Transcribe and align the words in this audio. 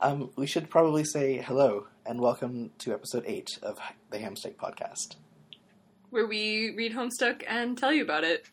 Um, 0.00 0.30
we 0.36 0.46
should 0.46 0.68
probably 0.68 1.04
say 1.04 1.38
hello 1.38 1.86
and 2.04 2.20
welcome 2.20 2.70
to 2.78 2.92
episode 2.92 3.24
8 3.26 3.58
of 3.62 3.78
the 4.10 4.18
Hamsteak 4.18 4.56
Podcast. 4.56 5.16
where 6.10 6.26
we 6.26 6.74
read 6.76 6.92
Homestuck 6.92 7.42
and 7.48 7.76
tell 7.76 7.92
you 7.92 8.02
about 8.02 8.24
it. 8.24 8.46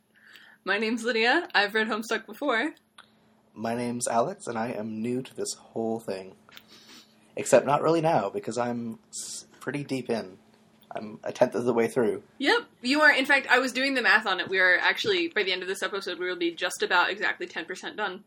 My 0.66 0.78
name's 0.78 1.04
Lydia. 1.04 1.48
I've 1.54 1.74
read 1.76 1.88
Homestuck 1.88 2.26
before. 2.26 2.74
My 3.54 3.76
name's 3.76 4.08
Alex, 4.08 4.48
and 4.48 4.58
I 4.58 4.70
am 4.72 5.02
new 5.02 5.22
to 5.22 5.36
this 5.36 5.54
whole 5.54 6.00
thing. 6.00 6.36
Except 7.36 7.66
not 7.66 7.82
really 7.82 8.02
now, 8.02 8.30
because 8.30 8.58
I'm 8.58 9.00
pretty 9.60 9.84
deep 9.84 10.10
in. 10.10 10.38
I'm 10.96 11.20
a 11.24 11.32
tenth 11.32 11.56
of 11.56 11.66
the 11.66 11.74
way 11.74 11.88
through. 11.88 12.24
Yep, 12.40 12.62
you 12.82 13.02
are. 13.02 13.12
In 13.12 13.26
fact, 13.26 13.48
I 13.50 13.60
was 13.60 13.72
doing 13.72 13.94
the 13.96 14.02
math 14.02 14.26
on 14.26 14.40
it. 14.40 14.50
We 14.50 14.60
are 14.60 14.78
actually, 14.80 15.28
by 15.28 15.44
the 15.44 15.52
end 15.52 15.62
of 15.62 15.68
this 15.68 15.84
episode, 15.84 16.20
we 16.20 16.28
will 16.28 16.36
be 16.38 16.52
just 16.52 16.82
about 16.84 17.10
exactly 17.10 17.48
10% 17.48 17.96
done. 17.98 18.24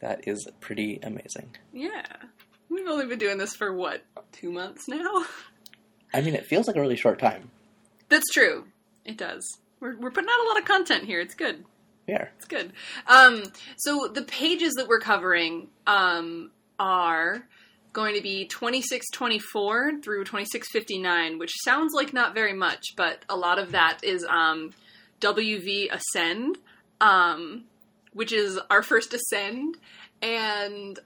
That 0.00 0.26
is 0.26 0.48
pretty 0.60 0.98
amazing. 1.02 1.56
Yeah. 1.72 2.06
We've 2.70 2.86
only 2.86 3.06
been 3.06 3.18
doing 3.18 3.36
this 3.36 3.54
for 3.54 3.72
what, 3.72 4.04
two 4.32 4.52
months 4.52 4.86
now? 4.88 5.24
I 6.14 6.20
mean, 6.20 6.34
it 6.34 6.46
feels 6.46 6.66
like 6.68 6.76
a 6.76 6.80
really 6.80 6.96
short 6.96 7.18
time. 7.18 7.50
That's 8.08 8.30
true. 8.32 8.66
It 9.04 9.16
does. 9.16 9.44
We're, 9.80 9.96
we're 9.98 10.10
putting 10.10 10.30
out 10.30 10.44
a 10.44 10.48
lot 10.48 10.58
of 10.58 10.64
content 10.64 11.04
here. 11.04 11.20
It's 11.20 11.34
good. 11.34 11.64
Yeah. 12.06 12.28
It's 12.36 12.46
good. 12.46 12.72
Um, 13.06 13.42
so 13.76 14.08
the 14.08 14.22
pages 14.22 14.74
that 14.74 14.88
we're 14.88 15.00
covering 15.00 15.68
um, 15.86 16.50
are 16.78 17.46
going 17.92 18.14
to 18.14 18.22
be 18.22 18.46
2624 18.46 20.00
through 20.02 20.24
2659, 20.24 21.38
which 21.38 21.52
sounds 21.64 21.92
like 21.94 22.12
not 22.12 22.34
very 22.34 22.52
much, 22.52 22.84
but 22.96 23.24
a 23.28 23.36
lot 23.36 23.58
of 23.58 23.72
that 23.72 23.98
is 24.02 24.24
um, 24.28 24.72
WV 25.20 25.88
Ascend, 25.92 26.58
um, 27.00 27.64
which 28.12 28.32
is 28.32 28.58
our 28.70 28.82
first 28.82 29.12
Ascend. 29.14 29.76
And 30.22 30.98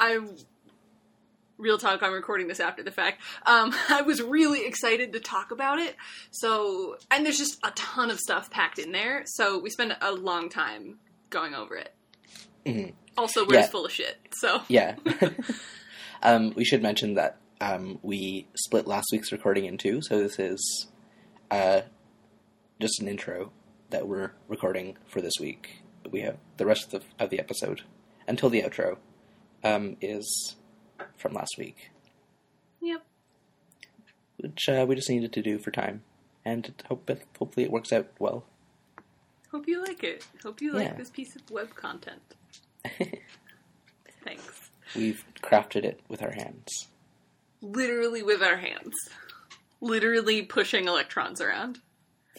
I 0.00 0.18
real 1.62 1.78
talk 1.78 2.02
i'm 2.02 2.12
recording 2.12 2.48
this 2.48 2.60
after 2.60 2.82
the 2.82 2.90
fact 2.90 3.20
um, 3.46 3.72
i 3.88 4.02
was 4.02 4.20
really 4.20 4.66
excited 4.66 5.12
to 5.12 5.20
talk 5.20 5.50
about 5.50 5.78
it 5.78 5.96
so 6.30 6.96
and 7.10 7.24
there's 7.24 7.38
just 7.38 7.58
a 7.64 7.70
ton 7.72 8.10
of 8.10 8.18
stuff 8.18 8.50
packed 8.50 8.78
in 8.78 8.92
there 8.92 9.22
so 9.26 9.58
we 9.58 9.70
spent 9.70 9.92
a 10.02 10.12
long 10.12 10.48
time 10.48 10.98
going 11.30 11.54
over 11.54 11.76
it 11.76 11.94
Mhm. 12.66 12.92
also 13.18 13.46
we're 13.46 13.54
Yeah. 13.56 13.66
full 13.66 13.84
of 13.86 13.92
shit 13.92 14.18
so 14.32 14.62
Yeah. 14.68 14.96
um, 16.22 16.52
we 16.54 16.64
should 16.64 16.82
mention 16.82 17.14
that 17.14 17.38
um, 17.60 17.98
we 18.02 18.46
split 18.54 18.86
last 18.86 19.06
week's 19.12 19.30
recording 19.32 19.64
in 19.66 19.78
two, 19.78 20.00
so 20.02 20.18
this 20.20 20.38
is 20.40 20.88
uh, 21.50 21.82
just 22.80 23.00
an 23.00 23.06
intro 23.08 23.52
that 23.90 24.08
we're 24.08 24.32
recording 24.48 24.96
for 25.06 25.20
this 25.20 25.34
week. 25.40 25.82
We 26.10 26.22
have 26.22 26.38
the 26.56 26.66
rest 26.66 26.92
of 26.92 27.02
the, 27.18 27.24
of 27.24 27.30
the 27.30 27.38
episode 27.38 27.82
until 28.26 28.48
the 28.50 28.62
outro 28.62 28.96
um, 29.62 29.96
is 30.00 30.56
from 31.16 31.32
last 31.32 31.54
week, 31.58 31.90
yep. 32.80 33.02
Which 34.38 34.68
uh, 34.68 34.84
we 34.88 34.94
just 34.94 35.10
needed 35.10 35.32
to 35.34 35.42
do 35.42 35.58
for 35.58 35.70
time, 35.70 36.02
and 36.44 36.72
hope 36.88 37.08
it, 37.10 37.22
hopefully 37.38 37.64
it 37.64 37.70
works 37.72 37.92
out 37.92 38.08
well. 38.18 38.44
hope 39.50 39.66
you 39.68 39.82
like 39.82 40.02
it. 40.04 40.26
Hope 40.42 40.60
you 40.60 40.72
like 40.72 40.88
Yeah. 40.88 40.94
this 40.94 41.10
piece 41.10 41.36
of 41.36 41.42
web 41.50 41.74
content. 41.74 42.22
Thanks. 44.24 44.70
We've 44.94 45.24
crafted 45.42 45.84
it 45.84 46.00
with 46.08 46.22
our 46.22 46.32
hands. 46.32 46.88
literally 47.60 48.22
with 48.22 48.42
our 48.42 48.56
hands. 48.56 48.94
Literally 49.80 50.42
pushing 50.42 50.86
electrons 50.88 51.40
around. 51.40 51.80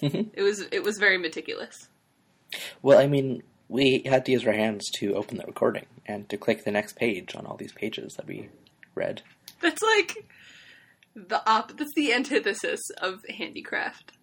It 0.02 0.42
was 0.42 0.62
it 0.72 0.84
was 0.84 0.98
very 0.98 1.18
meticulous. 1.18 1.88
Well, 2.82 3.00
I 3.00 3.08
mean, 3.08 3.44
we 3.68 4.04
had 4.06 4.26
to 4.26 4.32
use 4.32 4.46
our 4.46 4.54
hands 4.54 4.90
to 5.00 5.16
open 5.16 5.38
the 5.38 5.46
recording 5.46 5.86
and 6.06 6.28
to 6.30 6.38
click 6.38 6.64
the 6.64 6.72
next 6.72 6.96
page 6.96 7.36
on 7.36 7.46
all 7.46 7.58
these 7.58 7.72
pages 7.72 8.14
that 8.16 8.28
we 8.28 8.50
read. 8.96 9.22
That's 9.62 9.82
like 9.82 10.26
the 11.16 11.42
op. 11.50 11.78
That's 11.78 11.94
the 11.94 12.14
antithesis 12.14 12.82
of 13.02 13.24
handicraft. 13.30 14.14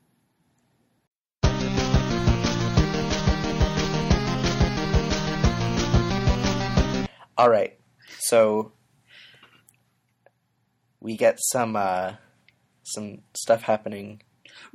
All 7.39 7.49
right, 7.49 7.79
so 8.19 8.73
we 11.01 11.17
get 11.17 11.39
some 11.41 11.75
uh, 11.75 12.13
some 12.83 13.21
stuff 13.35 13.63
happening 13.63 14.23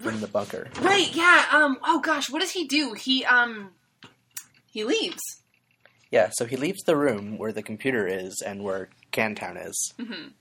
in 0.03 0.19
the 0.19 0.27
bunker. 0.27 0.69
Right? 0.81 1.13
Yeah. 1.13 1.45
Um. 1.51 1.77
Oh 1.83 1.99
gosh, 1.99 2.29
what 2.29 2.41
does 2.41 2.51
he 2.51 2.65
do? 2.65 2.93
He 2.93 3.23
um. 3.23 3.69
He 4.75 4.83
leaves. 4.83 5.21
Yeah, 6.11 6.31
so 6.33 6.43
he 6.45 6.57
leaves 6.57 6.83
the 6.83 6.97
room 6.97 7.37
where 7.37 7.53
the 7.53 7.63
computer 7.63 8.05
is 8.05 8.43
and 8.45 8.61
where 8.61 8.89
Cantown 9.13 9.55
is. 9.55 9.93
Mhm. 9.97 10.33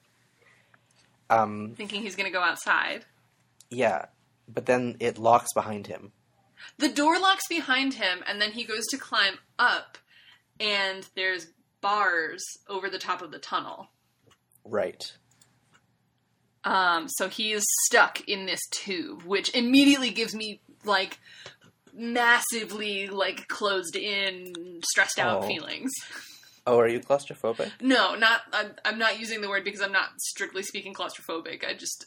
Um, 1.31 1.75
Thinking 1.77 2.03
he's 2.03 2.17
gonna 2.17 2.33
go 2.33 2.43
outside. 2.43 3.05
yeah, 3.71 4.07
but 4.49 4.67
then 4.67 4.97
it 4.99 5.19
locks 5.19 5.53
behind 5.55 5.87
him. 5.87 6.13
The 6.79 6.89
door 6.89 7.21
locks 7.21 7.47
behind 7.49 7.95
him, 7.95 8.25
and 8.27 8.43
then 8.43 8.51
he 8.51 8.65
goes 8.65 8.85
to 8.89 8.99
climb 8.99 9.39
up, 9.57 9.99
and 10.59 11.09
there's 11.15 11.47
bars 11.81 12.45
over 12.69 12.91
the 12.91 12.99
top 12.99 13.23
of 13.23 13.31
the 13.31 13.39
tunnel. 13.39 13.89
Right. 14.65 15.13
Um, 16.65 17.07
so 17.09 17.29
he 17.29 17.53
is 17.53 17.65
stuck 17.87 18.21
in 18.29 18.47
this 18.47 18.61
tube, 18.73 19.23
which 19.23 19.55
immediately 19.55 20.11
gives 20.11 20.35
me 20.35 20.61
like 20.85 21.21
massively 21.95 23.09
like 23.09 23.49
closed 23.49 23.97
in, 23.97 24.81
stressed 24.85 25.19
out 25.19 25.45
Oh. 25.45 25.47
feelings. 25.47 25.93
Oh, 26.67 26.79
are 26.79 26.89
you 26.89 27.01
claustrophobic? 27.01 27.71
No, 27.81 28.15
not. 28.15 28.41
I'm, 28.53 28.73
I'm 28.85 28.99
not 28.99 29.21
using 29.21 29.43
the 29.43 29.49
word 29.51 29.65
because 29.65 29.83
I'm 29.83 29.93
not 29.93 30.09
strictly 30.19 30.63
speaking 30.63 30.95
claustrophobic. 30.95 31.63
I 31.65 31.75
just 31.75 32.07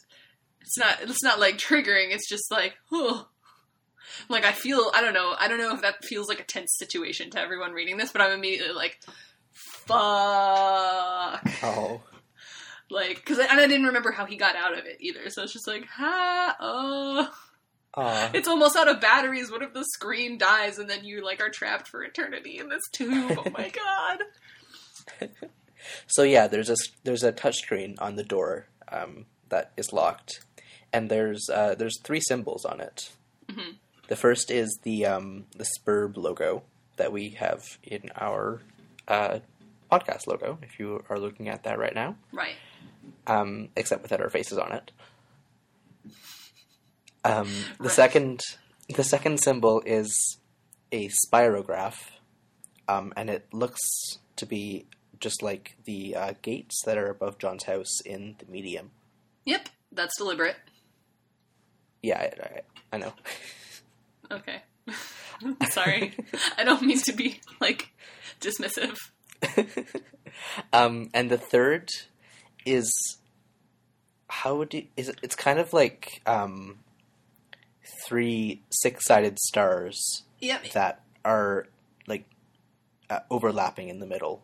it's 0.60 0.76
not 0.76 1.00
it's 1.02 1.22
not 1.22 1.38
like 1.38 1.58
triggering. 1.58 2.10
It's 2.12 2.28
just 2.28 2.50
like 2.50 2.74
oh, 2.90 3.28
like 4.28 4.44
I 4.44 4.52
feel. 4.52 4.90
I 4.94 5.00
don't 5.00 5.14
know. 5.14 5.34
I 5.38 5.46
don't 5.46 5.58
know 5.58 5.72
if 5.74 5.82
that 5.82 6.04
feels 6.04 6.28
like 6.28 6.40
a 6.40 6.44
tense 6.44 6.74
situation 6.76 7.30
to 7.30 7.40
everyone 7.40 7.72
reading 7.72 7.98
this, 7.98 8.10
but 8.10 8.20
I'm 8.20 8.32
immediately 8.32 8.74
like, 8.74 8.98
fuck. 9.52 11.46
Oh. 11.62 12.02
Like, 12.90 13.16
because 13.16 13.38
and 13.38 13.60
I 13.60 13.66
didn't 13.66 13.86
remember 13.86 14.12
how 14.12 14.24
he 14.24 14.36
got 14.36 14.56
out 14.56 14.76
of 14.76 14.86
it 14.86 14.96
either. 15.00 15.28
So 15.30 15.42
it's 15.42 15.52
just 15.52 15.68
like, 15.68 15.84
ha, 15.86 16.56
oh. 16.58 17.30
It's 17.96 18.46
almost 18.48 18.76
out 18.76 18.88
of 18.88 19.00
batteries. 19.00 19.50
What 19.50 19.62
if 19.62 19.72
the 19.72 19.84
screen 19.84 20.38
dies 20.38 20.78
and 20.78 20.88
then 20.88 21.04
you 21.04 21.24
like 21.24 21.40
are 21.40 21.50
trapped 21.50 21.88
for 21.88 22.02
eternity 22.04 22.58
in 22.58 22.68
this 22.68 22.82
tube? 22.92 23.36
Oh 23.38 23.50
my 23.50 23.70
god. 25.20 25.28
So 26.06 26.22
yeah, 26.22 26.48
there's 26.48 26.68
a 26.68 26.76
there's 27.04 27.22
a 27.22 27.32
touchscreen 27.32 27.94
on 27.98 28.16
the 28.16 28.24
door 28.24 28.66
um, 28.92 29.24
that 29.48 29.72
is 29.76 29.90
locked, 29.92 30.44
and 30.92 31.08
there's 31.10 31.48
uh, 31.48 31.76
there's 31.76 31.98
three 32.02 32.20
symbols 32.20 32.64
on 32.66 32.80
it. 32.80 33.10
Mhm. 33.46 33.76
The 34.08 34.16
first 34.16 34.50
is 34.50 34.78
the 34.82 35.06
um, 35.06 35.46
the 35.56 35.64
Sburb 35.64 36.16
logo 36.18 36.62
that 36.96 37.10
we 37.12 37.30
have 37.30 37.78
in 37.82 38.10
our 38.16 38.60
uh, 39.06 39.38
podcast 39.90 40.26
logo. 40.26 40.58
If 40.62 40.78
you 40.78 41.02
are 41.08 41.18
looking 41.18 41.48
at 41.48 41.62
that 41.62 41.78
right 41.78 41.94
now, 41.94 42.16
Right. 42.32 42.56
um, 43.26 43.68
except 43.74 44.02
without 44.02 44.20
our 44.20 44.28
faces 44.30 44.58
on 44.58 44.72
it. 44.72 44.90
Um, 47.28 47.48
the 47.78 47.84
Right. 47.84 47.92
second 47.92 48.40
the 48.94 49.04
second 49.04 49.38
symbol 49.42 49.82
is 49.84 50.38
a 50.92 51.10
spirograph, 51.10 51.96
um, 52.88 53.12
and 53.16 53.28
it 53.28 53.46
looks 53.52 53.80
to 54.36 54.46
be 54.46 54.86
just 55.20 55.42
like 55.42 55.76
the 55.84 56.14
uh, 56.16 56.32
gates 56.42 56.80
that 56.86 56.96
are 56.96 57.10
above 57.10 57.38
John's 57.38 57.64
house 57.64 58.00
in 58.06 58.36
the 58.38 58.46
medium. 58.46 58.90
Yep. 59.44 59.68
That's 59.92 60.16
deliberate. 60.16 60.56
Yeah, 62.02 62.18
I, 62.20 62.24
I, 62.24 62.60
I 62.92 62.98
know. 62.98 63.12
Okay. 64.30 64.62
Sorry. 65.70 66.14
I 66.56 66.64
don't 66.64 66.82
mean 66.82 66.98
to 67.00 67.12
be 67.12 67.40
like 67.60 67.90
dismissive. 68.40 68.96
um, 70.72 71.08
and 71.14 71.30
the 71.30 71.38
third 71.38 71.88
is 72.64 72.90
how 74.28 74.56
would 74.56 74.72
you? 74.74 74.86
Is 74.96 75.08
it, 75.08 75.18
it's 75.22 75.34
kind 75.36 75.58
of 75.58 75.72
like 75.72 76.20
um, 76.26 76.78
three 78.06 78.62
six-sided 78.70 79.38
stars 79.38 80.22
Yep. 80.40 80.70
that 80.72 81.02
are 81.24 81.66
like 82.06 82.24
uh, 83.10 83.20
overlapping 83.30 83.88
in 83.88 83.98
the 83.98 84.06
middle, 84.06 84.42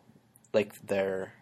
like 0.53 0.73
they're 0.85 1.33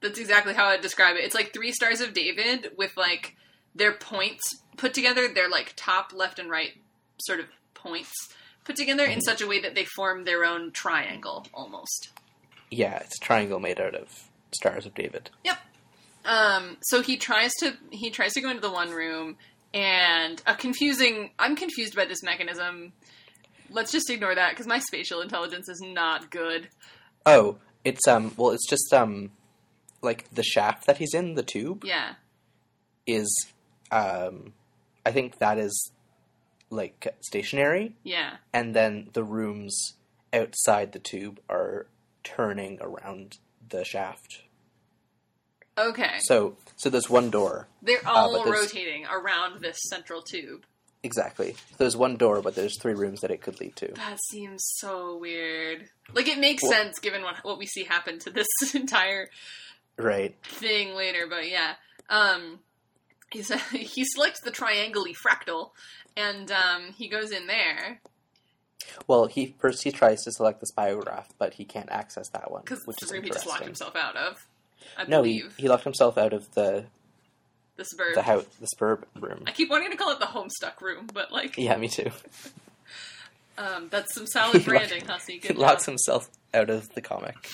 That's 0.00 0.18
exactly 0.18 0.54
how 0.54 0.66
I'd 0.66 0.80
describe 0.80 1.16
it. 1.16 1.24
It's 1.24 1.34
like 1.34 1.52
three 1.52 1.72
stars 1.72 2.00
of 2.00 2.12
David 2.14 2.72
with 2.76 2.96
like 2.96 3.36
their 3.74 3.92
points 3.92 4.62
put 4.76 4.94
together. 4.94 5.28
They're 5.32 5.48
like 5.50 5.74
top, 5.76 6.12
left, 6.14 6.38
and 6.38 6.50
right 6.50 6.72
sort 7.20 7.40
of 7.40 7.46
points 7.74 8.12
put 8.64 8.76
together 8.76 9.04
in 9.04 9.20
such 9.20 9.40
a 9.40 9.46
way 9.46 9.60
that 9.60 9.74
they 9.74 9.84
form 9.84 10.24
their 10.24 10.44
own 10.44 10.70
triangle 10.72 11.46
almost. 11.54 12.10
yeah, 12.70 12.98
it's 12.98 13.16
a 13.16 13.24
triangle 13.24 13.58
made 13.60 13.80
out 13.80 13.94
of 13.94 14.28
stars 14.52 14.86
of 14.86 14.94
David. 14.94 15.30
Yep. 15.44 15.58
Um, 16.24 16.76
so 16.82 17.00
he 17.02 17.16
tries 17.16 17.52
to 17.60 17.76
he 17.90 18.10
tries 18.10 18.34
to 18.34 18.40
go 18.40 18.50
into 18.50 18.60
the 18.60 18.70
one 18.70 18.90
room 18.90 19.36
and 19.74 20.42
a 20.46 20.54
confusing 20.54 21.30
I'm 21.38 21.56
confused 21.56 21.94
by 21.96 22.04
this 22.06 22.22
mechanism. 22.22 22.92
Let's 23.70 23.92
just 23.92 24.08
ignore 24.10 24.34
that 24.34 24.50
because 24.50 24.66
my 24.66 24.78
spatial 24.78 25.20
intelligence 25.20 25.68
is 25.68 25.80
not 25.82 26.30
good. 26.30 26.68
Oh, 27.26 27.58
it's 27.84 28.06
um 28.08 28.32
well, 28.36 28.52
it's 28.52 28.68
just 28.68 28.92
um 28.94 29.30
like 30.02 30.30
the 30.32 30.42
shaft 30.42 30.86
that 30.86 30.98
he's 30.98 31.12
in, 31.14 31.34
the 31.34 31.42
tube, 31.42 31.84
Yeah. 31.84 32.14
is 33.06 33.28
um 33.90 34.52
I 35.04 35.12
think 35.12 35.38
that 35.38 35.58
is 35.58 35.92
like 36.70 37.06
stationary 37.20 37.94
Yeah. 38.04 38.36
and 38.52 38.74
then 38.76 39.08
the 39.14 39.24
rooms 39.24 39.94
outside 40.32 40.92
the 40.92 40.98
tube 40.98 41.40
are 41.48 41.86
turning 42.24 42.78
around 42.82 43.38
the 43.70 43.84
shaft. 43.84 44.42
Okay. 45.78 46.18
So 46.20 46.56
so 46.78 46.88
there's 46.88 47.10
one 47.10 47.28
door. 47.28 47.68
They're 47.82 47.98
uh, 48.06 48.10
all 48.10 48.32
there's- 48.44 48.48
rotating 48.72 49.04
around 49.04 49.60
this 49.60 49.76
central 49.90 50.22
tube. 50.22 50.64
Exactly. 51.02 51.54
There's 51.76 51.96
one 51.96 52.16
door 52.16 52.42
but 52.42 52.54
there's 52.56 52.76
three 52.80 52.94
rooms 52.94 53.20
that 53.20 53.30
it 53.30 53.40
could 53.40 53.60
lead 53.60 53.76
to. 53.76 53.92
That 53.92 54.18
seems 54.30 54.62
so 54.78 55.16
weird. 55.16 55.88
Like 56.12 56.26
it 56.26 56.38
makes 56.38 56.62
Well- 56.62 56.72
sense 56.72 56.98
given 56.98 57.22
what 57.22 57.36
what 57.44 57.58
we 57.58 57.66
see 57.66 57.84
happen 57.84 58.18
to 58.20 58.30
this 58.30 58.48
entire 58.74 59.28
Right. 59.96 60.34
thing 60.42 60.94
later, 60.94 61.26
but 61.28 61.48
yeah. 61.48 61.74
Um 62.10 62.58
he's 63.30 63.52
he 63.70 64.04
selects 64.04 64.40
the 64.40 64.50
triangle 64.50 65.04
fractal 65.24 65.70
and 66.16 66.50
um 66.50 66.92
he 66.96 67.08
goes 67.08 67.30
in 67.30 67.46
there 67.46 68.00
Well, 69.06 69.26
he 69.26 69.54
first 69.60 69.84
he 69.84 69.92
tries 69.92 70.24
to 70.24 70.32
select 70.32 70.58
the 70.60 70.66
spirograph, 70.66 71.26
but 71.38 71.54
he 71.54 71.64
can't 71.64 71.90
access 71.92 72.28
that 72.30 72.50
one, 72.50 72.62
which 72.86 73.00
is 73.02 73.08
the 73.08 73.14
room 73.14 73.22
he 73.22 73.30
just 73.30 73.46
locked 73.46 73.62
himself 73.64 73.94
out 73.94 74.16
of. 74.16 74.47
I 74.96 75.04
No, 75.04 75.22
he, 75.22 75.38
believe 75.40 75.54
he 75.56 75.68
locked 75.68 75.84
himself 75.84 76.16
out 76.18 76.32
of 76.32 76.52
the 76.54 76.86
the 77.76 77.84
Sburb. 77.84 78.14
the 78.14 78.22
house 78.22 78.44
the 78.60 78.66
Sburb 78.76 79.04
room. 79.20 79.44
I 79.46 79.52
keep 79.52 79.70
wanting 79.70 79.90
to 79.90 79.96
call 79.96 80.10
it 80.12 80.18
the 80.20 80.26
Homestuck 80.26 80.80
room, 80.80 81.06
but 81.12 81.30
like 81.32 81.56
Yeah, 81.56 81.76
me 81.76 81.88
too. 81.88 82.10
um 83.56 83.88
that's 83.90 84.14
some 84.14 84.26
solid 84.32 84.52
He 84.52 84.58
locked- 84.58 84.88
branding, 84.88 85.02
Hussie. 85.04 85.44
He 85.44 85.52
locks 85.54 85.86
himself 85.86 86.28
out 86.54 86.70
of 86.70 86.88
the 86.94 87.00
comic. 87.00 87.34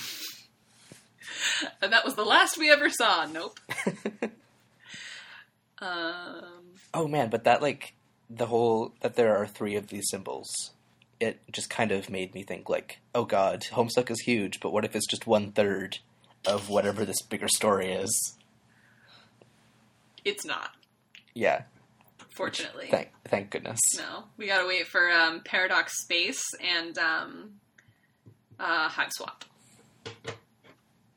And 1.83 1.93
that 1.93 2.05
was 2.05 2.15
the 2.15 2.25
last 2.25 2.57
we 2.59 2.71
ever 2.71 2.89
saw. 2.89 3.27
Nope. 3.27 3.59
Um 5.81 6.45
oh 6.95 7.09
man, 7.09 7.29
but 7.31 7.45
that 7.45 7.61
like 7.61 7.95
the 8.31 8.47
whole 8.47 8.93
that 9.01 9.17
there 9.17 9.37
are 9.37 9.47
three 9.47 9.75
of 9.77 9.89
these 9.89 10.09
symbols. 10.09 10.49
It 11.21 11.41
just 11.53 11.71
kind 11.71 11.93
of 11.93 12.09
made 12.11 12.35
me 12.35 12.43
think 12.43 12.69
like, 12.69 13.01
oh 13.15 13.25
god, 13.25 13.63
Homestuck 13.73 14.11
is 14.11 14.21
huge, 14.21 14.61
but 14.61 14.73
what 14.73 14.85
if 14.85 14.95
it's 14.97 15.07
just 15.07 15.27
one 15.27 15.53
third 15.53 15.99
of 16.47 16.69
whatever 16.69 17.05
this 17.05 17.23
bigger 17.23 17.49
story 17.49 17.93
is? 17.93 18.37
it's 20.25 20.45
not, 20.47 20.71
Yeah, 21.35 21.63
fortunately. 22.35 22.89
thank 22.91 23.11
thank 23.27 23.51
goodness. 23.51 23.79
No, 23.99 24.25
we 24.39 24.47
gotta 24.47 24.67
wait 24.67 24.87
for 24.87 25.11
um, 25.11 25.41
Paradox 25.45 25.93
Space 26.03 26.43
and 26.63 26.97
um, 26.99 27.51
uh, 28.59 28.89
Hiveswap 28.89 29.43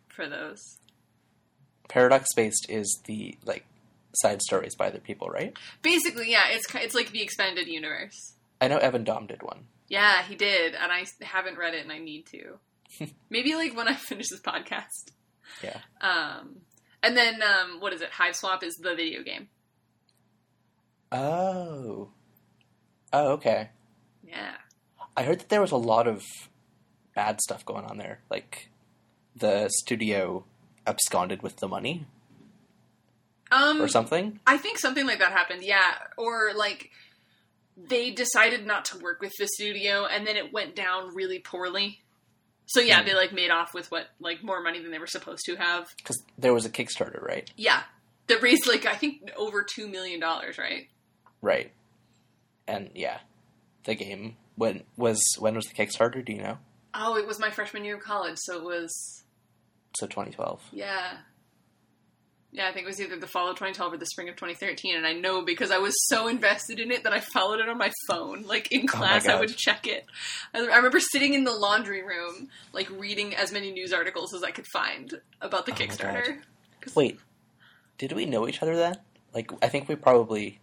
for 0.09 0.27
those. 0.27 0.59
Paradox 1.87 2.29
Space 2.31 2.59
is 2.67 2.99
the 3.05 3.37
like 3.45 3.65
side 4.15 4.41
stories 4.41 4.75
by 4.75 4.87
other 4.87 4.99
people, 4.99 5.29
right? 5.29 5.55
Basically, 5.81 6.29
yeah, 6.29 6.49
it's 6.49 6.65
it's 6.75 6.95
like 6.95 7.11
the 7.11 7.21
expanded 7.21 7.67
universe. 7.67 8.33
I 8.59 8.67
know 8.67 8.77
Evan 8.77 9.05
Dahm 9.05 9.27
did 9.27 9.41
one. 9.43 9.67
Yeah, 9.87 10.21
he 10.23 10.35
did, 10.35 10.73
and 10.75 10.91
I 10.91 11.05
haven't 11.21 11.57
read 11.57 11.73
it, 11.75 11.83
and 11.83 11.91
I 11.93 11.99
need 11.99 12.25
to. 12.31 13.07
Maybe 13.29 13.55
like 13.55 13.73
when 13.77 13.87
I 13.87 13.93
finish 13.93 14.27
this 14.29 14.41
podcast. 14.41 15.11
Yeah. 15.63 15.79
Um, 16.01 16.57
and 17.03 17.15
then 17.15 17.41
um, 17.41 17.79
what 17.79 17.93
is 17.93 18.01
it? 18.01 18.11
Hiveswap 18.11 18.63
is 18.63 18.75
the 18.75 18.95
video 18.95 19.23
game. 19.23 19.47
Oh. 21.11 22.09
Oh, 23.13 23.31
okay. 23.33 23.69
Yeah. 24.27 24.55
I 25.15 25.23
heard 25.23 25.39
that 25.39 25.49
there 25.49 25.61
was 25.61 25.71
a 25.71 25.77
lot 25.77 26.07
of 26.07 26.23
bad 27.15 27.41
stuff 27.41 27.65
going 27.65 27.85
on 27.85 27.97
there. 27.97 28.19
Like 28.29 28.69
the 29.35 29.69
studio 29.69 30.43
absconded 30.85 31.41
with 31.41 31.57
the 31.57 31.67
money 31.67 32.05
Um, 33.51 33.81
or 33.81 33.87
something. 33.87 34.39
I 34.45 34.57
think 34.57 34.77
something 34.77 35.07
like 35.07 35.19
that 35.19 35.31
happened, 35.31 35.63
yeah. 35.63 35.95
Or 36.17 36.51
like 36.55 36.91
they 37.77 38.11
decided 38.11 38.65
not 38.65 38.85
to 38.85 38.97
work 38.99 39.21
with 39.21 39.33
the 39.39 39.47
studio 39.47 40.05
and 40.05 40.25
then 40.27 40.35
it 40.35 40.51
went 40.51 40.75
down 40.75 41.13
really 41.15 41.39
poorly. 41.39 42.01
So 42.67 42.79
yeah, 42.81 43.01
they 43.01 43.15
like 43.15 43.33
made 43.33 43.49
off 43.49 43.73
with 43.73 43.89
what 43.91 44.07
like 44.19 44.43
more 44.43 44.61
money 44.61 44.81
than 44.81 44.91
they 44.91 44.99
were 44.99 45.07
supposed 45.07 45.43
to 45.45 45.55
have. 45.55 45.87
Because 45.97 46.21
there 46.37 46.53
was 46.53 46.65
a 46.65 46.69
Kickstarter, 46.69 47.21
right? 47.21 47.49
Yeah. 47.57 47.81
That 48.27 48.41
raised 48.41 48.67
like 48.67 48.85
I 48.85 48.93
think 48.95 49.31
over 49.37 49.63
2 49.63 49.87
million 49.87 50.19
dollars, 50.19 50.57
right? 50.57 50.87
Right. 51.41 51.71
And 52.67 52.89
yeah, 52.93 53.19
the 53.85 53.95
game 53.95 54.35
when 54.55 54.83
was 54.97 55.21
when 55.39 55.55
was 55.55 55.65
the 55.65 55.73
Kickstarter? 55.73 56.23
Do 56.25 56.33
you 56.33 56.41
know? 56.41 56.57
Oh, 56.93 57.15
it 57.15 57.25
was 57.25 57.39
my 57.39 57.49
freshman 57.51 57.85
year 57.85 57.95
of 57.95 58.03
college, 58.03 58.37
so 58.37 58.57
it 58.57 58.63
was 58.63 59.23
So 59.97 60.05
2012. 60.07 60.61
yeah. 60.73 61.17
Yeah, 62.51 62.67
I 62.69 62.71
think 62.71 62.85
it 62.85 62.87
was 62.87 63.01
either 63.01 63.19
the 63.19 63.27
fall 63.27 63.49
of 63.49 63.55
2012 63.57 63.93
or 63.93 63.97
the 63.97 64.05
spring 64.05 64.29
of 64.29 64.35
2013, 64.35 64.95
and 64.95 65.05
I 65.05 65.11
know 65.13 65.43
because 65.43 65.69
I 65.69 65.77
was 65.79 65.93
so 66.07 66.27
invested 66.27 66.79
in 66.79 66.91
it 66.91 67.03
that 67.03 67.11
I 67.13 67.19
followed 67.19 67.59
it 67.59 67.67
on 67.67 67.77
my 67.77 67.91
phone. 68.07 68.43
Like 68.43 68.71
in 68.71 68.83
Oh 68.83 68.97
class, 68.97 69.27
I 69.27 69.37
would 69.39 69.55
check 69.57 69.85
it. 69.85 70.05
I, 70.53 70.59
I 70.59 70.77
remember 70.77 70.99
sitting 71.01 71.33
in 71.33 71.43
the 71.43 71.51
laundry 71.51 72.01
room, 72.03 72.47
like 72.71 72.89
reading 72.89 73.35
as 73.35 73.51
many 73.51 73.71
news 73.71 73.91
articles 73.91 74.33
as 74.33 74.43
I 74.43 74.51
could 74.51 74.65
find 74.71 75.13
about 75.41 75.65
the 75.65 75.73
Oh 75.73 75.75
Kickstarter. 75.75 76.39
Wait, 76.95 77.19
did 77.97 78.13
we 78.13 78.25
know 78.25 78.47
each 78.47 78.61
other 78.63 78.77
then? 78.77 78.95
Like, 79.33 79.51
I 79.61 79.67
think 79.67 79.89
we 79.89 79.95
probably 79.95 80.59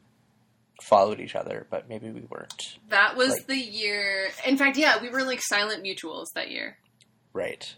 followed 0.82 1.20
each 1.20 1.36
other, 1.36 1.66
but 1.70 1.88
maybe 1.88 2.10
we 2.10 2.22
weren't. 2.22 2.78
That 2.88 3.14
was 3.14 3.30
Like- 3.30 3.46
the 3.46 3.56
year. 3.58 4.30
In 4.46 4.56
fact, 4.56 4.78
yeah, 4.78 5.00
we 5.02 5.10
were 5.10 5.22
like 5.22 5.40
silent 5.42 5.84
mutuals 5.84 6.26
that 6.34 6.50
year. 6.50 6.78
Right. 7.34 7.74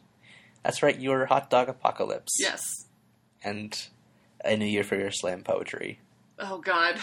That's 0.63 0.83
right. 0.83 0.97
You 0.97 1.11
were 1.11 1.27
Hot 1.27 1.51
Dog 1.51 1.69
Apocalypse. 1.69 2.33
Yes. 2.39 2.63
And 3.45 3.77
a 4.47 4.57
New 4.57 4.67
Year 4.67 4.85
for 4.85 4.97
Your 4.97 5.11
Slam 5.11 5.43
Poetry, 5.43 6.01
Oh 6.39 6.59
God. 6.59 6.99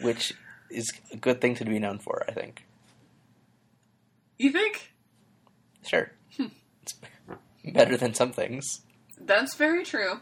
which 0.00 0.32
is 0.70 0.92
a 1.12 1.16
good 1.16 1.40
thing 1.40 1.54
to 1.56 1.64
be 1.64 1.78
known 1.78 1.98
for. 1.98 2.24
I 2.28 2.32
think. 2.32 2.64
You 4.38 4.50
think? 4.52 4.92
Sure. 5.86 6.12
it's 6.82 6.94
better 7.64 7.96
than 7.96 8.14
some 8.14 8.32
things. 8.32 8.80
That's 9.20 9.54
very 9.54 9.84
true. 9.84 10.20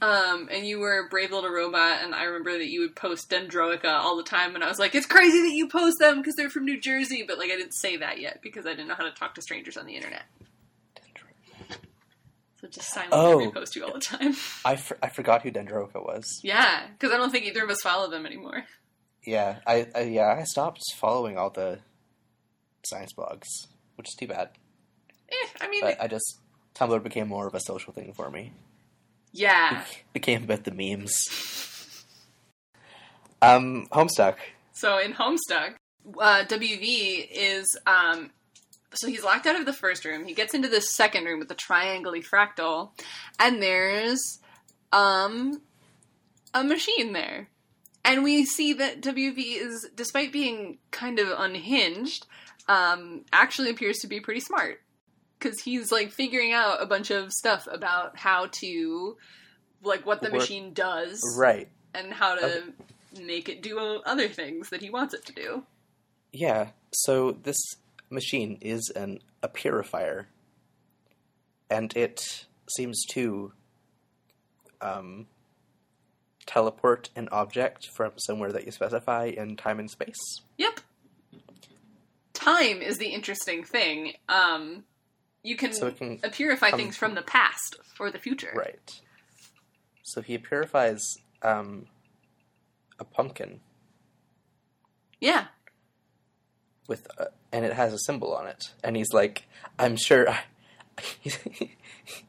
Um, 0.00 0.48
and 0.52 0.64
you 0.64 0.78
were 0.78 1.04
a 1.04 1.08
Brave 1.08 1.32
Little 1.32 1.50
Robot, 1.50 2.04
and 2.04 2.14
I 2.14 2.24
remember 2.24 2.52
that 2.56 2.68
you 2.68 2.80
would 2.82 2.94
post 2.94 3.28
Dendroica 3.30 3.84
all 3.98 4.16
the 4.16 4.22
time, 4.22 4.54
and 4.54 4.62
I 4.62 4.68
was 4.68 4.78
like, 4.78 4.94
it's 4.94 5.06
crazy 5.06 5.40
that 5.42 5.52
you 5.54 5.68
post 5.68 5.96
them 5.98 6.18
because 6.18 6.34
they're 6.36 6.50
from 6.50 6.64
New 6.64 6.80
Jersey, 6.80 7.24
but 7.26 7.36
like 7.36 7.50
I 7.50 7.56
didn't 7.56 7.74
say 7.74 7.96
that 7.96 8.20
yet 8.20 8.40
because 8.40 8.64
I 8.64 8.70
didn't 8.70 8.86
know 8.88 8.94
how 8.94 9.02
to 9.04 9.10
talk 9.10 9.34
to 9.34 9.42
strangers 9.42 9.76
on 9.76 9.86
the 9.86 9.96
internet. 9.96 10.22
So 12.60 12.66
just 12.68 12.88
silently 12.92 13.18
Oh. 13.18 13.50
repost 13.52 13.76
you 13.76 13.84
all 13.86 13.92
the 13.94 14.00
time. 14.00 14.34
I, 14.64 14.76
for- 14.76 14.98
I 15.02 15.08
forgot 15.08 15.42
who 15.42 15.50
Dendroica 15.52 15.94
was. 16.04 16.40
yeah, 16.42 16.88
because 16.88 17.12
I 17.14 17.16
don't 17.16 17.30
think 17.30 17.44
either 17.46 17.62
of 17.64 17.70
us 17.70 17.80
follow 17.82 18.10
them 18.10 18.26
anymore. 18.26 18.64
Yeah, 19.24 19.58
I, 19.66 19.86
I 19.94 20.02
yeah 20.02 20.36
I 20.40 20.44
stopped 20.44 20.80
following 20.96 21.36
all 21.36 21.50
the 21.50 21.80
science 22.86 23.12
blogs, 23.18 23.44
which 23.96 24.08
is 24.08 24.14
too 24.18 24.26
bad. 24.28 24.50
Eh, 25.30 25.46
I 25.60 25.68
mean, 25.68 25.82
But 25.82 26.00
I 26.00 26.06
just 26.06 26.38
Tumblr 26.74 27.02
became 27.02 27.28
more 27.28 27.46
of 27.46 27.54
a 27.54 27.60
social 27.60 27.92
thing 27.92 28.12
for 28.14 28.30
me. 28.30 28.52
yeah. 29.32 29.84
became 30.14 30.44
about 30.44 30.64
the 30.64 30.70
memes. 30.70 31.12
Um, 33.42 33.86
Homestuck. 33.92 34.36
So 34.72 34.98
in 34.98 35.12
Homestuck, 35.12 35.74
uh, 36.18 36.44
WV 36.46 37.28
is 37.30 37.78
um, 37.86 38.30
so 38.94 39.06
he's 39.08 39.24
locked 39.24 39.46
out 39.46 39.58
of 39.58 39.66
the 39.66 39.72
first 39.72 40.04
room. 40.04 40.24
He 40.24 40.34
gets 40.34 40.54
into 40.54 40.68
the 40.68 40.80
second 40.80 41.24
room 41.24 41.38
with 41.38 41.48
the 41.48 41.54
triangle 41.54 42.12
fractal, 42.14 42.90
and 43.38 43.62
there's 43.62 44.20
um 44.92 45.60
a 46.54 46.64
machine 46.64 47.12
there. 47.12 47.48
And 48.04 48.24
we 48.24 48.44
see 48.46 48.72
that 48.74 49.02
WV 49.02 49.36
is, 49.60 49.88
despite 49.94 50.32
being 50.32 50.78
kind 50.90 51.18
of 51.18 51.28
unhinged, 51.38 52.26
um, 52.66 53.24
actually 53.32 53.68
appears 53.70 53.98
to 53.98 54.06
be 54.06 54.18
pretty 54.20 54.40
smart. 54.40 54.80
Because 55.38 55.60
he's 55.60 55.92
like 55.92 56.10
figuring 56.10 56.52
out 56.52 56.82
a 56.82 56.86
bunch 56.86 57.10
of 57.10 57.30
stuff 57.32 57.68
about 57.70 58.16
how 58.16 58.48
to, 58.60 59.16
like, 59.82 60.06
what 60.06 60.22
the 60.22 60.30
Work- 60.30 60.40
machine 60.40 60.72
does 60.72 61.20
Right. 61.36 61.68
and 61.92 62.12
how 62.12 62.34
to 62.36 62.72
make 63.20 63.48
it 63.50 63.62
do 63.62 63.78
other 63.78 64.28
things 64.28 64.70
that 64.70 64.80
he 64.80 64.88
wants 64.90 65.12
it 65.12 65.26
to 65.26 65.32
do. 65.34 65.64
Yeah. 66.32 66.70
So 66.92 67.32
this 67.32 67.58
machine 68.10 68.58
is 68.60 68.90
an 68.94 69.20
appearifier, 69.42 70.26
and 71.70 71.94
it 71.96 72.46
seems 72.76 73.04
to 73.10 73.52
um, 74.80 75.26
teleport 76.46 77.10
an 77.16 77.28
object 77.30 77.88
from 77.96 78.12
somewhere 78.16 78.52
that 78.52 78.64
you 78.66 78.72
specify 78.72 79.24
in 79.26 79.56
time 79.56 79.78
and 79.78 79.90
space. 79.90 80.40
Yep. 80.56 80.80
Time 82.32 82.80
is 82.80 82.98
the 82.98 83.08
interesting 83.08 83.64
thing. 83.64 84.12
Um, 84.28 84.84
you 85.42 85.56
can, 85.56 85.72
So 85.72 85.90
can 85.90 86.20
uh, 86.22 86.28
purify 86.32 86.70
things 86.70 86.96
from 86.96 87.14
the 87.14 87.22
past 87.22 87.76
or 87.98 88.10
the 88.10 88.18
future. 88.18 88.52
Right. 88.54 89.00
So 90.04 90.22
he 90.22 90.38
purifies 90.38 91.02
um, 91.42 91.86
a 92.98 93.04
pumpkin 93.04 93.60
Yeah. 95.20 95.46
with, 96.88 97.06
a, 97.18 97.26
and 97.52 97.64
it 97.64 97.72
has 97.72 97.92
a 97.92 97.98
symbol 97.98 98.34
on 98.34 98.46
it, 98.46 98.72
and 98.82 98.96
he's 98.96 99.12
like, 99.12 99.44
"I'm 99.78 99.96
sure, 99.96 100.26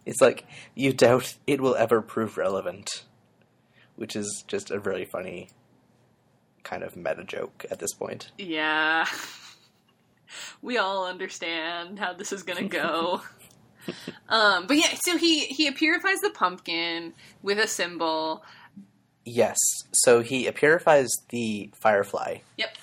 it's 0.05 0.21
like 0.21 0.45
you 0.75 0.93
doubt 0.93 1.35
it 1.47 1.61
will 1.61 1.75
ever 1.75 2.01
prove 2.01 2.37
relevant, 2.37 3.03
which 3.95 4.15
is 4.15 4.43
just 4.47 4.71
a 4.71 4.79
very 4.79 5.05
funny 5.05 5.49
kind 6.63 6.83
of 6.83 6.95
meta 6.95 7.23
joke 7.23 7.65
at 7.71 7.79
this 7.79 7.93
point. 7.93 8.31
Yeah. 8.37 9.05
We 10.61 10.77
all 10.77 11.07
understand 11.07 11.97
how 11.97 12.13
this 12.13 12.31
is 12.31 12.43
gonna 12.43 12.67
go. 12.67 13.21
um, 14.29 14.67
but 14.67 14.77
yeah, 14.77 14.93
so 15.01 15.17
he 15.17 15.45
he 15.45 15.71
purifies 15.71 16.19
the 16.19 16.29
pumpkin 16.29 17.13
with 17.41 17.57
a 17.57 17.65
symbol. 17.65 18.43
Yes, 19.25 19.57
so 19.91 20.21
he 20.21 20.49
purifies 20.51 21.09
the 21.29 21.71
firefly 21.81 22.37
Yep. 22.57 22.77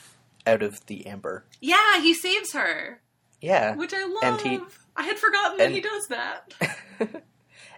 Out 0.47 0.63
of 0.63 0.85
the 0.87 1.07
amber. 1.07 1.45
Yeah, 1.61 2.01
he 2.01 2.15
saves 2.15 2.53
her, 2.53 3.01
Yeah, 3.41 3.75
which 3.77 3.93
I 3.95 4.05
love. 4.07 4.23
And 4.23 4.41
he- 4.41 4.61
I 4.97 5.03
had 5.03 5.19
forgotten 5.19 5.59
that 5.59 5.71
he 5.73 5.81
does 5.81 6.07
that. 6.09 6.55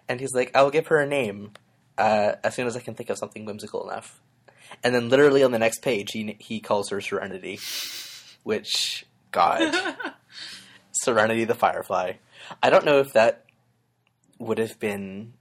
and 0.09 0.21
he's 0.21 0.35
like, 0.35 0.53
"I'll 0.55 0.71
give 0.71 0.87
her 0.89 1.01
a 1.01 1.07
name 1.07 1.53
uh, 1.97 2.35
as 2.45 2.55
soon 2.55 2.67
as 2.69 2.77
I 2.77 2.81
can 2.81 2.95
think 2.95 3.11
of 3.11 3.19
something 3.19 3.45
whimsical 3.45 3.89
enough." 3.91 4.21
And 4.85 4.95
then, 4.95 5.09
literally 5.09 5.43
on 5.43 5.51
the 5.51 5.59
next 5.59 5.81
page, 5.83 6.13
he 6.13 6.37
he 6.39 6.61
calls 6.61 6.91
her 6.91 7.01
Serenity, 7.01 7.59
which 8.45 9.05
God, 9.33 9.75
Serenity 10.93 11.45
the 11.45 11.55
Firefly. 11.55 12.15
I 12.63 12.71
don't 12.71 12.85
know 12.85 13.01
if 13.01 13.13
that 13.15 13.45
would 14.39 14.59
have 14.59 14.79
been 14.79 15.33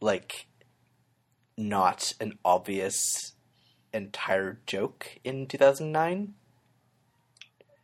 like 0.00 0.46
not 1.56 2.12
an 2.20 2.38
obvious 2.44 3.32
entire 3.92 4.58
joke 4.66 5.18
in 5.24 5.46
2009. 5.46 6.34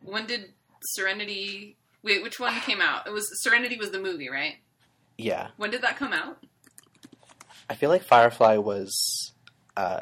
when 0.01 0.25
did 0.25 0.53
Serenity? 0.81 1.77
Wait, 2.03 2.21
which 2.21 2.39
one 2.39 2.53
came 2.61 2.79
out? 2.81 3.07
It 3.07 3.11
was 3.11 3.27
Serenity 3.41 3.77
was 3.77 3.91
the 3.91 3.99
movie, 3.99 4.29
right? 4.29 4.55
Yeah, 5.17 5.47
When 5.57 5.71
did 5.71 5.81
that 5.81 5.97
come 5.97 6.11
out? 6.13 6.43
I 7.69 7.73
feel 7.75 7.89
like 7.89 8.03
Firefly 8.03 8.57
was 8.57 9.33
uh, 9.77 10.01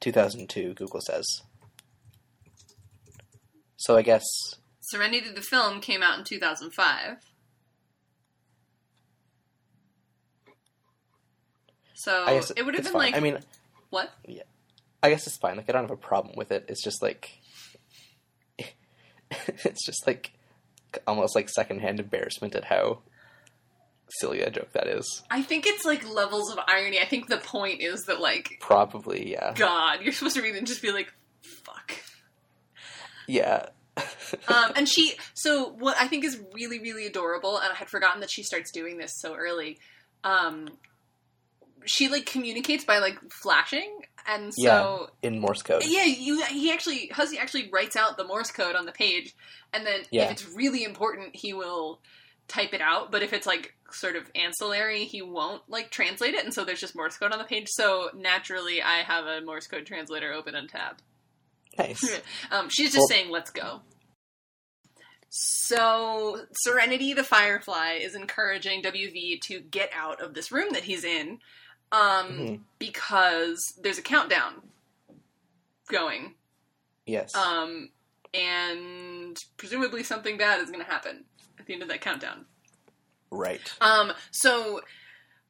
2002. 0.00 0.74
Google 0.74 1.00
says. 1.00 1.42
So 3.76 3.96
I 3.96 4.02
guess 4.02 4.24
Serenity 4.80 5.30
the 5.30 5.42
film 5.42 5.80
came 5.80 6.02
out 6.02 6.18
in 6.18 6.24
2005. 6.24 7.16
So 11.94 12.24
it 12.56 12.64
would 12.64 12.74
have 12.74 12.84
been 12.84 12.92
fine. 12.92 13.02
like 13.12 13.16
I 13.16 13.20
mean, 13.20 13.38
what? 13.90 14.10
I 15.06 15.10
guess 15.10 15.28
it's 15.28 15.36
fine. 15.36 15.56
Like 15.56 15.68
I 15.68 15.72
don't 15.72 15.84
have 15.84 15.90
a 15.92 15.96
problem 15.96 16.34
with 16.36 16.50
it. 16.50 16.64
It's 16.66 16.82
just 16.82 17.00
like 17.00 17.38
it's 19.30 19.86
just 19.86 20.04
like 20.04 20.32
almost 21.06 21.36
like 21.36 21.48
secondhand 21.48 22.00
embarrassment 22.00 22.56
at 22.56 22.64
how 22.64 23.02
silly 24.18 24.40
a 24.40 24.50
joke 24.50 24.72
that 24.72 24.88
is. 24.88 25.22
I 25.30 25.42
think 25.42 25.64
it's 25.64 25.84
like 25.84 26.08
levels 26.08 26.50
of 26.50 26.58
irony. 26.66 26.98
I 26.98 27.04
think 27.04 27.28
the 27.28 27.36
point 27.36 27.82
is 27.82 28.06
that 28.06 28.20
like 28.20 28.58
Probably, 28.58 29.30
yeah, 29.30 29.52
God, 29.54 30.00
you're 30.02 30.12
supposed 30.12 30.34
to 30.34 30.42
read 30.42 30.56
it 30.56 30.58
and 30.58 30.66
just 30.66 30.82
be 30.82 30.90
like, 30.90 31.12
fuck. 31.40 31.92
yeah. 33.28 33.66
Um, 34.48 34.72
and 34.74 34.88
she, 34.88 35.14
so 35.34 35.68
what 35.78 35.96
I 36.00 36.08
think 36.08 36.24
is 36.24 36.40
really, 36.52 36.80
really 36.80 37.06
adorable, 37.06 37.58
and 37.58 37.72
I 37.72 37.76
had 37.76 37.88
forgotten 37.88 38.20
that 38.20 38.30
she 38.30 38.42
starts 38.42 38.72
doing 38.72 38.98
this 38.98 39.12
so 39.20 39.36
early. 39.36 39.78
Um, 40.24 40.68
she 41.84 42.08
like 42.08 42.26
communicates 42.26 42.84
by 42.84 42.98
like 42.98 43.18
flashing, 43.40 44.00
and 44.26 44.52
so 44.54 45.10
in 45.22 45.38
Morse 45.40 45.62
code. 45.62 45.82
Yeah, 45.86 46.04
you. 46.04 46.42
He 46.46 46.72
actually 46.72 47.08
Hussie 47.12 47.38
actually 47.38 47.68
writes 47.70 47.96
out 47.96 48.16
the 48.16 48.24
Morse 48.24 48.50
code 48.50 48.74
on 48.76 48.86
the 48.86 48.92
page, 48.92 49.34
and 49.72 49.86
then 49.86 50.02
Yeah. 50.10 50.24
if 50.24 50.30
it's 50.32 50.48
really 50.54 50.84
important, 50.84 51.34
he 51.36 51.52
will 51.54 52.00
type 52.48 52.72
it 52.74 52.80
out. 52.80 53.10
But 53.10 53.22
if 53.22 53.32
it's 53.32 53.46
like 53.46 53.74
sort 53.90 54.16
of 54.16 54.30
ancillary, 54.34 55.04
he 55.04 55.22
won't 55.22 55.62
like 55.68 55.90
translate 55.90 56.34
it, 56.34 56.44
and 56.44 56.52
so 56.54 56.64
there's 56.64 56.80
just 56.80 56.94
Morse 56.96 57.16
code 57.16 57.32
on 57.32 57.38
the 57.38 57.44
page. 57.44 57.68
So 57.68 58.10
naturally, 58.14 58.82
I 58.82 58.98
have 59.02 59.26
a 59.26 59.40
Morse 59.42 59.66
code 59.66 59.86
translator 59.86 60.32
open 60.32 60.54
on 60.54 60.66
tab. 60.68 60.96
Nice. 61.78 62.02
Um, 62.50 62.68
she's 62.70 62.88
just 62.92 62.98
Well- 62.98 63.08
saying, 63.08 63.30
"Let's 63.30 63.50
go." 63.50 63.82
So 65.28 66.46
Serenity, 66.62 67.12
the 67.12 67.24
Firefly, 67.24 67.98
is 68.00 68.14
encouraging 68.14 68.82
WV 68.82 69.40
to 69.42 69.60
get 69.60 69.90
out 69.94 70.20
of 70.22 70.34
this 70.34 70.50
room 70.52 70.68
that 70.72 70.84
he's 70.84 71.04
in, 71.04 71.40
um, 71.92 72.28
Mhm. 72.38 72.60
because 72.78 73.74
there's 73.80 73.98
a 73.98 74.02
countdown 74.02 74.62
going. 75.88 76.34
Yes. 77.06 77.34
Um, 77.34 77.90
and 78.34 79.38
presumably 79.56 80.02
something 80.02 80.36
bad 80.36 80.60
is 80.60 80.70
going 80.70 80.84
to 80.84 80.90
happen 80.90 81.24
at 81.58 81.66
the 81.66 81.72
end 81.72 81.82
of 81.82 81.88
that 81.88 82.00
countdown. 82.00 82.46
right. 83.30 83.72
Um, 83.80 84.12
so 84.30 84.80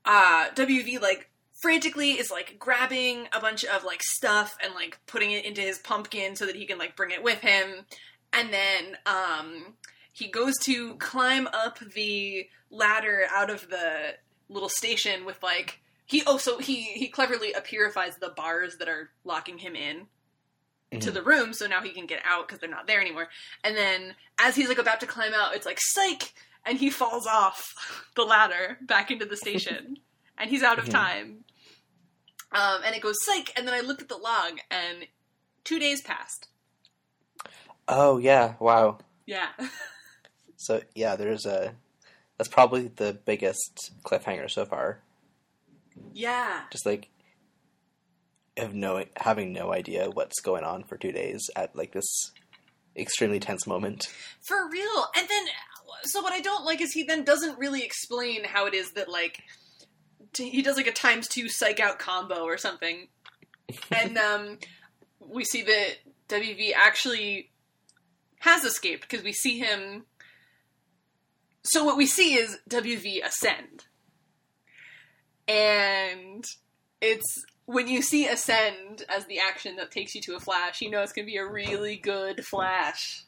uh, 0.05 0.49
WV 0.55 1.01
like 1.01 1.31
frantically 1.53 2.13
is 2.13 2.31
like 2.31 2.59
grabbing 2.59 3.29
a 3.33 3.41
bunch 3.41 3.65
of 3.65 3.85
like 3.85 4.03
stuff 4.03 4.57
and 4.63 4.75
like 4.75 4.99
putting 5.07 5.31
it 5.33 5.45
into 5.45 5.61
his 5.61 5.79
pumpkin 5.79 6.37
so 6.37 6.47
that 6.47 6.57
he 6.57 6.65
can 6.67 6.79
like 6.79 6.97
bring 6.97 7.11
it 7.11 7.23
with 7.23 7.41
him, 7.41 7.85
and 8.33 8.53
then 8.53 8.97
um, 9.07 9.75
he 10.13 10.29
goes 10.29 10.55
to 10.65 10.95
climb 10.97 11.47
up 11.49 11.79
the 11.95 12.49
ladder 12.71 13.27
out 13.31 13.51
of 13.51 13.69
the 13.69 14.15
little 14.49 14.69
station 14.69 15.25
with 15.25 15.43
like 15.43 15.81
he 16.07 16.23
oh 16.27 16.39
so 16.39 16.59
he 16.59 16.83
he 16.83 17.09
cleverly 17.09 17.53
purifies 17.65 18.17
the 18.19 18.31
bars 18.31 18.77
that 18.79 18.89
are 18.89 19.11
locking 19.25 19.59
him 19.59 19.75
in 19.77 20.07
to 21.01 21.11
Mhm. 21.11 21.15
the 21.15 21.23
room 21.23 21.53
so 21.53 21.67
now 21.67 21.83
he 21.83 21.91
can 21.91 22.07
get 22.07 22.23
out 22.25 22.47
because 22.47 22.61
they're 22.61 22.71
not 22.71 22.87
there 22.87 23.01
anymore 23.01 23.29
and 23.65 23.77
then 23.77 24.15
as 24.41 24.55
he's 24.57 24.69
like 24.69 24.79
about 24.79 25.01
to 25.01 25.07
climb 25.07 25.35
out 25.35 25.55
it's 25.55 25.67
like 25.67 25.79
psych 25.81 26.33
and 26.65 26.79
he 26.79 26.91
falls 26.91 27.27
off 27.27 27.75
the 28.17 28.23
ladder 28.25 28.79
back 28.83 29.11
into 29.11 29.25
the 29.27 29.37
station 29.37 29.99
and 30.39 30.49
he's 30.51 30.63
out 30.63 30.79
of 30.79 30.87
Mhm. 30.87 30.93
time 30.93 31.45
um, 32.53 32.81
and 32.85 32.95
it 32.95 33.03
goes 33.03 33.17
psych 33.25 33.53
and 33.57 33.67
then 33.67 33.75
i 33.75 33.81
looked 33.81 34.01
at 34.03 34.09
the 34.09 34.17
log 34.17 34.59
and 34.71 35.07
two 35.65 35.79
days 35.79 36.01
passed 36.03 36.49
Oh 37.89 38.19
yeah. 38.19 38.55
Wow. 38.59 38.99
yeah 39.27 39.51
So 40.57 40.83
yeah, 40.95 41.15
there's 41.17 41.47
a. 41.47 41.75
That's 42.37 42.49
probably 42.49 42.89
the 42.89 43.13
biggest 43.25 43.93
cliffhanger 44.03 44.51
so 44.51 44.65
far. 44.65 44.99
Yeah. 46.17 46.63
Just 46.73 46.87
like 46.87 47.11
have 48.57 48.75
no 48.75 49.05
having 49.17 49.53
no 49.53 49.71
idea 49.71 50.09
what's 50.09 50.41
going 50.41 50.65
on 50.65 50.83
for 50.83 50.97
two 50.97 51.13
days 51.13 51.51
at 51.55 51.77
like 51.77 51.93
this 51.93 52.33
extremely 52.97 53.39
tense 53.39 53.67
moment. 53.67 54.07
for 54.47 54.69
real. 54.71 55.07
And 55.15 55.29
then 55.29 55.45
so 56.05 56.21
what 56.21 56.33
i 56.33 56.41
don't 56.41 56.65
like 56.65 56.81
is 56.81 56.93
he 56.93 57.03
then 57.05 57.25
doesn't 57.25 57.59
really 57.59 57.83
explain 57.83 58.45
how 58.45 58.67
it 58.67 58.75
is 58.75 58.93
that 58.93 59.09
like 59.09 59.43
t- 60.33 60.51
he 60.51 60.63
does 60.63 60.77
like 60.77 60.87
a 60.87 60.93
times 60.93 61.29
two 61.29 61.49
psych 61.49 61.81
out 61.81 61.99
combo 61.99 62.43
or 62.43 62.57
something. 62.57 63.09
And 63.91 64.17
um 64.17 64.59
we 65.21 65.45
see 65.45 65.63
that 65.63 65.97
wv 66.29 66.73
actually 66.75 67.51
has 68.41 68.65
escaped 68.65 69.03
because 69.03 69.25
we 69.25 69.33
see 69.33 69.59
him 69.59 70.05
so 71.65 71.85
what 71.85 71.97
we 71.97 72.07
see 72.07 72.35
is 72.35 72.59
wv 72.71 73.25
ascend 73.25 73.87
and 75.49 76.45
it's 77.01 77.45
when 77.67 77.89
you 77.89 78.03
see 78.03 78.27
ascend 78.27 79.05
as 79.09 79.27
the 79.27 79.39
action 79.39 79.77
that 79.77 79.91
takes 79.91 80.15
you 80.15 80.21
to 80.21 80.37
a 80.37 80.41
flash 80.41 80.81
you 80.81 80.91
know 80.91 81.03
it's 81.03 81.13
going 81.13 81.27
to 81.27 81.31
be 81.31 81.37
a 81.37 81.47
really 81.47 81.97
good 81.97 82.45
flash 82.45 83.27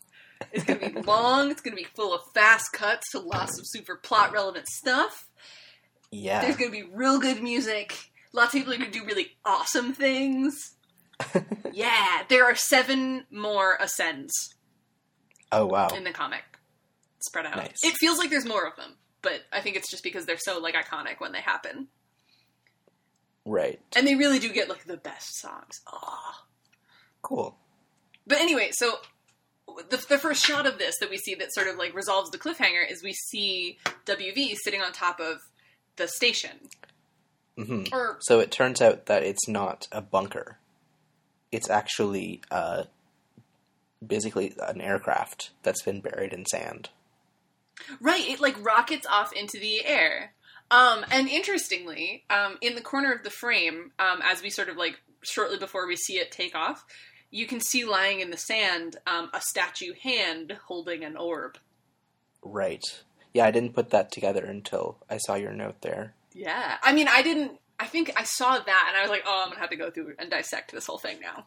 it's 0.52 0.64
going 0.64 0.80
to 0.80 0.90
be 0.90 1.02
long. 1.06 1.50
It's 1.50 1.60
going 1.60 1.76
to 1.76 1.82
be 1.82 1.88
full 1.94 2.14
of 2.14 2.20
fast 2.34 2.72
cuts 2.72 3.10
to 3.12 3.20
lots 3.20 3.58
of 3.58 3.66
super 3.66 3.96
plot 3.96 4.32
relevant 4.32 4.66
stuff. 4.68 5.26
Yeah. 6.10 6.40
There's 6.40 6.56
going 6.56 6.70
to 6.70 6.76
be 6.76 6.88
real 6.92 7.18
good 7.18 7.42
music. 7.42 8.10
Lots 8.32 8.54
of 8.54 8.60
people 8.60 8.72
are 8.72 8.78
going 8.78 8.90
to 8.90 8.98
do 8.98 9.04
really 9.04 9.37
awesome 9.44 9.92
things. 9.92 10.75
Yeah, 11.70 12.22
there 12.28 12.44
are 12.44 12.56
seven 12.56 13.25
more 13.30 13.76
ascends 13.78 14.32
oh 15.52 15.66
wow. 15.66 15.88
in 15.88 16.02
the 16.02 16.10
comic, 16.10 16.42
spread 17.20 17.46
out. 17.46 17.56
Nice. 17.56 17.76
It 17.84 17.94
feels 18.00 18.18
like 18.18 18.30
there's 18.30 18.46
more 18.46 18.66
of 18.66 18.75
them, 18.75 18.96
but 19.22 19.42
I 19.52 19.60
think 19.60 19.76
it's 19.76 19.88
just 19.88 20.02
because 20.02 20.26
they're 20.26 20.38
so 20.38 20.58
like 20.58 20.75
iconic 20.75 21.20
when 21.20 21.30
they 21.30 21.40
happen, 21.40 21.87
Right. 23.49 23.81
and 23.97 24.07
they 24.07 24.14
really 24.14 24.38
do 24.38 24.52
get 24.52 24.69
like 24.69 24.85
the 24.85 24.97
best 24.99 25.38
songs. 25.40 25.81
Aw. 25.87 26.45
Cool. 27.23 27.57
But 28.26 28.38
anyway, 28.38 28.71
so 28.73 28.97
the, 29.88 29.97
the 29.97 30.19
first 30.19 30.45
shot 30.45 30.67
of 30.67 30.78
this 30.78 30.99
that 31.00 31.09
we 31.11 31.17
see 31.17 31.35
that 31.37 31.52
sort 31.55 31.67
of 31.69 31.76
like 31.76 31.95
resolves 31.95 32.31
the 32.31 32.38
cliffhanger 32.38 32.90
is 32.90 33.02
we 33.02 33.12
see 33.14 33.78
WV 34.07 34.55
sitting 34.62 34.81
on 34.83 34.93
top 34.93 35.19
of 35.19 35.38
the 35.97 36.07
station. 36.09 36.50
hmm 37.57 37.85
Or 37.93 38.19
So 38.21 38.38
it 38.40 38.50
turns 38.50 38.83
out 38.83 39.07
that 39.07 39.23
it's 39.23 39.49
not 39.49 39.88
a 39.90 40.00
bunker. 40.02 40.59
It's 41.50 41.71
actually 41.71 42.43
uh, 42.50 42.85
basically 44.07 44.55
an 44.67 44.81
aircraft 44.83 45.50
that's 45.62 45.83
been 45.83 46.00
buried 46.00 46.33
in 46.35 46.45
sand. 46.47 46.90
right, 48.00 48.28
it 48.28 48.40
like 48.40 48.62
rockets 48.64 49.07
off 49.07 49.33
into 49.33 49.59
the 49.59 49.85
air. 49.87 50.35
Um, 50.70 51.04
and 51.10 51.28
interestingly, 51.28 52.25
um, 52.28 52.58
in 52.60 52.75
the 52.75 52.80
corner 52.80 53.12
of 53.12 53.22
the 53.22 53.30
frame, 53.30 53.92
um, 53.98 54.20
as 54.22 54.42
we 54.42 54.50
sort 54.50 54.68
of 54.68 54.76
like 54.76 55.00
shortly 55.22 55.58
before 55.58 55.87
we 55.87 55.96
see 55.96 56.14
it 56.14 56.30
take 56.30 56.54
off, 56.54 56.84
you 57.30 57.46
can 57.46 57.60
see 57.60 57.84
lying 57.84 58.20
in 58.20 58.30
the 58.30 58.37
sand 58.37 58.96
um, 59.06 59.30
a 59.32 59.40
statue 59.40 59.92
hand 60.02 60.58
holding 60.66 61.04
an 61.04 61.16
orb. 61.16 61.58
Right. 62.42 62.84
Yeah, 63.34 63.46
I 63.46 63.50
didn't 63.50 63.75
put 63.75 63.90
that 63.90 64.10
together 64.12 64.44
until 64.44 64.98
I 65.08 65.18
saw 65.18 65.34
your 65.34 65.52
note 65.52 65.80
there. 65.82 66.14
Yeah. 66.32 66.76
I 66.82 66.92
mean, 66.92 67.08
I 67.08 67.22
didn't. 67.22 67.52
I 67.80 67.87
think 67.87 68.12
I 68.16 68.25
saw 68.25 68.58
that 68.58 68.87
and 68.88 68.96
I 68.96 69.02
was 69.02 69.10
like, 69.10 69.22
oh, 69.26 69.42
I'm 69.44 69.50
gonna 69.50 69.60
have 69.60 69.70
to 69.70 69.76
go 69.76 69.90
through 69.90 70.14
and 70.18 70.30
dissect 70.30 70.72
this 70.72 70.87
whole 70.87 70.98
thing 70.98 71.20
now. 71.20 71.46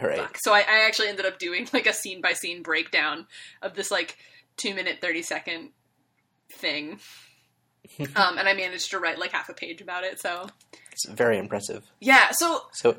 All 0.00 0.06
right. 0.06 0.18
Fuck. 0.18 0.38
So 0.40 0.52
I, 0.52 0.60
I 0.60 0.86
actually 0.86 1.08
ended 1.08 1.26
up 1.26 1.38
doing 1.38 1.68
like 1.72 1.86
a 1.86 1.92
scene 1.92 2.20
by 2.20 2.32
scene 2.32 2.62
breakdown 2.62 3.26
of 3.60 3.74
this 3.74 3.90
like 3.90 4.16
two 4.56 4.74
minute 4.74 4.98
thirty 5.00 5.22
second 5.22 5.70
thing, 6.52 7.00
um, 8.16 8.38
and 8.38 8.48
I 8.48 8.54
managed 8.54 8.90
to 8.90 8.98
write 8.98 9.18
like 9.18 9.32
half 9.32 9.48
a 9.48 9.54
page 9.54 9.80
about 9.80 10.04
it. 10.04 10.20
So 10.20 10.48
It's 10.92 11.06
very 11.08 11.38
impressive. 11.38 11.84
yeah. 12.00 12.30
So 12.32 12.62
So 12.72 12.96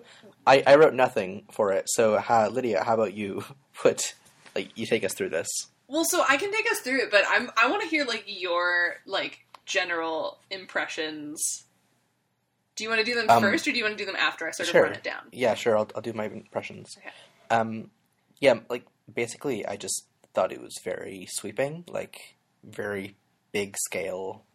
I, 0.47 0.63
I 0.65 0.75
wrote 0.75 0.93
nothing 0.93 1.43
for 1.51 1.71
it. 1.71 1.85
So 1.89 2.15
uh, 2.15 2.49
Lydia, 2.51 2.83
how 2.83 2.93
about 2.95 3.13
you 3.13 3.43
put 3.73 4.13
like 4.55 4.77
you 4.77 4.85
take 4.85 5.03
us 5.03 5.13
through 5.13 5.29
this? 5.29 5.47
well, 5.87 6.05
so 6.05 6.23
I 6.27 6.37
can 6.37 6.51
take 6.51 6.69
us 6.71 6.79
through 6.81 7.01
it, 7.03 7.11
but 7.11 7.23
I'm 7.27 7.49
I 7.57 7.69
want 7.69 7.81
to 7.83 7.87
hear 7.87 8.05
like 8.05 8.23
your 8.27 8.97
like 9.05 9.39
general 9.65 10.39
impressions. 10.49 11.65
Do 12.75 12.83
you 12.83 12.89
want 12.89 12.99
to 12.99 13.05
do 13.05 13.15
them 13.15 13.29
Um, 13.29 13.41
first, 13.41 13.67
or 13.67 13.71
do 13.71 13.77
you 13.77 13.83
want 13.83 13.97
to 13.97 14.01
do 14.03 14.05
them 14.05 14.15
after 14.15 14.47
I 14.47 14.51
sort 14.51 14.69
sure. 14.69 14.83
of 14.85 14.89
run 14.91 14.97
it 14.97 15.03
down? 15.03 15.23
Yeah, 15.33 15.53
sure. 15.55 15.77
I'll, 15.77 15.89
I'll 15.95 16.01
do 16.01 16.13
my 16.13 16.25
impressions. 16.25 16.95
Okay. 16.97 17.09
Um, 17.49 17.89
yeah, 18.39 18.59
like 18.69 18.85
basically, 19.13 19.65
I 19.65 19.75
just 19.75 20.05
thought 20.33 20.51
it 20.53 20.61
was 20.61 20.73
very 20.83 21.27
sweeping, 21.31 21.83
like 21.89 22.35
very 22.63 23.15
big 23.51 23.75
scale 23.77 24.45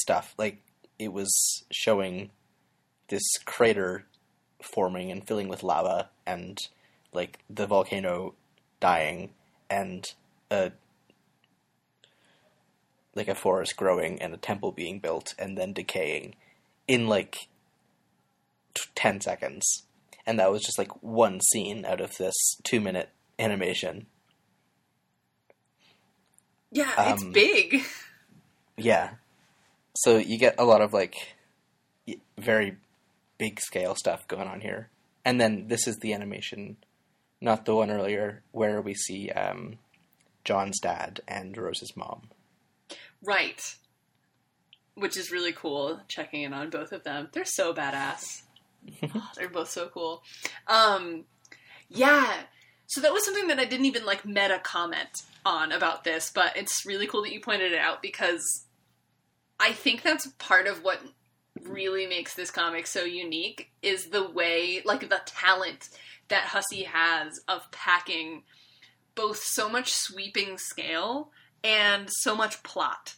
stuff. 0.00 0.34
Like 0.38 0.62
it 0.98 1.12
was 1.12 1.64
showing 1.70 2.30
this 3.08 3.22
crater 3.44 4.04
forming 4.62 5.10
and 5.10 5.26
filling 5.26 5.48
with 5.48 5.62
lava, 5.62 6.10
and 6.26 6.58
like 7.12 7.38
the 7.48 7.66
volcano 7.66 8.34
dying, 8.80 9.30
and 9.70 10.04
a 10.50 10.72
like 13.14 13.28
a 13.28 13.34
forest 13.34 13.76
growing 13.76 14.20
and 14.20 14.34
a 14.34 14.38
temple 14.38 14.72
being 14.72 14.98
built 14.98 15.34
and 15.38 15.56
then 15.56 15.72
decaying 15.72 16.34
in 16.86 17.06
like 17.08 17.48
t- 18.74 18.82
10 18.94 19.22
seconds. 19.22 19.84
And 20.26 20.38
that 20.38 20.52
was 20.52 20.62
just 20.62 20.78
like 20.78 21.02
one 21.02 21.40
scene 21.40 21.86
out 21.86 22.00
of 22.02 22.16
this 22.18 22.34
two 22.62 22.78
minute 22.80 23.08
animation. 23.38 24.06
Yeah, 26.70 27.12
it's 27.12 27.22
Um, 27.22 27.32
big. 27.32 27.82
Yeah. 28.78 29.12
So 29.96 30.18
you 30.18 30.38
get 30.38 30.56
a 30.58 30.64
lot 30.64 30.82
of 30.82 30.92
like 30.92 31.36
very 32.38 32.76
big 33.38 33.60
scale 33.60 33.94
stuff 33.94 34.28
going 34.28 34.46
on 34.46 34.60
here. 34.60 34.90
And 35.24 35.40
then 35.40 35.68
this 35.68 35.88
is 35.88 35.96
the 35.96 36.12
animation, 36.12 36.76
not 37.40 37.64
the 37.64 37.74
one 37.74 37.90
earlier, 37.90 38.42
where 38.52 38.80
we 38.80 38.94
see 38.94 39.30
um, 39.30 39.78
John's 40.44 40.78
dad 40.80 41.20
and 41.26 41.56
Rose's 41.56 41.96
mom. 41.96 42.28
Right. 43.24 43.60
Which 44.94 45.16
is 45.16 45.32
really 45.32 45.52
cool, 45.52 46.00
checking 46.08 46.42
in 46.42 46.52
on 46.52 46.70
both 46.70 46.92
of 46.92 47.02
them. 47.02 47.28
They're 47.32 47.44
so 47.44 47.74
badass. 47.74 48.42
Oh, 49.02 49.30
they're 49.36 49.48
both 49.48 49.68
so 49.68 49.88
cool. 49.88 50.22
Um, 50.68 51.24
yeah. 51.88 52.32
So 52.86 53.00
that 53.00 53.12
was 53.12 53.24
something 53.24 53.48
that 53.48 53.58
I 53.58 53.64
didn't 53.64 53.86
even 53.86 54.06
like 54.06 54.24
meta 54.24 54.60
comment 54.62 55.22
on 55.44 55.72
about 55.72 56.04
this, 56.04 56.30
but 56.32 56.56
it's 56.56 56.86
really 56.86 57.08
cool 57.08 57.22
that 57.22 57.32
you 57.32 57.40
pointed 57.40 57.72
it 57.72 57.80
out 57.80 58.00
because 58.00 58.65
I 59.58 59.72
think 59.72 60.02
that's 60.02 60.26
part 60.38 60.66
of 60.66 60.82
what 60.82 61.00
really 61.62 62.06
makes 62.06 62.34
this 62.34 62.50
comic 62.50 62.86
so 62.86 63.04
unique 63.04 63.70
is 63.82 64.06
the 64.06 64.28
way, 64.28 64.82
like 64.84 65.08
the 65.08 65.20
talent 65.24 65.88
that 66.28 66.44
Hussie 66.44 66.84
has 66.84 67.40
of 67.48 67.70
packing 67.70 68.42
both 69.14 69.38
so 69.38 69.68
much 69.68 69.92
sweeping 69.92 70.58
scale 70.58 71.30
and 71.64 72.08
so 72.10 72.36
much 72.36 72.62
plot 72.62 73.14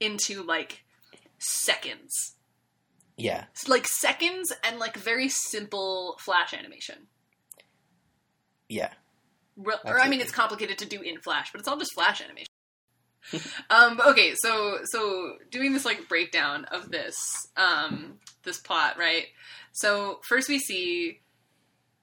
into 0.00 0.42
like 0.42 0.84
seconds. 1.38 2.34
Yeah. 3.16 3.44
It's 3.52 3.68
like 3.68 3.86
seconds 3.88 4.52
and 4.62 4.78
like 4.78 4.96
very 4.96 5.28
simple 5.28 6.16
flash 6.20 6.52
animation. 6.52 7.08
Yeah. 8.68 8.90
Re- 9.56 9.74
or 9.84 10.00
I 10.00 10.08
mean, 10.08 10.20
it's 10.20 10.30
complicated 10.30 10.78
to 10.78 10.86
do 10.86 11.00
in 11.00 11.18
Flash, 11.18 11.50
but 11.50 11.58
it's 11.60 11.68
all 11.68 11.78
just 11.78 11.94
Flash 11.94 12.20
animation. 12.20 12.47
um, 13.70 13.96
but 13.96 14.08
okay, 14.08 14.34
so 14.36 14.78
so 14.84 15.34
doing 15.50 15.72
this 15.72 15.84
like 15.84 16.08
breakdown 16.08 16.64
of 16.66 16.90
this 16.90 17.16
um, 17.56 18.18
this 18.44 18.58
plot, 18.58 18.98
right? 18.98 19.26
So 19.72 20.20
first 20.28 20.48
we 20.48 20.58
see 20.58 21.20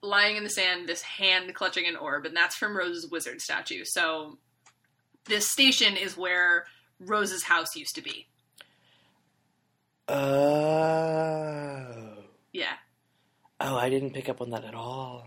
lying 0.02 0.38
in 0.38 0.44
the 0.44 0.50
sand 0.50 0.88
this 0.88 1.02
hand 1.02 1.54
clutching 1.56 1.88
an 1.88 1.96
orb, 1.96 2.26
and 2.26 2.36
that's 2.36 2.56
from 2.56 2.78
Rose's 2.78 3.10
wizard 3.10 3.42
statue. 3.42 3.84
So 3.86 4.38
this 5.26 5.50
station 5.50 5.98
is 5.98 6.16
where 6.16 6.66
Rose's 7.00 7.44
house 7.44 7.76
used 7.76 7.96
to 7.96 8.02
be. 8.02 8.28
Oh. 10.08 12.18
Yeah. 12.54 12.74
Oh, 13.60 13.76
I 13.76 13.90
didn't 13.90 14.14
pick 14.14 14.30
up 14.30 14.42
on 14.42 14.52
that 14.52 14.66
at 14.66 14.76
all. 14.76 15.26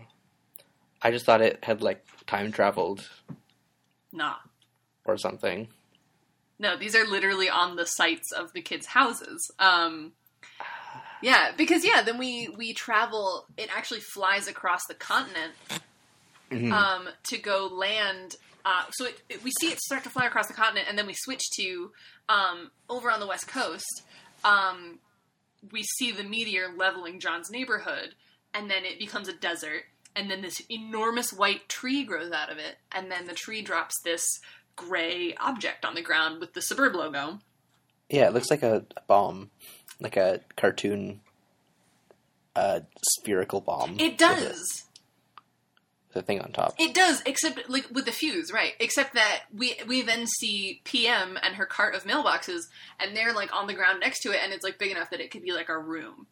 I 1.01 1.11
just 1.11 1.25
thought 1.25 1.41
it 1.41 1.63
had 1.63 1.81
like 1.81 2.05
time 2.25 2.51
traveled 2.51 3.07
Nah. 4.11 4.35
or 5.05 5.17
something. 5.17 5.67
No, 6.59 6.77
these 6.77 6.95
are 6.95 7.05
literally 7.05 7.49
on 7.49 7.75
the 7.77 7.85
sites 7.85 8.31
of 8.31 8.51
the 8.53 8.61
kids' 8.61 8.87
houses. 8.87 9.49
Um, 9.59 10.11
yeah, 11.21 11.51
because 11.57 11.85
yeah, 11.85 12.01
then 12.01 12.17
we 12.17 12.49
we 12.57 12.73
travel. 12.73 13.45
It 13.57 13.69
actually 13.75 14.01
flies 14.01 14.47
across 14.47 14.81
the 14.87 14.93
continent 14.93 15.53
Mhm. 16.51 16.71
um, 16.71 17.09
to 17.29 17.37
go 17.37 17.67
land. 17.67 18.35
Uh, 18.65 18.83
so 18.91 19.05
it, 19.05 19.21
it- 19.29 19.43
we 19.43 19.51
see 19.59 19.67
it 19.71 19.79
start 19.79 20.03
to 20.03 20.09
fly 20.09 20.25
across 20.25 20.47
the 20.47 20.53
continent, 20.53 20.87
and 20.89 20.97
then 20.97 21.07
we 21.07 21.13
switch 21.13 21.43
to 21.57 21.91
um, 22.27 22.71
over 22.89 23.09
on 23.09 23.19
the 23.19 23.27
west 23.27 23.47
coast. 23.47 24.03
Um, 24.43 24.99
we 25.71 25.83
see 25.97 26.11
the 26.11 26.23
meteor 26.23 26.69
leveling 26.75 27.19
John's 27.19 27.49
neighborhood, 27.49 28.15
and 28.53 28.69
then 28.69 28.85
it 28.85 28.99
becomes 28.99 29.27
a 29.27 29.33
desert. 29.33 29.83
And 30.15 30.29
then 30.29 30.41
this 30.41 30.61
enormous 30.69 31.31
white 31.31 31.69
tree 31.69 32.03
grows 32.03 32.31
out 32.31 32.51
of 32.51 32.57
it, 32.57 32.77
and 32.91 33.11
then 33.11 33.27
the 33.27 33.33
tree 33.33 33.61
drops 33.61 33.95
this 34.03 34.25
gray 34.87 35.33
object 35.35 35.85
on 35.85 35.95
the 35.95 36.01
ground 36.01 36.39
with 36.39 36.53
the 36.53 36.59
Sburb 36.61 36.93
logo. 36.93 37.39
Yeah, 38.09 38.27
it 38.27 38.33
looks 38.33 38.49
like 38.49 38.63
a, 38.63 38.85
a 38.97 39.01
bomb, 39.07 39.51
like 39.99 40.17
a 40.17 40.41
cartoon 40.55 41.21
uh, 42.55 42.81
spherical 43.03 43.61
bomb. 43.61 43.99
It 43.99 44.17
does. 44.17 44.83
The 46.13 46.23
thing 46.23 46.41
on 46.41 46.51
top. 46.51 46.73
It 46.79 46.95
does, 46.95 47.21
except 47.27 47.69
like 47.69 47.87
with 47.91 48.05
the 48.05 48.11
fuse, 48.11 48.51
right? 48.51 48.73
Except 48.79 49.13
that 49.13 49.41
we 49.55 49.75
we 49.87 50.01
then 50.01 50.25
see 50.25 50.81
PM 50.83 51.37
and 51.43 51.55
her 51.55 51.67
cart 51.67 51.93
of 51.93 52.03
mailboxes, 52.05 52.61
and 52.99 53.15
they're 53.15 53.31
like 53.33 53.55
on 53.55 53.67
the 53.67 53.75
ground 53.75 53.99
next 53.99 54.21
to 54.21 54.31
it, 54.31 54.39
and 54.43 54.51
it's 54.51 54.63
like 54.63 54.79
big 54.79 54.89
enough 54.89 55.11
that 55.11 55.19
it 55.19 55.29
could 55.29 55.43
be 55.43 55.51
like 55.51 55.69
a 55.69 55.77
room 55.77 56.25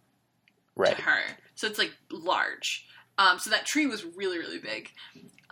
Right. 0.75 0.95
to 0.95 1.01
her. 1.03 1.19
So 1.53 1.67
it's 1.67 1.77
like 1.77 1.91
large. 2.11 2.87
Um, 3.19 3.37
so 3.37 3.51
that 3.51 3.65
tree 3.67 3.85
was 3.85 4.03
really 4.03 4.39
really 4.39 4.57
big. 4.59 4.89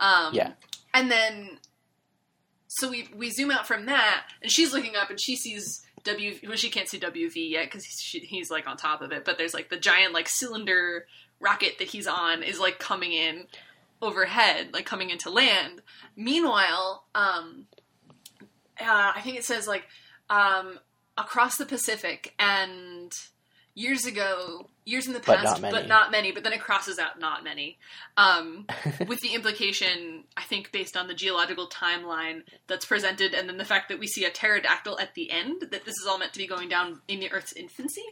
Um, 0.00 0.34
Yeah. 0.34 0.52
And 0.92 1.08
then, 1.10 1.58
so 2.78 2.90
we 2.90 3.08
we 3.16 3.30
zoom 3.30 3.50
out 3.50 3.66
from 3.66 3.86
that, 3.86 4.24
and 4.42 4.50
she's 4.50 4.72
looking 4.72 4.96
up, 4.96 5.08
and 5.10 5.20
she 5.20 5.34
sees 5.36 5.82
W. 6.04 6.34
Well, 6.46 6.56
she 6.56 6.70
can't 6.70 6.88
see 6.88 6.98
WV 6.98 7.50
yet 7.50 7.66
because 7.66 7.84
he's, 7.84 8.50
like 8.50 8.66
on 8.66 8.76
top 8.76 9.00
of 9.00 9.12
it. 9.12 9.24
But 9.24 9.38
there's 9.38 9.54
like 9.54 9.70
the 9.70 9.78
giant 9.78 10.12
like 10.12 10.28
cylinder 10.28 11.06
rocket 11.40 11.78
that 11.78 11.88
he's 11.88 12.06
on 12.06 12.42
is 12.42 12.60
like 12.60 12.78
coming 12.78 13.12
in 13.12 13.46
overhead, 14.02 14.72
like 14.72 14.84
coming 14.84 15.10
into 15.10 15.30
land. 15.30 15.80
Meanwhile, 16.16 17.04
um, 17.14 17.66
uh, 18.80 19.12
I 19.16 19.20
think 19.22 19.38
it 19.38 19.44
says 19.44 19.66
like 19.66 19.84
um, 20.28 20.78
across 21.16 21.56
the 21.56 21.66
Pacific 21.66 22.34
and 22.38 23.12
years 23.74 24.04
ago, 24.04 24.68
years 24.86 25.06
in 25.06 25.12
the 25.12 25.18
But 25.18 25.36
past, 25.38 25.44
not 25.44 25.60
many. 25.60 25.72
but 25.76 25.88
not 25.88 26.10
many. 26.10 26.32
But 26.32 26.44
then 26.44 26.52
it 26.54 26.60
crosses 26.60 26.98
out 26.98 27.18
not 27.20 27.44
many, 27.44 27.78
um, 28.16 28.66
with 29.06 29.20
the 29.20 29.34
implication 29.34 30.24
I 30.36 30.42
think 30.42 30.72
based 30.72 30.96
on 30.96 31.08
the 31.08 31.14
geological 31.14 31.68
timeline 31.68 32.42
that's 32.68 32.86
presented, 32.86 33.34
and 33.34 33.48
then 33.48 33.58
the 33.58 33.64
fact 33.64 33.88
that 33.90 33.98
we 33.98 34.06
see 34.06 34.24
a 34.24 34.30
pterodactyl 34.30 34.98
at 34.98 35.14
the 35.14 35.30
end 35.30 35.60
that 35.70 35.84
this 35.84 35.94
is 36.00 36.06
all 36.08 36.18
meant 36.18 36.32
to 36.32 36.38
be 36.38 36.46
going 36.46 36.68
down 36.70 37.02
in 37.08 37.20
the 37.20 37.30
Earth's 37.30 37.52
infancy 37.52 38.04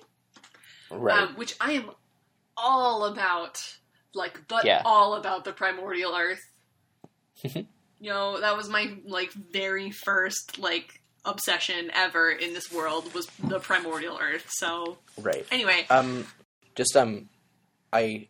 right. 0.91 1.23
um, 1.23 1.35
which 1.37 1.57
I 1.61 1.73
am 1.73 1.91
all 2.57 3.05
about, 3.07 3.59
like, 4.15 4.47
but 4.49 4.65
Yeah. 4.65 4.83
all 4.85 5.15
about 5.15 5.45
the 5.45 5.53
primordial 5.53 6.15
Earth. 6.15 6.43
you 7.43 7.65
know, 8.11 8.41
that 8.41 8.57
was 8.57 8.69
my 8.69 8.95
like 9.07 9.33
very 9.33 9.91
first 9.91 10.59
like 10.59 11.01
obsession 11.25 11.91
ever 11.95 12.31
in 12.31 12.53
this 12.53 12.71
world 12.71 13.13
was 13.15 13.27
the 13.43 13.59
primordial 13.61 14.19
Earth. 14.21 14.47
So 14.51 14.99
right. 15.21 15.47
anyway, 15.51 15.87
Um, 15.89 16.27
just 16.75 16.97
um, 16.97 17.29
I, 17.93 18.29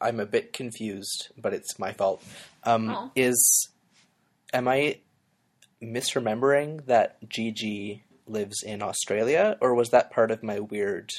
I'm 0.00 0.20
a 0.20 0.26
bit 0.26 0.52
confused, 0.52 1.28
but 1.36 1.52
it's 1.54 1.78
my 1.78 1.92
fault. 1.92 2.22
Um, 2.64 2.88
Oh. 2.90 3.10
is, 3.14 3.68
am 4.52 4.68
I 4.68 4.98
misremembering 5.82 6.86
that 6.86 7.16
Gigi 7.28 8.02
lives 8.26 8.62
in 8.62 8.82
Australia, 8.82 9.56
or 9.60 9.74
was 9.74 9.90
that 9.90 10.10
part 10.10 10.30
of 10.30 10.42
my 10.42 10.60
weird 10.60 11.10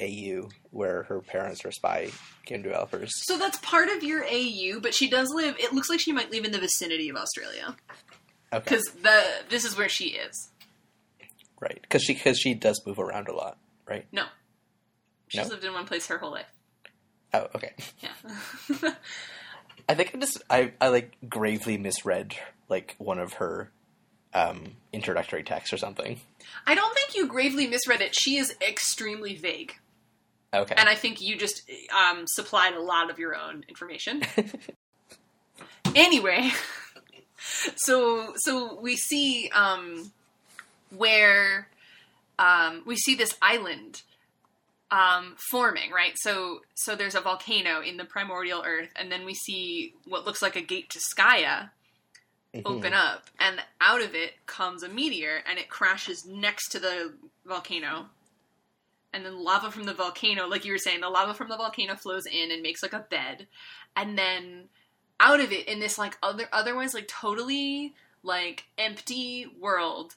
AU 0.00 0.48
where 0.70 1.04
her 1.04 1.20
parents 1.20 1.64
are 1.64 1.70
spy 1.70 2.10
game 2.46 2.62
developers? 2.62 3.10
so 3.24 3.38
that's 3.38 3.58
part 3.58 3.88
of 3.88 4.02
your 4.02 4.24
AU, 4.24 4.80
but 4.80 4.94
she 4.94 5.08
does 5.08 5.28
live. 5.34 5.56
It 5.58 5.72
looks 5.72 5.88
like 5.88 6.00
she 6.00 6.12
might 6.12 6.30
live 6.30 6.44
in 6.44 6.52
the 6.52 6.58
vicinity 6.58 7.08
of 7.08 7.16
Australia 7.16 7.76
Okay. 8.52 8.64
because 8.64 8.84
the 9.02 9.22
this 9.48 9.64
is 9.64 9.76
where 9.76 9.88
she 9.88 10.06
is. 10.08 10.50
Right, 11.60 11.78
because 11.82 12.02
she 12.02 12.14
because 12.14 12.38
she 12.38 12.54
does 12.54 12.80
move 12.86 12.98
around 12.98 13.28
a 13.28 13.34
lot, 13.34 13.58
right? 13.86 14.06
No. 14.12 14.24
She's 15.30 15.42
No? 15.46 15.48
lived 15.54 15.64
in 15.64 15.72
one 15.72 15.86
place 15.86 16.06
her 16.08 16.18
whole 16.18 16.32
life. 16.32 16.52
Oh, 17.32 17.46
okay. 17.54 17.72
Yeah. 18.00 18.10
I 19.88 19.94
think 19.94 20.14
I 20.14 20.18
just 20.18 20.42
I 20.50 20.72
I 20.80 20.88
like 20.88 21.16
gravely 21.28 21.78
misread 21.78 22.34
like 22.68 22.96
one 22.98 23.18
of 23.20 23.34
her 23.34 23.70
um 24.34 24.72
introductory 24.92 25.44
texts 25.44 25.72
or 25.72 25.76
something. 25.78 26.20
I 26.66 26.74
don't 26.74 26.94
think 26.94 27.14
you 27.14 27.26
gravely 27.28 27.66
misread 27.68 28.00
it. 28.00 28.14
She 28.20 28.36
is 28.36 28.54
extremely 28.60 29.36
vague. 29.36 29.76
Okay. 30.52 30.74
And 30.76 30.88
I 30.88 30.96
think 30.96 31.20
you 31.20 31.36
just 31.38 31.62
um, 31.96 32.24
supplied 32.26 32.74
a 32.74 32.80
lot 32.82 33.08
of 33.08 33.20
your 33.20 33.36
own 33.36 33.64
information. 33.68 34.22
anyway, 35.94 36.50
so 37.76 38.32
so 38.36 38.80
we 38.80 38.96
see 38.96 39.48
um, 39.54 40.10
where 40.96 41.68
um, 42.38 42.82
we 42.84 42.96
see 42.96 43.14
this 43.14 43.36
island 43.40 44.02
um, 44.90 45.36
forming, 45.50 45.90
right? 45.92 46.12
So 46.16 46.62
so 46.74 46.96
there's 46.96 47.14
a 47.14 47.20
volcano 47.20 47.80
in 47.80 47.96
the 47.96 48.04
primordial 48.04 48.62
earth, 48.66 48.90
and 48.96 49.10
then 49.10 49.24
we 49.24 49.34
see 49.34 49.94
what 50.06 50.24
looks 50.24 50.42
like 50.42 50.56
a 50.56 50.62
gate 50.62 50.90
to 50.90 50.98
Skaia 50.98 51.70
Mhm. 52.54 52.66
open 52.66 52.92
up, 52.92 53.30
and 53.38 53.62
out 53.80 54.02
of 54.02 54.14
it 54.14 54.44
comes 54.46 54.82
a 54.82 54.88
meteor, 54.88 55.42
and 55.48 55.58
it 55.58 55.70
crashes 55.70 56.26
next 56.26 56.70
to 56.70 56.80
the 56.80 57.14
volcano. 57.46 58.10
And 59.12 59.24
then 59.24 59.42
lava 59.42 59.70
from 59.72 59.84
the 59.84 59.94
volcano, 59.94 60.46
like 60.46 60.64
you 60.64 60.72
were 60.72 60.78
saying, 60.78 61.00
the 61.00 61.08
lava 61.08 61.34
from 61.34 61.48
the 61.48 61.56
volcano 61.56 61.96
flows 61.96 62.26
in 62.26 62.50
and 62.52 62.62
makes 62.62 62.82
like 62.82 62.92
a 62.92 63.00
bed, 63.10 63.46
and 63.96 64.16
then 64.18 64.68
out 65.20 65.40
of 65.40 65.52
it, 65.52 65.68
in 65.68 65.80
this 65.80 65.98
like 65.98 66.16
other 66.22 66.48
otherwise 66.52 66.94
like 66.94 67.08
totally 67.08 67.94
like 68.22 68.64
empty 68.78 69.46
world, 69.58 70.16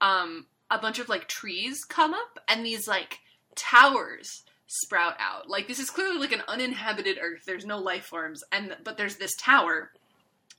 um, 0.00 0.46
a 0.70 0.78
bunch 0.78 0.98
of 0.98 1.08
like 1.08 1.28
trees 1.28 1.84
come 1.84 2.14
up, 2.14 2.38
and 2.48 2.64
these 2.66 2.86
like 2.88 3.20
towers 3.58 4.44
sprout 4.66 5.14
out. 5.18 5.48
Like 5.48 5.66
this 5.68 5.78
is 5.78 5.90
clearly 5.90 6.18
like 6.18 6.32
an 6.32 6.42
uninhabited 6.48 7.18
Earth. 7.20 7.42
There's 7.46 7.66
no 7.66 7.78
life 7.78 8.04
forms, 8.04 8.40
and 8.52 8.76
but 8.84 8.96
there's 8.96 9.16
this 9.16 9.34
tower. 9.40 9.90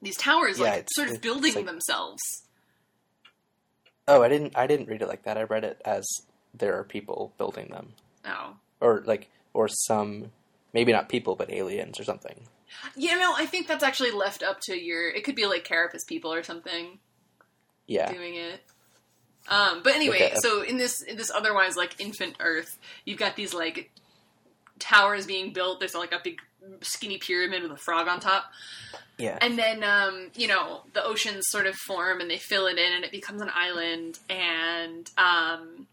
These 0.02 0.18
towers 0.18 0.60
Yeah, 0.60 0.66
like 0.66 0.74
it's- 0.80 0.90
sort 0.96 1.08
of 1.08 1.16
it's 1.16 1.22
building 1.24 1.54
like- 1.56 1.66
themselves. 1.66 2.22
Oh, 4.08 4.24
I 4.24 4.30
didn't 4.30 4.58
I 4.58 4.66
didn't 4.68 4.88
read 4.88 5.02
it 5.02 5.08
like 5.08 5.24
that. 5.24 5.38
I 5.38 5.44
read 5.44 5.64
it 5.64 5.82
as 5.86 6.06
there 6.54 6.78
are 6.80 6.84
people 6.84 7.34
building 7.38 7.68
them. 7.70 7.94
Oh, 8.26 8.56
Or 8.82 9.04
like 9.06 9.30
or 9.54 9.68
some 9.68 10.32
maybe 10.74 10.92
not 10.92 11.10
people 11.10 11.36
but 11.36 11.52
aliens 11.52 12.00
or 12.00 12.04
something. 12.04 12.48
you 12.96 13.18
know, 13.18 13.34
I 13.36 13.46
think 13.46 13.68
that's 13.68 13.84
actually 13.84 14.12
left 14.12 14.42
up 14.44 14.60
to 14.62 14.80
your. 14.80 15.10
It 15.10 15.24
could 15.24 15.36
be 15.36 15.46
like 15.46 15.64
carapace 15.64 16.04
people 16.06 16.34
or 16.34 16.44
something 16.44 17.00
Yeah. 17.88 18.12
doing 18.12 18.36
it. 18.36 18.62
Um, 19.50 19.82
but 19.84 19.96
anyway, 19.96 20.34
so 20.42 20.62
in 20.62 20.78
this 20.78 21.02
in 21.02 21.18
this 21.18 21.32
otherwise 21.32 21.76
like 21.76 22.00
infant 22.00 22.36
Earth, 22.40 22.78
you've 23.06 23.20
got 23.20 23.36
these 23.36 23.54
like 23.54 23.92
towers 24.78 25.26
being 25.26 25.54
built. 25.54 25.80
There's 25.80 25.96
like 25.96 26.12
a 26.14 26.22
big 26.24 26.40
skinny 26.82 27.18
pyramid 27.18 27.64
with 27.64 27.72
a 27.72 27.78
frog 27.78 28.08
on 28.08 28.20
top. 28.20 28.46
Yeah. 29.18 29.38
And 29.42 29.58
then, 29.60 29.84
um, 29.84 30.30
you 30.36 30.48
know, 30.48 30.82
the 30.94 31.04
oceans 31.04 31.46
sort 31.50 31.68
of 31.68 31.76
form 31.76 32.22
and 32.22 32.30
they 32.30 32.38
fill 32.38 32.68
it 32.68 32.78
in 32.78 32.94
and 32.94 33.04
it 33.04 33.12
becomes 33.12 33.42
an 33.42 33.50
island. 33.54 34.20
And 34.30 35.10
um, 35.18 35.88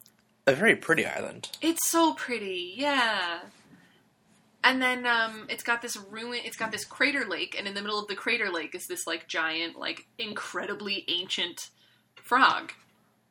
A 0.47 0.55
very 0.55 0.77
pretty 0.77 1.05
island. 1.05 1.51
it's 1.61 1.89
so 1.89 2.15
pretty, 2.15 2.75
yeah. 2.77 3.41
And 4.63 4.83
then 4.83 5.07
um, 5.07 5.47
it's 5.49 5.63
got 5.63 5.83
this 5.83 5.97
ruin. 6.11 6.41
It's 6.45 6.57
got 6.57 6.73
this 6.73 6.85
crater 6.85 7.25
lake, 7.25 7.55
and 7.57 7.69
in 7.69 7.75
the 7.75 7.83
middle 7.83 8.01
of 8.01 8.09
the 8.09 8.17
crater 8.17 8.51
lake 8.51 8.75
is 8.75 8.89
this 8.89 9.07
like 9.07 9.29
giant, 9.29 9.79
like 9.79 10.07
incredibly 10.19 11.05
ancient 11.07 11.71
frog 12.17 12.73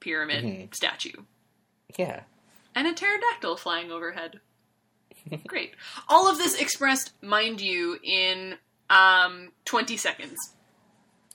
pyramid 0.05 0.43
Mhm. 0.45 0.75
statue, 0.75 1.23
Yeah. 1.97 2.21
and 2.75 2.87
a 2.87 2.93
pterodactyl 2.93 3.57
flying 3.57 3.91
overhead. 3.91 4.39
Great. 5.47 5.73
All 6.07 6.29
of 6.29 6.37
this 6.37 6.53
expressed, 6.55 7.11
mind 7.23 7.59
you, 7.59 7.97
in 8.03 8.57
um, 8.89 9.51
twenty 9.65 9.97
seconds. 9.97 10.37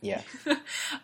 Yeah. 0.00 0.22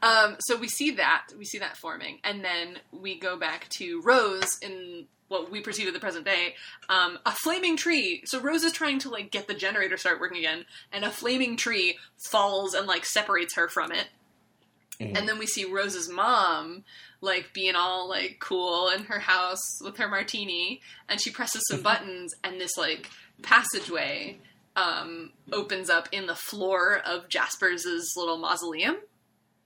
Um, 0.02 0.37
so 0.40 0.57
we 0.57 0.68
see 0.68 0.92
that 0.92 1.26
we 1.37 1.44
see 1.44 1.59
that 1.59 1.76
forming, 1.76 2.20
and 2.22 2.44
then 2.44 2.79
we 2.92 3.18
go 3.18 3.37
back 3.37 3.68
to 3.79 4.00
Rose 4.02 4.59
in 4.62 5.07
what 5.29 5.50
we 5.50 5.61
perceive 5.61 5.88
as 5.88 5.92
the 5.94 5.98
present 6.00 6.24
day. 6.24 6.55
Um, 6.88 7.18
a 7.26 7.33
flaming 7.33 7.76
tree. 7.76 8.22
So 8.26 8.40
Rose 8.40 8.62
is 8.62 8.72
trying 8.72 9.00
to 9.00 9.11
like 9.11 9.31
get 9.33 9.48
the 9.48 9.55
generator 9.55 9.96
start 9.96 10.20
working 10.20 10.38
again, 10.38 10.64
and 10.92 11.05
a 11.05 11.11
flaming 11.11 11.57
tree 11.57 11.98
falls 12.31 12.74
and 12.74 12.87
like 12.87 13.05
separates 13.05 13.55
her 13.57 13.68
from 13.68 13.90
it. 13.90 14.07
Mhm. 15.00 15.16
And 15.18 15.28
then 15.28 15.38
we 15.38 15.46
see 15.46 15.64
Rose's 15.64 16.09
mom 16.09 16.85
like 17.20 17.52
being 17.52 17.74
all 17.74 18.09
like 18.09 18.38
cool 18.40 18.88
in 18.90 19.04
her 19.04 19.18
house 19.20 19.61
with 19.82 19.96
her 19.98 20.09
martini, 20.09 20.80
and 21.09 21.20
she 21.20 21.30
presses 21.30 21.62
some 21.70 21.82
buttons, 21.90 22.35
and 22.44 22.61
this 22.61 22.76
like 22.76 23.11
passageway 23.42 24.38
um, 24.76 25.32
opens 25.52 25.88
up 25.88 26.09
in 26.12 26.26
the 26.26 26.35
floor 26.35 26.98
of 27.06 27.28
Jasper's 27.28 27.87
little 28.16 28.37
mausoleum 28.38 28.96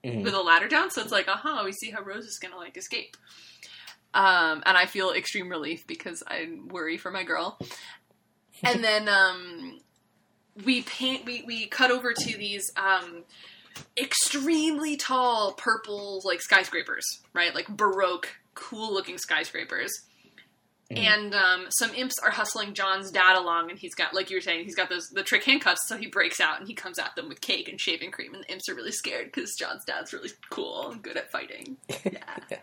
Mhm. 0.05 0.23
with 0.23 0.33
a 0.33 0.41
ladder 0.41 0.67
down. 0.67 0.89
So 0.89 1.01
it's 1.01 1.11
like, 1.11 1.27
aha, 1.27 1.63
we 1.65 1.73
see 1.73 1.91
how 1.91 2.01
Rose 2.01 2.25
is 2.25 2.39
gonna 2.41 2.55
like 2.57 2.75
escape. 2.77 3.15
Um, 4.13 4.63
and 4.65 4.77
I 4.77 4.85
feel 4.87 5.11
extreme 5.11 5.47
relief 5.49 5.85
because 5.87 6.23
I 6.27 6.49
worry 6.67 6.97
for 6.97 7.11
my 7.11 7.23
girl. 7.23 7.57
And 8.63 8.83
then 8.83 9.07
um, 9.09 9.79
we 10.65 10.81
paint. 10.81 11.25
We 11.25 11.43
we 11.43 11.67
cut 11.67 11.91
over 11.91 12.13
to 12.13 12.37
these 12.37 12.71
um, 12.75 13.23
extremely 13.97 14.97
tall 14.97 15.53
purple 15.53 16.21
like 16.23 16.41
skyscrapers, 16.41 17.05
right? 17.33 17.53
Like 17.53 17.67
baroque, 17.67 18.29
cool 18.53 18.93
looking 18.93 19.17
skyscrapers. 19.17 19.91
Mhm. 20.91 20.97
And 20.97 21.35
um, 21.35 21.65
some 21.69 21.93
imps 21.93 22.15
are 22.21 22.31
hustling 22.31 22.73
John's 22.73 23.11
dad 23.11 23.37
along, 23.37 23.69
and 23.69 23.79
he's 23.79 23.95
got, 23.95 24.13
like 24.13 24.29
you 24.29 24.35
were 24.37 24.41
saying, 24.41 24.65
he's 24.65 24.75
got 24.75 24.89
those 24.89 25.07
the 25.09 25.23
trick 25.23 25.43
handcuffs. 25.45 25.87
So 25.87 25.95
he 25.95 26.07
breaks 26.07 26.41
out 26.41 26.59
and 26.59 26.67
he 26.67 26.73
comes 26.73 26.99
at 26.99 27.15
them 27.15 27.29
with 27.29 27.39
cake 27.39 27.69
and 27.69 27.79
shaving 27.79 28.11
cream, 28.11 28.33
and 28.33 28.43
the 28.43 28.51
imps 28.51 28.67
are 28.67 28.75
really 28.75 28.91
scared 28.91 29.27
because 29.27 29.55
John's 29.57 29.85
dad's 29.85 30.11
really 30.11 30.29
cool 30.49 30.91
and 30.91 31.01
good 31.01 31.15
at 31.17 31.31
fighting. 31.31 31.77
Yeah. 32.03 32.57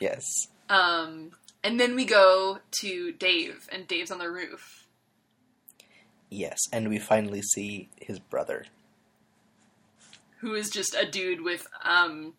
yes. 0.00 0.22
Um, 0.68 1.30
and 1.64 1.80
then 1.80 1.96
we 1.96 2.04
go 2.04 2.58
to 2.82 3.12
Dave, 3.12 3.68
and 3.72 3.88
Dave's 3.88 4.10
on 4.12 4.18
the 4.18 4.30
roof. 4.30 4.86
Yes. 6.30 6.58
And 6.72 6.88
we 6.88 6.98
finally 7.00 7.42
see 7.42 7.88
his 8.00 8.18
brother. 8.20 8.66
Who 10.46 10.54
is 10.54 10.70
just 10.70 10.94
a 10.94 11.04
dude 11.04 11.40
with 11.40 11.66
um 11.82 12.34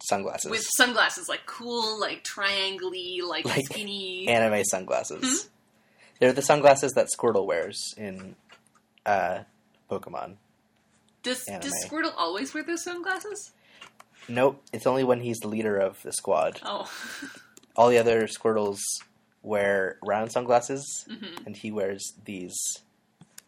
Sunglasses. 0.00 0.48
with 0.48 0.64
sunglasses, 0.76 1.28
like 1.28 1.44
cool, 1.44 1.98
like 2.00 2.22
triangly, 2.22 3.20
like, 3.20 3.44
Like 3.44 3.64
skinny. 3.64 4.28
anime 4.28 4.62
sunglasses. 4.64 5.42
Hmm? 5.42 5.48
They're 6.20 6.32
the 6.32 6.40
sunglasses 6.40 6.92
that 6.92 7.08
Squirtle 7.14 7.46
wears 7.46 7.92
in 7.96 8.36
uh, 9.04 9.40
Pokemon. 9.90 10.36
does 11.24 11.42
anime. 11.48 11.62
does 11.62 11.74
Squirtle 11.84 12.14
always 12.16 12.54
wear 12.54 12.62
those 12.62 12.84
sunglasses? 12.84 13.50
Nope, 14.28 14.62
it's 14.72 14.86
only 14.86 15.02
when 15.02 15.20
he's 15.20 15.38
the 15.40 15.48
leader 15.48 15.76
of 15.78 16.00
the 16.02 16.12
squad. 16.12 16.60
Oh, 16.64 16.88
All 17.76 17.88
the 17.88 17.98
other 17.98 18.28
Squirtles 18.28 18.78
wear 19.42 19.98
round 20.06 20.30
sunglasses, 20.30 20.86
hmm 21.08 21.42
and 21.44 21.56
he 21.56 21.72
wears 21.72 22.12
these 22.24 22.56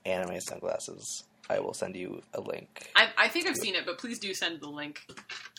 anime 0.04 0.40
sunglasses. 0.40 1.22
I 1.52 1.60
will 1.60 1.74
send 1.74 1.96
you 1.96 2.22
a 2.32 2.40
link. 2.40 2.90
I, 2.96 3.08
I 3.18 3.28
think 3.28 3.46
I've 3.46 3.56
seen 3.56 3.74
it, 3.74 3.84
but 3.84 3.98
please 3.98 4.18
do 4.18 4.32
send 4.32 4.60
the 4.60 4.68
link. 4.68 5.06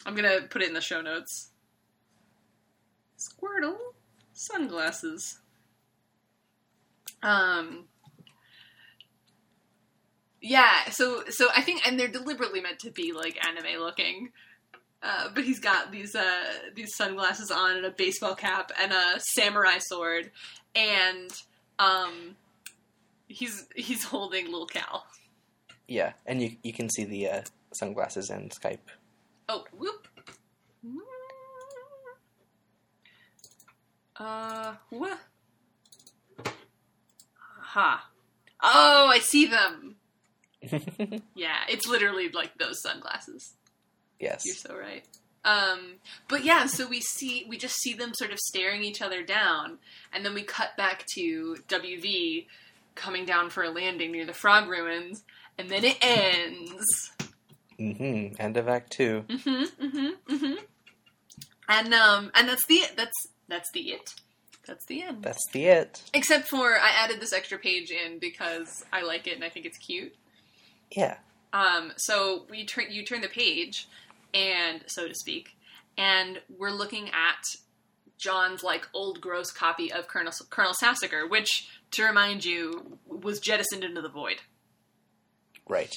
I'm 0.06 0.16
gonna 0.16 0.42
put 0.50 0.62
it 0.62 0.68
in 0.68 0.74
the 0.74 0.82
show 0.82 1.02
notes. 1.02 1.52
Squirtle 3.18 3.78
sunglasses. 4.34 5.40
Um. 7.22 7.86
Yeah, 10.42 10.90
so 10.90 11.24
so 11.30 11.48
I 11.56 11.62
think, 11.62 11.88
and 11.88 11.98
they're 11.98 12.10
deliberately 12.10 12.60
meant 12.60 12.80
to 12.80 12.92
be 12.92 13.14
like 13.14 13.38
anime 13.46 13.80
looking. 13.80 14.32
Uh, 15.02 15.30
but 15.34 15.44
he's 15.44 15.60
got 15.60 15.92
these 15.92 16.16
uh, 16.16 16.44
these 16.76 16.96
sunglasses 16.96 17.52
on 17.52 17.78
and 17.78 17.86
a 17.86 17.92
baseball 17.92 18.36
cap 18.36 18.72
and 18.82 18.92
a 18.92 19.20
samurai 19.20 19.78
sword, 19.80 20.32
and 20.76 21.30
um, 21.78 22.36
he's 23.28 23.68
he's 23.76 24.04
holding 24.04 24.46
little 24.46 24.66
Cal. 24.66 25.06
Yeah, 25.88 26.14
and 26.26 26.42
you 26.42 26.56
you 26.64 26.74
can 26.74 26.90
see 26.90 27.04
the 27.04 27.30
uh, 27.30 27.42
sunglasses 27.74 28.30
and 28.30 28.52
Skype. 28.52 28.80
Oh, 29.50 29.66
whoop. 29.78 30.08
Uh, 34.16 34.76
what? 34.90 35.20
Ha. 37.60 38.10
Oh, 38.62 39.08
I 39.12 39.20
see 39.20 39.46
them. 39.46 39.96
Yeah, 41.36 41.58
it's 41.68 41.88
literally 41.88 42.30
like 42.30 42.58
those 42.58 42.82
sunglasses. 42.82 43.54
yes. 44.20 44.46
You're 44.46 44.56
so 44.56 44.78
right. 44.78 45.04
Um, 45.44 45.96
but 46.30 46.46
yeah, 46.46 46.68
so 46.68 46.88
we 46.88 47.02
see, 47.02 47.46
we 47.50 47.58
just 47.58 47.76
see 47.82 47.94
them 47.94 48.14
sort 48.14 48.32
of 48.32 48.40
staring 48.40 48.82
each 48.82 49.02
other 49.02 49.24
down, 49.24 49.80
and 50.14 50.24
then 50.24 50.34
we 50.34 50.44
cut 50.44 50.78
back 50.78 51.04
to 51.16 51.58
WV 51.68 52.46
coming 52.96 53.26
down 53.26 53.50
for 53.50 53.64
a 53.64 53.70
landing 53.70 54.12
near 54.12 54.26
the 54.26 54.34
frog 54.34 54.70
ruins, 54.70 55.24
and 55.58 55.70
then 55.70 55.84
it 55.84 55.98
ends. 56.02 57.12
Mm-hmm. 57.80 58.36
End 58.40 58.58
of 58.58 58.68
Act 58.68 58.92
Two. 58.92 59.26
Mm-hmm, 59.28 59.86
mm-hmm, 59.86 60.34
mm-hmm. 60.36 60.54
And 61.70 61.94
um, 61.94 62.32
and 62.36 62.48
that's 62.48 62.66
the 62.66 62.84
that's 62.96 63.28
that's 63.48 63.72
the 63.72 63.92
it. 63.92 64.14
That's 64.66 64.86
the 64.86 65.04
end. 65.04 65.24
That's 65.24 65.46
the 65.52 65.66
it. 65.66 66.04
Except 66.14 66.48
for 66.48 66.78
I 66.78 66.90
added 66.98 67.20
this 67.20 67.34
extra 67.34 67.58
page 67.58 67.92
in 67.92 68.20
because 68.20 68.86
I 68.94 69.04
like 69.04 69.28
it 69.28 69.36
and 69.36 69.44
I 69.44 69.50
think 69.50 69.66
it's 69.66 69.78
cute. 69.78 70.16
Yeah. 70.92 71.18
Um, 71.52 71.92
so 71.98 72.46
we 72.50 72.66
turn 72.66 72.86
you 72.90 73.06
turn 73.06 73.22
the 73.22 73.28
page, 73.28 73.88
and 74.34 74.84
so 74.88 75.08
to 75.08 75.14
speak, 75.14 75.58
and 75.98 76.42
we're 76.58 76.72
looking 76.72 77.10
at 77.10 77.56
John's 78.18 78.64
like 78.64 78.88
old 78.94 79.22
gross 79.22 79.52
copy 79.52 79.92
of 79.92 80.08
Colonel 80.08 80.32
Colonel 80.50 80.74
Sassacre, 80.74 81.28
which, 81.28 81.68
to 81.94 82.04
remind 82.06 82.46
you, 82.46 82.98
was 83.08 83.40
jettisoned 83.40 83.84
into 83.84 84.02
the 84.02 84.10
void. 84.10 84.38
Right. 85.68 85.96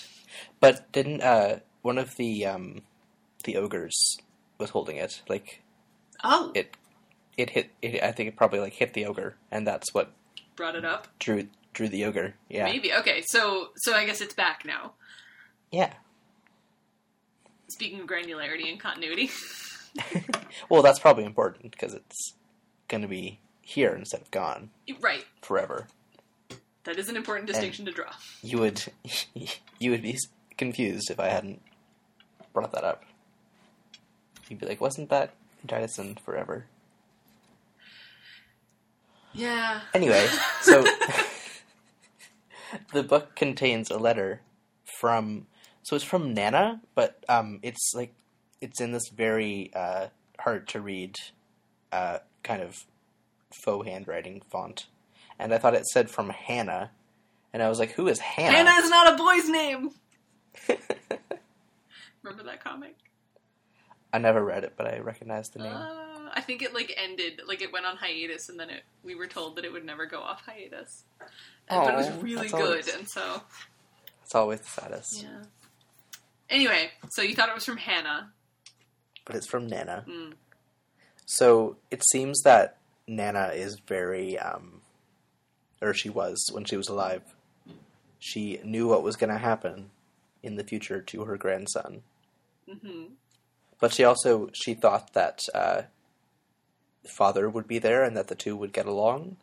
But 0.61 0.91
didn't 0.93 1.23
uh 1.23 1.61
one 1.83 1.99
of 1.99 2.17
the 2.17 2.47
um 2.47 2.83
the 3.45 3.57
ogres 3.57 4.19
was 4.59 4.71
holding 4.71 4.97
it? 4.97 5.23
Like 5.29 5.63
Oh, 6.23 6.53
it 6.55 6.77
it 7.37 7.51
hit 7.51 7.71
it, 7.83 8.03
I 8.03 8.13
think 8.13 8.29
it 8.29 8.37
probably 8.37 8.61
like 8.61 8.75
hit 8.75 8.95
the 8.95 9.07
ogre 9.07 9.37
and 9.51 9.67
that's 9.67 9.93
what 9.93 10.13
brought 10.55 10.77
it 10.77 10.85
up. 10.85 11.09
drew 11.19 11.49
drew 11.73 11.89
the 11.89 12.05
ogre. 12.05 12.35
Yeah. 12.49 12.65
Maybe 12.65 12.93
okay. 12.93 13.23
So 13.27 13.69
so 13.77 13.95
I 13.95 14.07
guess 14.07 14.21
it's 14.21 14.35
back 14.35 14.65
now. 14.65 14.93
Yeah. 15.71 15.93
Speaking 17.69 18.01
of 18.01 18.07
granularity 18.07 18.71
and 18.71 18.79
continuity, 18.79 19.31
well, 20.71 20.83
that's 20.83 20.99
probably 20.99 21.25
important 21.25 21.73
because 21.73 21.95
it's 21.95 22.35
going 22.89 23.03
to 23.03 23.09
be 23.09 23.41
here 23.67 23.91
instead 23.91 24.21
of 24.21 24.31
gone 24.31 24.71
right? 25.01 25.25
forever. 25.43 25.89
That 26.85 27.01
is 27.01 27.09
an 27.09 27.17
important 27.17 27.49
distinction 27.49 27.85
to 27.87 27.91
draw. 27.91 28.13
You 28.41 28.61
would 28.61 28.85
you 29.81 29.91
would 29.91 30.03
be 30.03 30.17
confused 30.57 31.11
if 31.11 31.19
I 31.19 31.29
hadn't 31.29 31.61
brought 32.53 32.73
that 32.73 32.85
up. 32.85 33.05
You'd 34.49 34.61
be 34.61 34.67
like, 34.67 34.81
"Wasn't 34.81 35.11
that 35.11 35.35
jettisoned 35.67 36.21
forever?" 36.21 36.67
Yeah. 39.33 39.81
Anyway, 39.93 40.29
so 40.61 40.85
the 42.93 43.03
book 43.03 43.35
contains 43.35 43.91
a 43.91 43.99
letter 43.99 44.43
from 45.01 45.49
so 45.83 45.97
it's 45.97 46.05
from 46.05 46.35
Nanna, 46.35 46.81
but 46.95 47.25
um, 47.29 47.59
it's 47.63 47.93
like 47.97 48.15
it's 48.61 48.81
in 48.81 48.93
this 48.93 49.09
very 49.09 49.73
uh, 49.75 50.07
hard 50.39 50.69
to 50.69 50.81
read 50.81 51.17
uh, 51.91 52.19
kind 52.45 52.63
of 52.63 52.77
faux 53.53 53.87
handwriting 53.87 54.43
font, 54.51 54.87
and 55.39 55.53
I 55.55 55.59
thought 55.59 55.75
it 55.75 55.87
said 55.87 56.11
from 56.11 56.31
Hannah, 56.31 56.91
and 57.53 57.63
I 57.63 57.69
was 57.69 57.79
like, 57.79 57.93
"Who 57.93 58.09
is 58.09 58.19
Hannah?" 58.19 58.57
Hanna 58.57 58.83
is 58.85 58.91
not 58.91 59.15
a 59.15 59.17
boy's 59.17 59.49
name. 59.49 59.91
Remember 62.23 62.43
that 62.45 62.63
comic? 62.65 62.97
I 64.13 64.19
never 64.19 64.43
read 64.45 64.65
it, 64.65 64.75
but 64.77 64.87
I 64.87 64.99
recognized 64.99 65.53
the 65.55 65.61
name. 65.61 65.73
Uh, 65.73 66.31
I 66.33 66.41
think 66.41 66.63
it 66.63 66.75
like 66.75 66.93
ended, 66.97 67.43
like 67.47 67.63
it 67.63 67.73
went 67.73 67.87
on 67.87 67.97
hiatus, 67.97 68.49
and 68.49 68.59
then 68.59 68.71
it 68.71 68.83
we 69.03 69.15
were 69.15 69.27
told 69.27 69.57
that 69.57 69.65
it 69.65 69.73
would 69.73 69.85
never 69.85 70.07
go 70.07 70.21
off 70.21 70.43
hiatus. 70.47 71.05
And- 71.69 71.85
but 71.85 71.95
it 71.95 71.97
was 71.97 72.11
really 72.23 72.49
good, 72.49 72.61
always- 72.61 72.89
and 72.95 73.09
so 73.09 73.43
It's 74.23 74.35
always 74.35 74.61
the 74.61 74.69
saddest, 74.69 75.23
yeah. 75.23 75.43
Anyway, 76.49 76.91
so 77.11 77.23
you 77.23 77.35
thought 77.35 77.49
it 77.49 77.55
was 77.55 77.65
from 77.65 77.77
Hannah. 77.77 78.33
but 79.25 79.35
it's 79.37 79.49
from 79.49 79.67
Nanna. 79.67 80.05
Mm. 80.09 80.35
So 81.27 81.77
it 81.91 82.05
seems 82.09 82.41
that 82.43 82.79
Nanna 83.07 83.53
is 83.55 83.79
very, 83.87 84.39
um, 84.39 84.81
or 85.81 85.95
she 85.95 86.11
was 86.11 86.49
when 86.53 86.65
she 86.65 86.77
was 86.77 86.89
alive. 86.89 87.23
She 88.19 88.61
knew 88.65 88.89
what 88.89 89.03
was 89.03 89.17
going 89.17 89.31
to 89.31 89.39
happen 89.39 89.91
in 90.43 90.57
the 90.57 90.65
future 90.65 91.01
to 91.03 91.25
her 91.25 91.37
grandson, 91.37 92.03
hmm 92.69 93.05
but 93.79 93.93
she 93.93 94.05
also 94.05 94.49
she 94.55 94.75
thought 94.75 95.13
that 95.13 95.47
uh, 95.55 95.83
father 97.07 97.49
would 97.49 97.69
be 97.69 97.79
there 97.79 98.03
and 98.03 98.17
that 98.17 98.29
the 98.29 98.35
two 98.35 98.57
would 98.57 98.73
get 98.73 98.87
along 98.87 99.37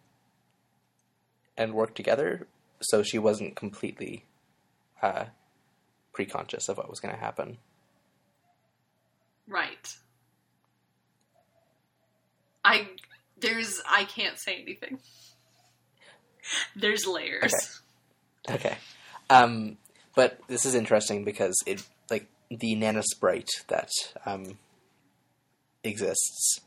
and 1.57 1.73
work 1.73 1.93
together. 1.93 2.47
So 2.81 3.03
she 3.03 3.17
wasn't 3.19 3.55
completely 3.55 4.25
uh, 5.01 5.25
pre-conscious 6.13 6.67
of 6.67 6.77
what 6.77 6.89
was 6.89 6.99
going 6.99 7.13
to 7.13 7.19
happen. 7.19 7.57
Right. 9.47 9.95
I 12.65 12.87
there's 13.43 13.81
I 13.87 14.05
can't 14.05 14.39
say 14.39 14.59
anything. 14.61 14.99
There's 16.75 17.05
layers. 17.05 17.53
Okay. 18.49 18.55
Okay. 18.55 18.77
Um, 19.29 19.77
but 20.15 20.39
this 20.47 20.65
is 20.65 20.75
interesting 20.75 21.23
because 21.23 21.55
it 21.65 21.83
like 22.09 22.27
the 22.49 22.75
Nanna 22.75 23.03
sprite 23.03 23.49
that 23.67 23.89
um, 24.25 24.57
exists. 25.83 26.59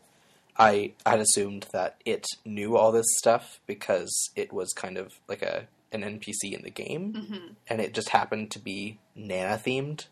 I 0.58 0.92
had 1.04 1.20
assumed 1.20 1.66
that 1.72 2.00
it 2.06 2.24
knew 2.46 2.76
all 2.76 2.90
this 2.90 3.06
stuff 3.18 3.60
because 3.66 4.30
it 4.34 4.52
was 4.52 4.72
kind 4.72 4.96
of 4.96 5.12
like 5.28 5.42
a 5.42 5.66
an 5.92 6.02
NPC 6.02 6.52
in 6.52 6.62
the 6.62 6.70
game, 6.70 7.12
hmm 7.14 7.52
and 7.68 7.80
it 7.80 7.94
just 7.94 8.10
happened 8.10 8.50
to 8.52 8.58
be 8.58 8.98
Nanna 9.14 9.56
themed. 9.58 10.06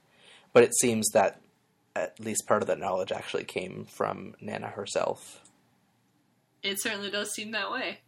But 0.52 0.64
it 0.64 0.76
seems 0.76 1.08
that 1.10 1.40
at 1.96 2.18
least 2.20 2.46
part 2.46 2.62
of 2.62 2.68
that 2.68 2.78
knowledge 2.78 3.12
actually 3.12 3.44
came 3.44 3.86
from 3.86 4.34
Nanna 4.40 4.68
herself. 4.68 5.40
It 6.64 6.80
certainly 6.80 7.10
does 7.10 7.30
seem 7.30 7.52
that 7.52 7.70
way. 7.70 7.98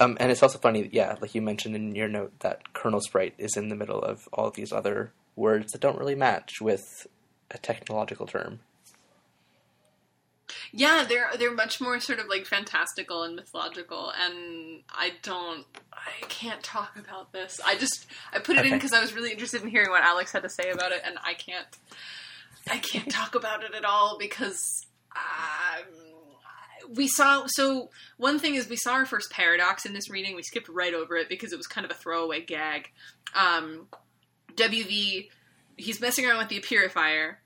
Um, 0.00 0.16
and 0.20 0.30
it's 0.30 0.42
also 0.42 0.58
funny, 0.58 0.88
yeah, 0.92 1.16
like 1.20 1.34
you 1.34 1.42
mentioned 1.42 1.76
in 1.76 1.94
your 1.94 2.08
note, 2.08 2.32
that 2.40 2.72
Colonel 2.72 3.00
Sprite 3.00 3.34
is 3.38 3.56
in 3.56 3.68
the 3.68 3.76
middle 3.76 4.00
of 4.00 4.28
all 4.32 4.46
of 4.46 4.54
these 4.54 4.72
other 4.72 5.12
words 5.36 5.72
that 5.72 5.80
don't 5.80 5.98
really 5.98 6.14
match 6.14 6.60
with 6.60 7.06
a 7.50 7.58
technological 7.58 8.26
term. 8.26 8.60
Yeah, 10.70 11.04
they're 11.06 11.30
they're 11.38 11.52
much 11.52 11.80
more 11.80 11.98
sort 12.00 12.18
of 12.18 12.28
like 12.28 12.46
fantastical 12.46 13.22
and 13.22 13.36
mythological, 13.36 14.12
and 14.18 14.82
I 14.90 15.12
don't, 15.22 15.66
I 15.92 16.24
can't 16.28 16.62
talk 16.62 16.96
about 16.96 17.32
this. 17.32 17.60
I 17.64 17.76
just 17.76 18.06
I 18.32 18.38
put 18.38 18.56
it 18.56 18.64
in 18.64 18.72
because 18.72 18.92
I 18.92 19.00
was 19.00 19.14
really 19.14 19.32
interested 19.32 19.62
in 19.62 19.68
hearing 19.68 19.90
what 19.90 20.02
Alex 20.02 20.32
had 20.32 20.42
to 20.42 20.50
say 20.50 20.70
about 20.70 20.92
it, 20.92 21.02
and 21.04 21.16
I 21.24 21.34
can't, 21.34 21.66
I 22.70 22.78
can't 22.78 23.10
talk 23.10 23.34
about 23.34 23.62
it 23.62 23.74
at 23.74 23.84
all 23.84 24.16
because 24.18 24.60
um, 25.14 25.84
we 26.94 27.08
saw. 27.08 27.44
So 27.46 27.90
one 28.16 28.38
thing 28.38 28.54
is 28.54 28.68
we 28.68 28.76
saw 28.76 28.94
our 28.94 29.06
first 29.06 29.30
paradox 29.30 29.86
in 29.86 29.92
this 29.92 30.10
reading. 30.10 30.34
We 30.36 30.42
skipped 30.42 30.68
right 30.68 30.94
over 30.94 31.16
it 31.16 31.28
because 31.28 31.52
it 31.52 31.56
was 31.56 31.66
kind 31.66 31.84
of 31.84 31.90
a 31.90 31.94
throwaway 31.94 32.42
gag. 32.42 32.90
Um, 33.34 33.86
WV, 34.54 35.28
he's 35.76 36.00
messing 36.00 36.26
around 36.26 36.38
with 36.38 36.48
the 36.48 36.60
appearifier 36.60 37.36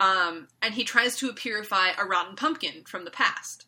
um, 0.00 0.48
and 0.62 0.74
he 0.74 0.84
tries 0.84 1.16
to 1.16 1.32
purify 1.32 1.90
a 1.98 2.04
rotten 2.04 2.36
pumpkin 2.36 2.84
from 2.86 3.04
the 3.04 3.10
past. 3.10 3.66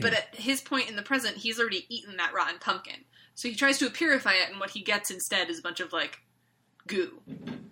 But 0.00 0.12
at 0.12 0.34
his 0.34 0.60
point 0.60 0.88
in 0.88 0.96
the 0.96 1.02
present, 1.02 1.36
he's 1.36 1.60
already 1.60 1.86
eaten 1.88 2.16
that 2.16 2.34
rotten 2.34 2.58
pumpkin. 2.58 3.04
So 3.36 3.48
he 3.48 3.54
tries 3.54 3.78
to 3.78 3.90
purify 3.90 4.32
it, 4.32 4.50
and 4.50 4.58
what 4.58 4.70
he 4.70 4.82
gets 4.82 5.10
instead 5.10 5.50
is 5.50 5.60
a 5.60 5.62
bunch 5.62 5.78
of 5.78 5.92
like 5.92 6.18
goo. 6.88 7.20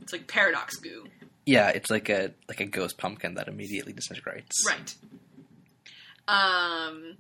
It's 0.01 0.13
like 0.13 0.29
paradox 0.29 0.77
goo. 0.77 1.07
Yeah, 1.47 1.71
it's 1.71 1.91
like 1.91 2.09
a 2.09 2.33
like 2.49 2.61
a 2.61 2.65
ghost 2.65 2.97
pumpkin 2.97 3.35
that 3.35 3.49
immediately 3.49 3.93
disintegrates. 3.93 4.65
Right. 4.65 4.95
Um, 6.29 7.17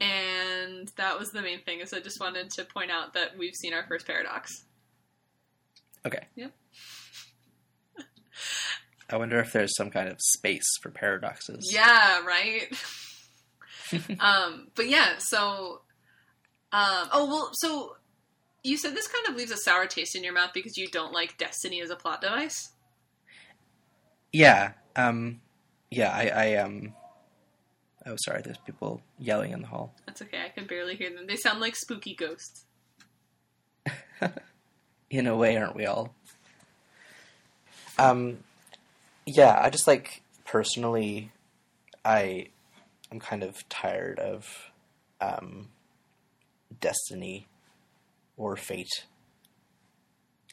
and 0.00 0.90
that 0.96 1.18
was 1.18 1.30
the 1.30 1.42
main 1.42 1.62
thing. 1.62 1.80
Is 1.80 1.92
I 1.92 2.00
just 2.00 2.20
wanted 2.20 2.50
to 2.50 2.64
point 2.64 2.90
out 2.90 3.14
that 3.14 3.36
we've 3.38 3.54
seen 3.54 3.72
our 3.74 3.84
first 3.86 4.06
paradox. 4.06 4.64
Okay. 6.04 6.24
Yep. 6.36 6.52
I 9.10 9.16
wonder 9.16 9.38
if 9.38 9.52
there's 9.52 9.76
some 9.76 9.90
kind 9.90 10.08
of 10.08 10.20
space 10.20 10.68
for 10.82 10.90
paradoxes. 10.90 11.70
Yeah, 11.72 12.24
right. 12.24 12.68
um, 14.20 14.68
but 14.74 14.88
yeah, 14.88 15.14
so 15.18 15.80
um, 16.72 17.08
oh 17.12 17.26
well, 17.26 17.50
so 17.54 17.96
you 18.62 18.76
said 18.76 18.94
this 18.94 19.08
kind 19.08 19.28
of 19.28 19.36
leaves 19.36 19.52
a 19.52 19.56
sour 19.56 19.86
taste 19.86 20.16
in 20.16 20.24
your 20.24 20.32
mouth 20.32 20.50
because 20.52 20.76
you 20.76 20.88
don't 20.88 21.12
like 21.12 21.38
Destiny 21.38 21.80
as 21.80 21.90
a 21.90 21.96
plot 21.96 22.20
device. 22.20 22.72
Yeah. 24.32 24.72
Um. 24.94 25.40
Yeah. 25.90 26.10
I. 26.10 26.28
I 26.28 26.54
um. 26.56 26.94
Oh, 28.06 28.16
sorry. 28.16 28.42
There's 28.42 28.58
people 28.58 29.02
yelling 29.18 29.52
in 29.52 29.62
the 29.62 29.66
hall. 29.66 29.92
That's 30.06 30.22
okay. 30.22 30.42
I 30.44 30.48
can 30.48 30.66
barely 30.66 30.94
hear 30.94 31.10
them. 31.10 31.26
They 31.26 31.36
sound 31.36 31.60
like 31.60 31.74
spooky 31.74 32.14
ghosts. 32.14 32.64
In 35.10 35.26
a 35.26 35.36
way, 35.36 35.56
aren't 35.56 35.76
we 35.76 35.86
all? 35.86 36.14
Um. 37.98 38.38
Yeah. 39.24 39.58
I 39.60 39.70
just 39.70 39.86
like 39.86 40.22
personally, 40.44 41.32
I 42.04 42.48
am 43.10 43.20
kind 43.20 43.42
of 43.42 43.68
tired 43.68 44.18
of 44.18 44.70
um, 45.20 45.68
destiny 46.80 47.46
or 48.36 48.56
fate. 48.56 49.04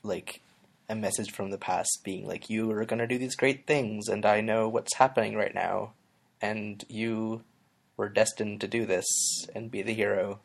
Like 0.03 0.41
a 0.89 0.95
message 0.95 1.31
from 1.31 1.49
the 1.49 1.57
past 1.57 2.01
being 2.03 2.27
like, 2.27 2.49
you 2.49 2.69
are 2.71 2.85
going 2.85 2.99
to 2.99 3.07
do 3.07 3.17
these 3.17 3.35
great 3.35 3.65
things, 3.65 4.07
and 4.07 4.25
I 4.25 4.41
know 4.41 4.67
what's 4.67 4.95
happening 4.97 5.35
right 5.35 5.53
now, 5.53 5.93
and 6.43 6.83
you 6.89 7.41
were 7.95 8.09
destined 8.09 8.59
to 8.59 8.67
do 8.67 8.85
this 8.85 9.05
and 9.55 9.71
be 9.71 9.81
the 9.81 9.93
hero. 9.93 10.41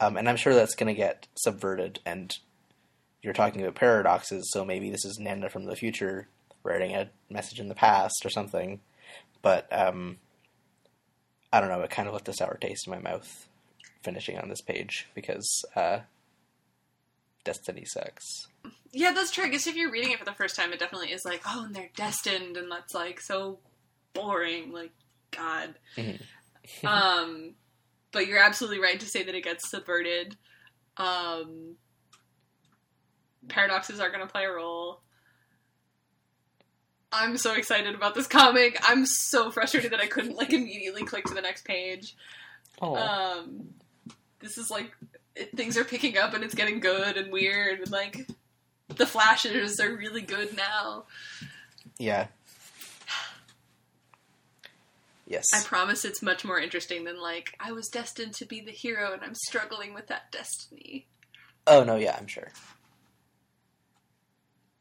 Um, 0.00 0.16
and 0.16 0.28
I'm 0.28 0.36
sure 0.36 0.54
that's 0.54 0.74
going 0.74 0.92
to 0.92 1.00
get 1.00 1.28
subverted, 1.36 2.00
and 2.04 2.36
you're 3.22 3.32
talking 3.32 3.62
about 3.62 3.76
paradoxes, 3.76 4.50
so 4.52 4.64
maybe 4.64 4.90
this 4.90 5.04
is 5.04 5.20
Nanna 5.20 5.48
from 5.48 5.66
the 5.66 5.76
future 5.76 6.26
writing 6.64 6.96
a 6.96 7.10
message 7.30 7.60
in 7.60 7.68
the 7.68 7.76
past 7.76 8.26
or 8.26 8.30
something. 8.30 8.80
But 9.40 9.68
um, 9.72 10.18
I 11.52 11.60
don't 11.60 11.68
know. 11.68 11.82
It 11.82 11.90
kind 11.90 12.08
of 12.08 12.14
left 12.14 12.28
a 12.28 12.32
sour 12.32 12.58
taste 12.60 12.88
in 12.88 12.92
my 12.92 12.98
mouth 12.98 13.46
finishing 14.02 14.36
on 14.36 14.48
this 14.48 14.60
page 14.60 15.06
because 15.14 15.64
uh, 15.76 16.00
Destiny 17.44 17.84
sucks. 17.84 18.48
Yeah, 18.90 19.12
that's 19.12 19.30
true. 19.30 19.44
I 19.44 19.48
guess 19.48 19.68
if 19.68 19.76
you're 19.76 19.92
reading 19.92 20.10
it 20.10 20.18
for 20.18 20.24
the 20.24 20.32
first 20.32 20.56
time, 20.56 20.72
it 20.72 20.80
definitely 20.80 21.12
is 21.12 21.24
like, 21.24 21.42
oh, 21.46 21.66
and 21.66 21.74
they're 21.74 21.90
destined, 21.94 22.56
and 22.56 22.70
that's 22.70 22.94
like 22.94 23.20
so 23.20 23.58
boring. 24.14 24.72
Like, 24.72 24.92
God. 25.30 25.74
Mhm. 25.96 26.20
um, 26.84 27.54
but 28.12 28.26
you're 28.26 28.38
absolutely 28.38 28.80
right 28.80 28.98
to 29.00 29.06
say 29.06 29.22
that 29.22 29.34
it 29.34 29.44
gets 29.44 29.70
subverted. 29.70 30.36
Um, 30.96 31.76
paradoxes 33.48 34.00
are 34.00 34.08
going 34.10 34.20
to 34.20 34.30
play 34.32 34.44
a 34.44 34.50
role. 34.52 35.00
I'm 37.14 37.36
so 37.36 37.54
excited 37.54 37.94
about 37.94 38.14
this 38.14 38.26
comic. 38.26 38.78
I'm 38.88 39.04
so 39.04 39.50
frustrated 39.50 39.92
that 39.92 40.00
I 40.00 40.06
couldn't 40.06 40.36
like 40.36 40.52
immediately 40.52 41.04
click 41.04 41.24
to 41.26 41.34
the 41.34 41.42
next 41.42 41.64
page. 41.64 42.16
Oh, 42.80 42.96
Um, 42.96 43.74
this 44.40 44.56
is 44.56 44.70
like 44.70 44.92
it, 45.36 45.54
things 45.56 45.76
are 45.76 45.84
picking 45.84 46.16
up 46.16 46.32
and 46.34 46.42
it's 46.42 46.54
getting 46.54 46.80
good 46.80 47.16
and 47.16 47.30
weird 47.32 47.80
and 47.80 47.90
like 47.90 48.26
the 48.88 49.06
flashes 49.06 49.78
are 49.80 49.94
really 49.94 50.22
good 50.22 50.56
now. 50.56 51.04
yeah. 51.98 52.28
Yes. 55.32 55.46
I 55.54 55.62
promise 55.62 56.04
it's 56.04 56.20
much 56.20 56.44
more 56.44 56.60
interesting 56.60 57.04
than 57.04 57.18
like 57.18 57.56
I 57.58 57.72
was 57.72 57.88
destined 57.88 58.34
to 58.34 58.44
be 58.44 58.60
the 58.60 58.70
hero 58.70 59.14
and 59.14 59.22
I'm 59.22 59.34
struggling 59.34 59.94
with 59.94 60.08
that 60.08 60.30
destiny. 60.30 61.06
Oh 61.66 61.84
no, 61.84 61.96
yeah, 61.96 62.14
I'm 62.20 62.26
sure. 62.26 62.48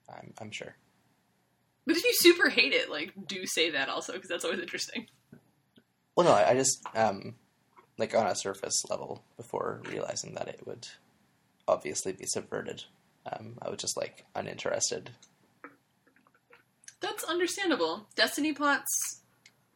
I'm 0.09 0.33
I'm 0.41 0.51
sure. 0.51 0.75
But 1.87 1.95
if 1.95 2.03
you 2.03 2.11
super 2.15 2.49
hate 2.49 2.73
it, 2.73 2.91
like 2.91 3.13
do 3.27 3.45
say 3.45 3.71
that 3.71 3.87
also 3.87 4.11
because 4.11 4.27
that's 4.27 4.43
always 4.43 4.59
interesting. 4.59 5.07
Well, 6.17 6.25
no, 6.25 6.33
I, 6.33 6.49
I 6.49 6.53
just 6.55 6.85
um, 6.95 7.35
like 7.97 8.13
on 8.13 8.27
a 8.27 8.35
surface 8.35 8.83
level 8.89 9.23
before 9.37 9.81
realizing 9.89 10.33
that 10.33 10.49
it 10.49 10.67
would 10.67 10.85
obviously 11.65 12.11
be 12.11 12.25
subverted. 12.25 12.83
Um, 13.31 13.57
I 13.61 13.69
was 13.69 13.79
just 13.79 13.95
like 13.95 14.25
uninterested. 14.35 15.11
That's 16.99 17.23
understandable. 17.23 18.07
Destiny 18.15 18.51
plots, 18.51 19.20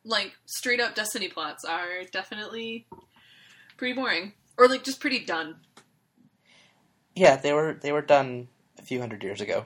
like 0.06 0.34
straight 0.46 0.80
up 0.80 0.96
Destiny 0.96 1.28
plots, 1.28 1.66
are 1.66 2.04
definitely 2.12 2.88
pretty 3.78 3.94
boring 3.94 4.34
or 4.58 4.68
like 4.68 4.84
just 4.84 5.02
pretty 5.02 5.26
done. 5.26 5.58
Yeah, 7.16 7.36
they 7.36 7.54
were 7.54 7.74
they 7.74 7.92
were 7.92 8.02
done 8.02 8.48
a 8.78 8.84
few 8.84 9.00
hundred 9.00 9.24
years 9.24 9.42
ago. 9.42 9.66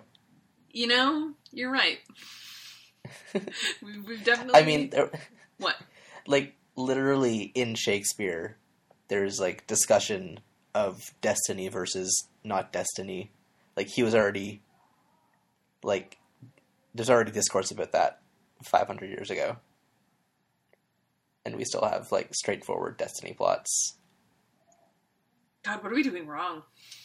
You 0.72 0.88
know, 0.88 1.34
you're 1.52 1.72
right. 1.72 2.00
We've, 3.82 4.08
we've 4.08 4.24
definitely. 4.24 4.60
I 4.60 4.66
mean, 4.66 4.90
there, 4.92 5.10
what? 5.58 5.76
like 6.28 6.54
literally 6.76 7.52
in 7.56 7.76
Shakespeare, 7.76 8.58
there's 9.08 9.40
like 9.40 9.66
discussion 9.68 10.40
of 10.76 11.14
destiny 11.22 11.68
versus 11.70 12.28
not 12.44 12.72
destiny. 12.72 13.32
Like 13.76 13.88
he 13.88 14.04
was 14.04 14.14
already 14.14 14.62
like 15.84 16.18
there's 16.94 17.10
already 17.10 17.32
discourse 17.32 17.72
about 17.72 17.94
that 17.94 18.22
500 18.64 19.10
years 19.10 19.32
ago. 19.32 19.58
And 21.46 21.56
we 21.56 21.64
still 21.66 21.84
have 21.86 22.12
like 22.12 22.34
straightforward 22.36 22.98
destiny 22.98 23.34
plots 23.34 23.96
God, 25.64 25.84
what 25.84 25.92
are 25.92 25.96
we 25.96 26.04
doing 26.04 26.26
wrong? 26.28 26.64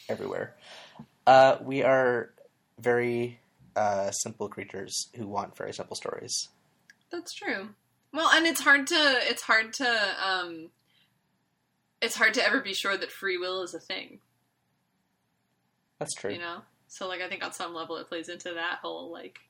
everywhere. 0.08 0.54
Uh, 1.26 1.56
we 1.62 1.82
are 1.82 2.30
very 2.78 3.40
uh, 3.74 4.10
simple 4.12 4.48
creatures 4.48 5.08
who 5.16 5.26
want 5.26 5.56
very 5.56 5.72
simple 5.72 5.96
stories. 5.96 6.48
That's 7.10 7.32
true. 7.32 7.70
Well, 8.12 8.30
and 8.32 8.46
it's 8.46 8.60
hard 8.60 8.86
to 8.88 8.94
it's 9.22 9.42
hard 9.42 9.72
to 9.74 9.88
um 10.24 10.70
it's 12.00 12.14
hard 12.16 12.34
to 12.34 12.46
ever 12.46 12.60
be 12.60 12.74
sure 12.74 12.96
that 12.96 13.10
free 13.10 13.38
will 13.38 13.62
is 13.62 13.74
a 13.74 13.80
thing, 13.80 14.20
That's 15.98 16.14
true. 16.14 16.32
you 16.32 16.38
know? 16.38 16.58
So 16.86 17.08
like 17.08 17.22
I 17.22 17.28
think 17.28 17.44
on 17.44 17.52
some 17.52 17.74
level 17.74 17.96
it 17.96 18.08
plays 18.08 18.28
into 18.28 18.52
that 18.54 18.78
whole 18.82 19.10
like 19.10 19.40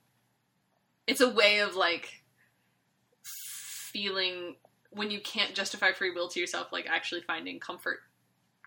it's 1.05 1.21
a 1.21 1.29
way 1.29 1.59
of 1.59 1.75
like 1.75 2.23
feeling 3.91 4.55
when 4.95 5.11
you 5.11 5.19
can't 5.19 5.53
justify 5.53 5.91
free 5.91 6.11
will 6.11 6.29
to 6.29 6.39
yourself 6.39 6.71
like 6.71 6.87
actually 6.89 7.21
finding 7.21 7.59
comfort. 7.59 7.99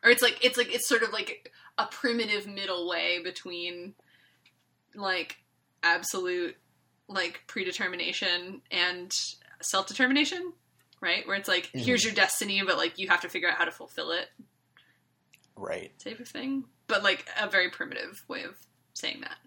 Or 0.04 0.10
it's 0.10 0.22
like 0.22 0.44
it's 0.44 0.56
like 0.56 0.72
it's 0.72 0.86
sort 0.88 1.02
of 1.02 1.12
like 1.12 1.50
a 1.78 1.86
primitive 1.86 2.46
middle 2.46 2.88
way 2.88 3.20
between 3.22 3.94
like 4.94 5.38
absolute 5.82 6.56
like 7.08 7.42
predetermination 7.46 8.60
and 8.70 9.10
self-determination, 9.62 10.52
right? 11.00 11.26
Where 11.26 11.36
it's 11.36 11.48
like 11.48 11.70
Mhm. 11.72 11.80
here's 11.80 12.04
your 12.04 12.12
destiny 12.14 12.62
but 12.64 12.76
like 12.76 12.98
you 12.98 13.08
have 13.08 13.22
to 13.22 13.28
figure 13.28 13.48
out 13.48 13.56
how 13.56 13.64
to 13.64 13.72
fulfill 13.72 14.10
it 14.12 14.28
Right. 15.56 15.98
type 15.98 16.20
of 16.20 16.28
thing. 16.28 16.64
But 16.86 17.02
like 17.02 17.26
a 17.40 17.48
very 17.48 17.70
primitive 17.70 18.22
way 18.28 18.44
of 18.44 18.56
saying 18.94 19.22
that. 19.22 19.38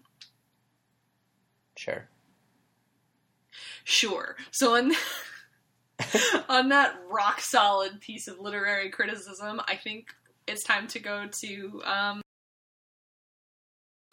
Sure. 1.76 2.08
Sure. 3.84 4.36
So 4.50 4.74
on 4.76 4.92
on 6.48 6.68
that 6.70 6.94
rock 7.10 7.40
solid 7.40 8.00
piece 8.00 8.28
of 8.28 8.38
literary 8.38 8.90
criticism, 8.90 9.60
I 9.66 9.76
think 9.76 10.08
it's 10.46 10.64
time 10.64 10.86
to 10.88 10.98
go 10.98 11.26
to 11.40 11.82
um 11.84 12.22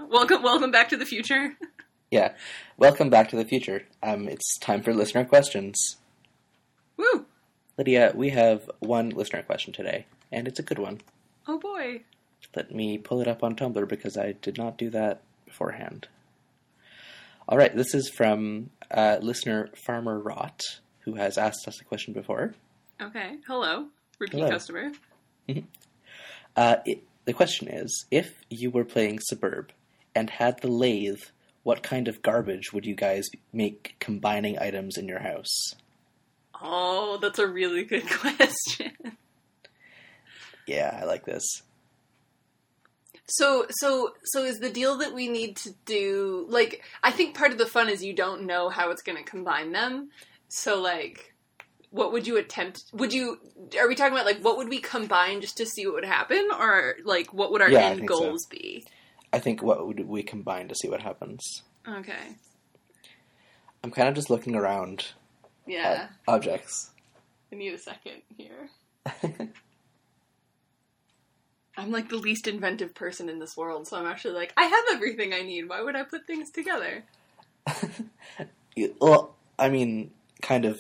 Welcome 0.08 0.42
welcome 0.42 0.72
back 0.72 0.90
to 0.90 0.98
the 0.98 1.06
future. 1.06 1.56
Yeah. 2.12 2.34
Welcome 2.76 3.12
back 3.12 3.30
to 3.30 3.36
the 3.36 3.46
future. 3.46 3.84
Um, 4.02 4.28
it's 4.28 4.58
time 4.58 4.82
for 4.82 4.96
listener 4.96 5.26
questions. 5.26 5.98
Woo! 6.98 7.26
Lydia, 7.78 8.14
we 8.16 8.30
have 8.30 8.70
one 8.80 9.10
listener 9.10 9.44
question 9.44 9.74
today, 9.74 10.08
and 10.32 10.48
it's 10.48 10.60
a 10.60 10.64
good 10.64 10.80
one. 10.80 11.02
Oh 11.48 11.60
boy. 11.60 12.02
Let 12.56 12.74
me 12.74 12.98
pull 12.98 13.22
it 13.22 13.28
up 13.28 13.44
on 13.44 13.56
Tumblr 13.56 13.88
because 13.88 14.18
I 14.18 14.32
did 14.32 14.58
not 14.58 14.78
do 14.78 14.90
that 14.90 15.22
beforehand. 15.46 16.08
All 17.48 17.58
right, 17.58 17.76
this 17.76 17.94
is 17.94 18.10
from 18.10 18.72
uh, 18.90 19.18
listener 19.22 19.70
Farmer 19.76 20.20
Wrought, 20.20 20.62
who 21.10 21.16
has 21.16 21.38
asked 21.38 21.68
us 21.68 21.82
a 21.82 21.84
question 21.84 22.14
before. 22.14 22.54
Okay. 23.02 23.38
Hello. 23.48 23.88
Repeat 24.20 24.38
Hello. 24.38 24.52
customer. 24.52 24.92
Uh, 26.56 26.76
it, 26.86 27.04
the 27.26 27.34
question 27.34 27.68
is 27.68 28.06
If 28.12 28.42
you 28.50 28.70
were 28.70 28.86
playing 28.86 29.20
Sburb 29.32 29.70
and 30.14 30.30
had 30.30 30.62
the 30.62 30.68
lathe, 30.68 31.22
what 31.64 31.84
kind 31.84 32.08
of 32.08 32.22
garbage 32.22 32.74
would 32.74 32.86
you 32.86 32.96
guys 32.96 33.28
make 33.54 33.96
combining 34.00 34.60
items 34.60 34.98
in 34.98 35.08
your 35.08 35.20
house? 35.20 35.76
Oh, 36.62 37.18
that's 37.22 37.40
a 37.40 37.48
really 37.48 37.86
good 37.86 38.08
question. 38.10 38.92
Yeah, 40.68 41.00
I 41.02 41.06
like 41.06 41.26
this. 41.26 41.64
So, 43.26 43.68
so, 43.70 44.14
so 44.24 44.44
is 44.44 44.60
the 44.60 44.72
deal 44.72 44.98
that 44.98 45.14
we 45.14 45.28
need 45.28 45.56
to 45.58 45.74
do 45.86 46.46
like? 46.50 46.84
I 47.04 47.12
think 47.12 47.36
part 47.36 47.52
of 47.52 47.58
the 47.58 47.66
fun 47.66 47.90
is 47.90 48.04
you 48.04 48.14
don't 48.14 48.44
know 48.44 48.70
how 48.70 48.90
it's 48.90 49.04
going 49.04 49.18
to 49.18 49.24
combine 49.24 49.72
them. 49.72 50.10
So, 50.50 50.82
like, 50.82 51.34
what 51.92 52.12
would 52.12 52.28
you 52.28 52.38
attempt? 52.38 52.84
Would 52.94 53.14
you? 53.14 53.38
Are 53.80 53.88
we 53.88 53.96
talking 53.96 54.14
about 54.14 54.26
like 54.26 54.42
what 54.42 54.58
would 54.58 54.70
we 54.70 54.80
combine 54.80 55.42
just 55.42 55.58
to 55.58 55.66
see 55.66 55.86
what 55.86 55.96
would 55.96 56.06
happen, 56.06 56.50
or 56.60 56.96
like 57.06 57.34
what 57.34 57.52
would 57.52 57.62
our 57.62 57.70
Yeah, 57.70 57.90
end 57.90 58.00
think 58.00 58.12
so. 58.12 58.18
goals 58.20 58.46
be? 58.46 58.86
I 59.32 59.40
think 59.40 59.62
what 59.62 59.86
would 59.88 60.08
we 60.08 60.24
combine 60.24 60.68
to 60.68 60.76
see 60.76 60.90
what 60.90 61.02
happens? 61.02 61.64
Okay. 61.88 62.36
I'm 63.84 63.92
kind 63.92 64.10
of 64.10 64.16
just 64.16 64.30
looking 64.30 64.56
around 64.56 65.08
Yeah. 65.68 66.08
objects. 66.28 66.90
I 67.52 67.56
need 67.56 67.74
a 67.74 67.78
second 67.78 68.22
here. 68.38 68.70
I'm 71.78 71.92
like 71.92 72.10
the 72.10 72.18
least 72.18 72.48
inventive 72.48 72.94
person 72.94 73.30
in 73.30 73.40
this 73.40 73.56
world, 73.56 73.88
so 73.88 73.98
I'm 73.98 74.06
actually 74.06 74.34
like, 74.34 74.52
I 74.58 74.64
have 74.66 74.84
everything 74.92 75.34
I 75.34 75.42
need. 75.44 75.70
Why 75.70 75.82
would 75.82 75.96
I 75.96 76.04
put 76.04 76.28
things 76.28 76.52
together? 76.52 77.04
Well, 79.02 79.36
I 79.58 79.68
mean, 79.68 80.12
kind 80.42 80.66
of 80.66 80.80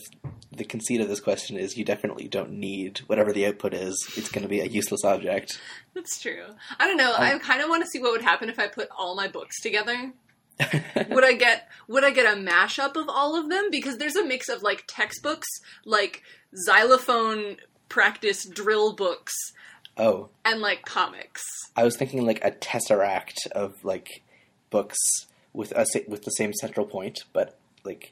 the 0.51 0.63
conceit 0.63 1.01
of 1.01 1.07
this 1.07 1.19
question 1.19 1.57
is 1.57 1.77
you 1.77 1.85
definitely 1.85 2.27
don't 2.27 2.51
need 2.51 2.99
whatever 3.07 3.31
the 3.31 3.45
output 3.45 3.73
is. 3.73 3.95
It's 4.15 4.29
going 4.29 4.43
to 4.43 4.49
be 4.49 4.61
a 4.61 4.65
useless 4.65 5.03
object. 5.03 5.59
That's 5.93 6.19
true. 6.19 6.45
I 6.79 6.87
don't 6.87 6.97
know. 6.97 7.13
Um, 7.13 7.21
I 7.21 7.37
kind 7.39 7.61
of 7.61 7.69
want 7.69 7.83
to 7.83 7.89
see 7.89 7.99
what 7.99 8.11
would 8.11 8.21
happen 8.21 8.49
if 8.49 8.59
I 8.59 8.67
put 8.67 8.89
all 8.97 9.15
my 9.15 9.27
books 9.27 9.61
together. 9.61 10.13
would 11.09 11.23
I 11.23 11.33
get 11.33 11.69
would 11.87 12.03
I 12.03 12.11
get 12.11 12.25
a 12.25 12.37
mashup 12.37 12.97
of 12.97 13.07
all 13.07 13.37
of 13.37 13.49
them? 13.49 13.69
Because 13.71 13.97
there's 13.97 14.17
a 14.17 14.25
mix 14.25 14.49
of 14.49 14.61
like 14.61 14.83
textbooks, 14.87 15.47
like 15.85 16.21
xylophone 16.65 17.57
practice 17.87 18.45
drill 18.45 18.93
books, 18.93 19.33
oh, 19.95 20.29
and 20.43 20.59
like 20.59 20.83
comics. 20.83 21.43
I 21.77 21.85
was 21.85 21.95
thinking 21.95 22.25
like 22.25 22.43
a 22.43 22.51
tesseract 22.51 23.47
of 23.53 23.85
like 23.85 24.21
books 24.69 24.97
with 25.53 25.71
a 25.71 25.85
with 26.09 26.23
the 26.23 26.31
same 26.31 26.53
central 26.53 26.85
point, 26.85 27.19
but 27.31 27.57
like 27.85 28.11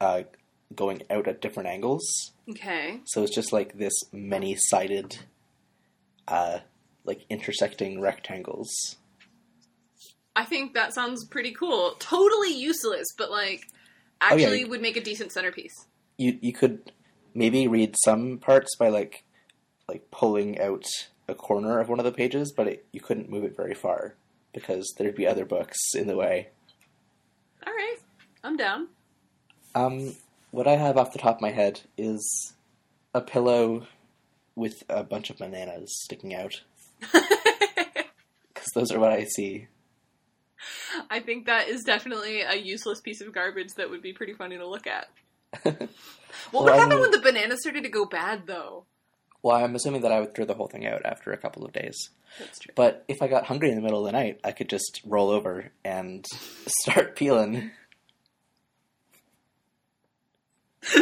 uh, 0.00 0.22
going 0.74 1.02
out 1.10 1.26
at 1.28 1.40
different 1.40 1.68
angles. 1.68 2.32
Okay. 2.50 3.00
So 3.06 3.22
it's 3.22 3.34
just 3.34 3.52
like 3.52 3.78
this 3.78 3.92
many 4.12 4.54
sided, 4.56 5.18
uh, 6.26 6.58
like 7.04 7.24
intersecting 7.30 8.00
rectangles. 8.00 8.96
I 10.36 10.44
think 10.44 10.74
that 10.74 10.94
sounds 10.94 11.24
pretty 11.24 11.52
cool. 11.52 11.96
Totally 11.98 12.54
useless, 12.54 13.06
but 13.16 13.30
like 13.30 13.62
actually 14.20 14.60
you- 14.60 14.68
would 14.68 14.82
make 14.82 14.96
a 14.96 15.00
decent 15.02 15.32
centerpiece. 15.32 15.86
You 16.16 16.38
you 16.40 16.52
could 16.52 16.92
maybe 17.34 17.68
read 17.68 17.94
some 18.04 18.38
parts 18.38 18.76
by 18.76 18.88
like 18.88 19.24
like 19.88 20.10
pulling 20.10 20.60
out 20.60 20.84
a 21.28 21.34
corner 21.34 21.78
of 21.80 21.88
one 21.88 21.98
of 21.98 22.04
the 22.04 22.12
pages, 22.12 22.52
but 22.52 22.66
it, 22.68 22.86
you 22.92 23.00
couldn't 23.00 23.30
move 23.30 23.44
it 23.44 23.56
very 23.56 23.74
far 23.74 24.14
because 24.52 24.94
there'd 24.98 25.14
be 25.14 25.26
other 25.26 25.44
books 25.44 25.78
in 25.94 26.06
the 26.06 26.16
way. 26.16 26.48
All 27.66 27.72
right, 27.72 27.96
I'm 28.42 28.56
down. 28.56 28.88
Um, 29.74 30.14
what 30.50 30.66
I 30.66 30.76
have 30.76 30.96
off 30.96 31.12
the 31.12 31.18
top 31.18 31.36
of 31.36 31.40
my 31.42 31.50
head 31.50 31.80
is 31.96 32.54
a 33.14 33.20
pillow 33.20 33.86
with 34.54 34.82
a 34.88 35.04
bunch 35.04 35.30
of 35.30 35.38
bananas 35.38 35.92
sticking 36.02 36.34
out 36.34 36.62
because 37.00 38.68
those 38.74 38.90
are 38.90 38.98
what 38.98 39.12
I 39.12 39.24
see. 39.24 39.68
I 41.10 41.20
think 41.20 41.46
that 41.46 41.68
is 41.68 41.84
definitely 41.84 42.40
a 42.40 42.56
useless 42.56 43.00
piece 43.00 43.20
of 43.20 43.32
garbage 43.32 43.74
that 43.76 43.90
would 43.90 44.02
be 44.02 44.12
pretty 44.12 44.34
funny 44.34 44.56
to 44.58 44.66
look 44.66 44.86
at. 44.86 45.08
What 46.50 46.64
Well, 46.64 46.64
would 46.64 46.80
happen 46.80 47.00
when 47.00 47.10
the 47.10 47.20
banana 47.20 47.56
started 47.56 47.82
to 47.84 47.88
go 47.88 48.04
bad, 48.04 48.46
though? 48.46 48.84
Well, 49.42 49.56
I'm 49.56 49.74
assuming 49.74 50.02
that 50.02 50.12
I 50.12 50.20
would 50.20 50.34
throw 50.34 50.44
the 50.44 50.54
whole 50.54 50.68
thing 50.68 50.86
out 50.86 51.02
after 51.04 51.32
a 51.32 51.38
couple 51.38 51.64
of 51.64 51.72
days. 51.72 51.96
That's 52.38 52.58
true. 52.58 52.72
But 52.76 53.04
if 53.08 53.22
I 53.22 53.28
got 53.28 53.46
hungry 53.46 53.70
in 53.70 53.76
the 53.76 53.82
middle 53.82 54.00
of 54.00 54.06
the 54.06 54.18
night, 54.18 54.40
I 54.44 54.52
could 54.52 54.68
just 54.68 55.00
roll 55.04 55.30
over 55.30 55.72
and 55.84 56.24
start 56.82 57.16
peeling. 57.16 57.70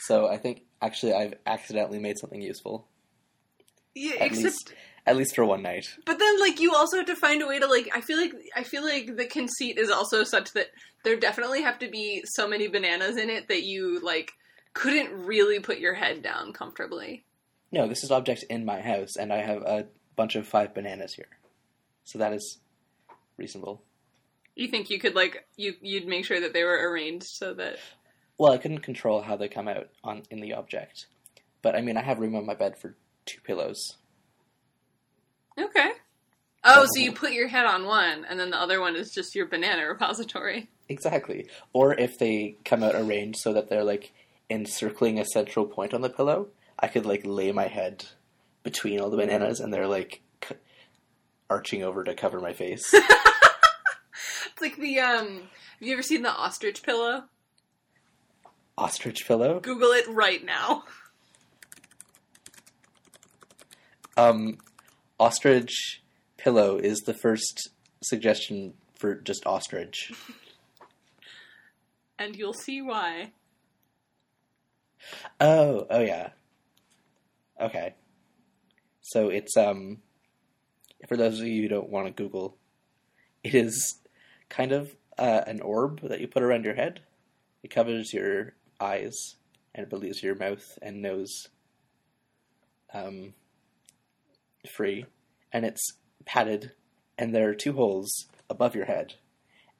so 0.00 0.28
I 0.28 0.36
think 0.36 0.62
actually 0.82 1.12
I've 1.12 1.34
accidentally 1.46 1.98
made 1.98 2.18
something 2.18 2.40
useful, 2.42 2.88
Yeah, 3.94 4.14
at 4.14 4.26
except, 4.28 4.44
least 4.44 4.74
at 5.06 5.16
least 5.16 5.34
for 5.34 5.44
one 5.44 5.62
night. 5.62 5.86
but 6.06 6.18
then 6.18 6.40
like 6.40 6.60
you 6.60 6.74
also 6.74 6.98
have 6.98 7.06
to 7.06 7.16
find 7.16 7.42
a 7.42 7.46
way 7.46 7.58
to 7.58 7.66
like. 7.66 7.88
I 7.94 8.00
feel 8.00 8.18
like 8.18 8.32
I 8.56 8.62
feel 8.64 8.84
like 8.84 9.16
the 9.16 9.26
conceit 9.26 9.78
is 9.78 9.90
also 9.90 10.24
such 10.24 10.52
that 10.52 10.66
there 11.04 11.16
definitely 11.16 11.62
have 11.62 11.78
to 11.80 11.88
be 11.88 12.22
so 12.34 12.46
many 12.48 12.68
bananas 12.68 13.16
in 13.16 13.30
it 13.30 13.48
that 13.48 13.62
you 13.62 14.00
like 14.00 14.32
couldn't 14.74 15.12
really 15.26 15.58
put 15.60 15.78
your 15.78 15.94
head 15.94 16.22
down 16.22 16.52
comfortably. 16.52 17.24
No, 17.72 17.86
this 17.88 18.02
is 18.04 18.10
object 18.10 18.44
in 18.50 18.64
my 18.64 18.80
house, 18.80 19.16
and 19.18 19.32
I 19.32 19.38
have 19.38 19.62
a 19.62 19.86
bunch 20.16 20.34
of 20.36 20.46
five 20.46 20.74
bananas 20.74 21.14
here, 21.14 21.28
so 22.04 22.18
that 22.18 22.32
is 22.32 22.58
reasonable. 23.36 23.82
You 24.56 24.68
think 24.68 24.90
you 24.90 24.98
could 24.98 25.14
like 25.14 25.44
you 25.56 25.74
you'd 25.80 26.06
make 26.06 26.24
sure 26.24 26.40
that 26.40 26.52
they 26.52 26.64
were 26.64 26.90
arranged 26.90 27.26
so 27.26 27.54
that 27.54 27.78
Well, 28.38 28.52
I 28.52 28.58
couldn't 28.58 28.80
control 28.80 29.22
how 29.22 29.36
they 29.36 29.48
come 29.48 29.68
out 29.68 29.88
on 30.04 30.22
in 30.30 30.40
the 30.40 30.52
object, 30.54 31.06
but 31.62 31.74
I 31.74 31.80
mean, 31.80 31.96
I 31.96 32.02
have 32.02 32.18
room 32.18 32.34
on 32.36 32.46
my 32.46 32.54
bed 32.54 32.78
for 32.78 32.96
two 33.26 33.40
pillows. 33.42 33.96
okay. 35.58 35.90
Oh, 36.64 36.86
so 36.94 37.00
you 37.00 37.12
put 37.24 37.32
your 37.32 37.48
head 37.48 37.64
on 37.64 37.86
one, 37.86 38.26
and 38.28 38.38
then 38.38 38.50
the 38.50 38.60
other 38.60 38.80
one 38.80 38.96
is 38.96 39.10
just 39.12 39.34
your 39.34 39.46
banana 39.46 39.86
repository. 39.86 40.68
Exactly. 40.88 41.46
Or 41.72 41.94
if 41.94 42.18
they 42.18 42.56
come 42.64 42.82
out 42.82 42.94
arranged 42.94 43.38
so 43.38 43.52
that 43.54 43.68
they're 43.70 43.84
like 43.84 44.12
encircling 44.50 45.18
a 45.18 45.24
central 45.24 45.64
point 45.64 45.94
on 45.94 46.00
the 46.02 46.10
pillow, 46.10 46.48
I 46.78 46.88
could 46.88 47.06
like 47.06 47.22
lay 47.24 47.52
my 47.52 47.68
head 47.68 48.04
between 48.62 49.00
all 49.00 49.08
the 49.08 49.16
bananas 49.16 49.60
and 49.60 49.72
they're 49.72 49.86
like 49.86 50.20
c- 50.44 50.56
arching 51.48 51.82
over 51.82 52.04
to 52.04 52.14
cover 52.14 52.40
my 52.40 52.52
face. 52.52 52.92
It's 54.60 54.78
like 54.78 54.78
the 54.78 55.00
um. 55.00 55.26
Have 55.78 55.88
you 55.88 55.94
ever 55.94 56.02
seen 56.02 56.20
the 56.20 56.30
ostrich 56.30 56.82
pillow? 56.82 57.24
Ostrich 58.76 59.26
pillow. 59.26 59.58
Google 59.60 59.92
it 59.92 60.06
right 60.06 60.44
now. 60.44 60.84
Um, 64.18 64.58
ostrich 65.18 66.02
pillow 66.36 66.76
is 66.76 66.98
the 67.00 67.14
first 67.14 67.70
suggestion 68.02 68.74
for 68.94 69.14
just 69.14 69.46
ostrich. 69.46 70.12
and 72.18 72.36
you'll 72.36 72.52
see 72.52 72.82
why. 72.82 73.32
Oh, 75.40 75.86
oh 75.88 76.00
yeah. 76.00 76.30
Okay. 77.58 77.94
So 79.00 79.30
it's 79.30 79.56
um 79.56 80.02
for 81.08 81.16
those 81.16 81.40
of 81.40 81.46
you 81.46 81.62
who 81.62 81.68
don't 81.68 81.88
want 81.88 82.08
to 82.08 82.12
Google, 82.12 82.58
it 83.42 83.54
is 83.54 83.99
kind 84.50 84.72
of 84.72 84.94
uh, 85.18 85.42
an 85.46 85.62
orb 85.62 86.02
that 86.02 86.20
you 86.20 86.28
put 86.28 86.42
around 86.42 86.64
your 86.64 86.74
head. 86.74 87.00
It 87.62 87.70
covers 87.70 88.12
your 88.12 88.54
eyes 88.78 89.36
and 89.74 89.86
it 89.86 89.96
leaves 89.96 90.22
your 90.22 90.34
mouth 90.34 90.78
and 90.82 91.00
nose 91.00 91.48
um 92.92 93.34
free, 94.68 95.06
and 95.52 95.64
it's 95.64 95.94
padded, 96.24 96.72
and 97.16 97.34
there 97.34 97.48
are 97.48 97.54
two 97.54 97.72
holes 97.72 98.26
above 98.48 98.74
your 98.74 98.86
head, 98.86 99.14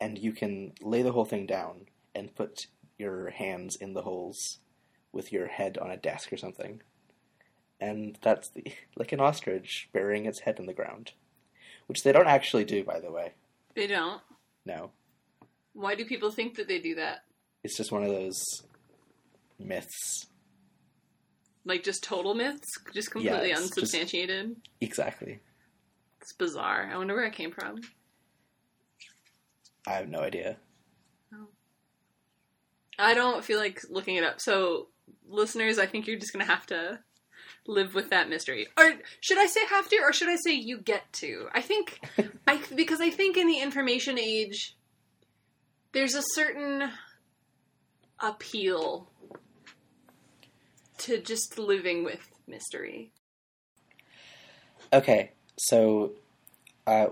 and 0.00 0.18
you 0.18 0.32
can 0.32 0.72
lay 0.80 1.02
the 1.02 1.12
whole 1.12 1.24
thing 1.24 1.46
down 1.46 1.86
and 2.14 2.34
put 2.34 2.66
your 2.98 3.30
hands 3.30 3.76
in 3.76 3.94
the 3.94 4.02
holes 4.02 4.58
with 5.12 5.32
your 5.32 5.48
head 5.48 5.78
on 5.78 5.90
a 5.90 5.96
desk 5.96 6.32
or 6.32 6.36
something. 6.36 6.82
And 7.80 8.18
that's 8.22 8.50
the 8.50 8.64
like 8.96 9.12
an 9.12 9.20
ostrich 9.20 9.88
burying 9.92 10.26
its 10.26 10.40
head 10.40 10.58
in 10.58 10.66
the 10.66 10.74
ground. 10.74 11.12
Which 11.86 12.04
they 12.04 12.12
don't 12.12 12.28
actually 12.28 12.64
do, 12.64 12.84
by 12.84 13.00
the 13.00 13.10
way. 13.10 13.32
They 13.74 13.88
don't. 13.88 14.20
No. 14.66 14.90
Why 15.72 15.94
do 15.94 16.04
people 16.04 16.30
think 16.30 16.56
that 16.56 16.68
they 16.68 16.78
do 16.80 16.96
that? 16.96 17.24
It's 17.64 17.76
just 17.76 17.92
one 17.92 18.02
of 18.02 18.10
those 18.10 18.40
myths. 19.58 20.26
Like 21.64 21.82
just 21.84 22.02
total 22.02 22.34
myths, 22.34 22.66
just 22.94 23.10
completely 23.10 23.50
just- 23.50 23.62
unsubstantiated. 23.62 24.56
Exactly. 24.80 25.40
It's 26.20 26.32
bizarre. 26.34 26.90
I 26.92 26.96
wonder 26.96 27.14
where 27.14 27.24
it 27.24 27.32
came 27.34 27.50
from. 27.52 27.80
I 29.86 29.92
have 29.92 30.08
no 30.08 30.20
idea. 30.20 30.56
Oh. 31.34 31.46
I 32.98 33.14
don't 33.14 33.44
feel 33.44 33.58
like 33.58 33.80
looking 33.88 34.16
it 34.16 34.24
up. 34.24 34.40
So, 34.40 34.88
listeners, 35.26 35.78
I 35.78 35.86
think 35.86 36.06
you're 36.06 36.18
just 36.18 36.32
gonna 36.32 36.44
have 36.44 36.66
to 36.66 36.98
live 37.66 37.94
with 37.94 38.10
that 38.10 38.28
mystery. 38.28 38.66
Or 38.76 38.92
should 39.20 39.38
I 39.38 39.46
say 39.46 39.64
have 39.66 39.88
to, 39.88 39.96
or 40.02 40.12
should 40.12 40.28
I 40.28 40.36
say 40.36 40.54
you 40.54 40.78
get 40.78 41.12
to? 41.14 41.48
I 41.54 41.60
think, 41.60 42.00
I 42.46 42.60
because 42.74 43.00
I 43.00 43.10
think 43.10 43.36
in 43.36 43.46
the 43.46 43.58
information 43.58 44.18
age, 44.18 44.76
there's 45.92 46.14
a 46.14 46.22
certain 46.34 46.90
appeal 48.18 49.08
to 50.98 51.18
just 51.18 51.58
living 51.58 52.04
with 52.04 52.30
mystery. 52.46 53.10
Okay, 54.92 55.30
so 55.56 56.12
uh, 56.86 57.08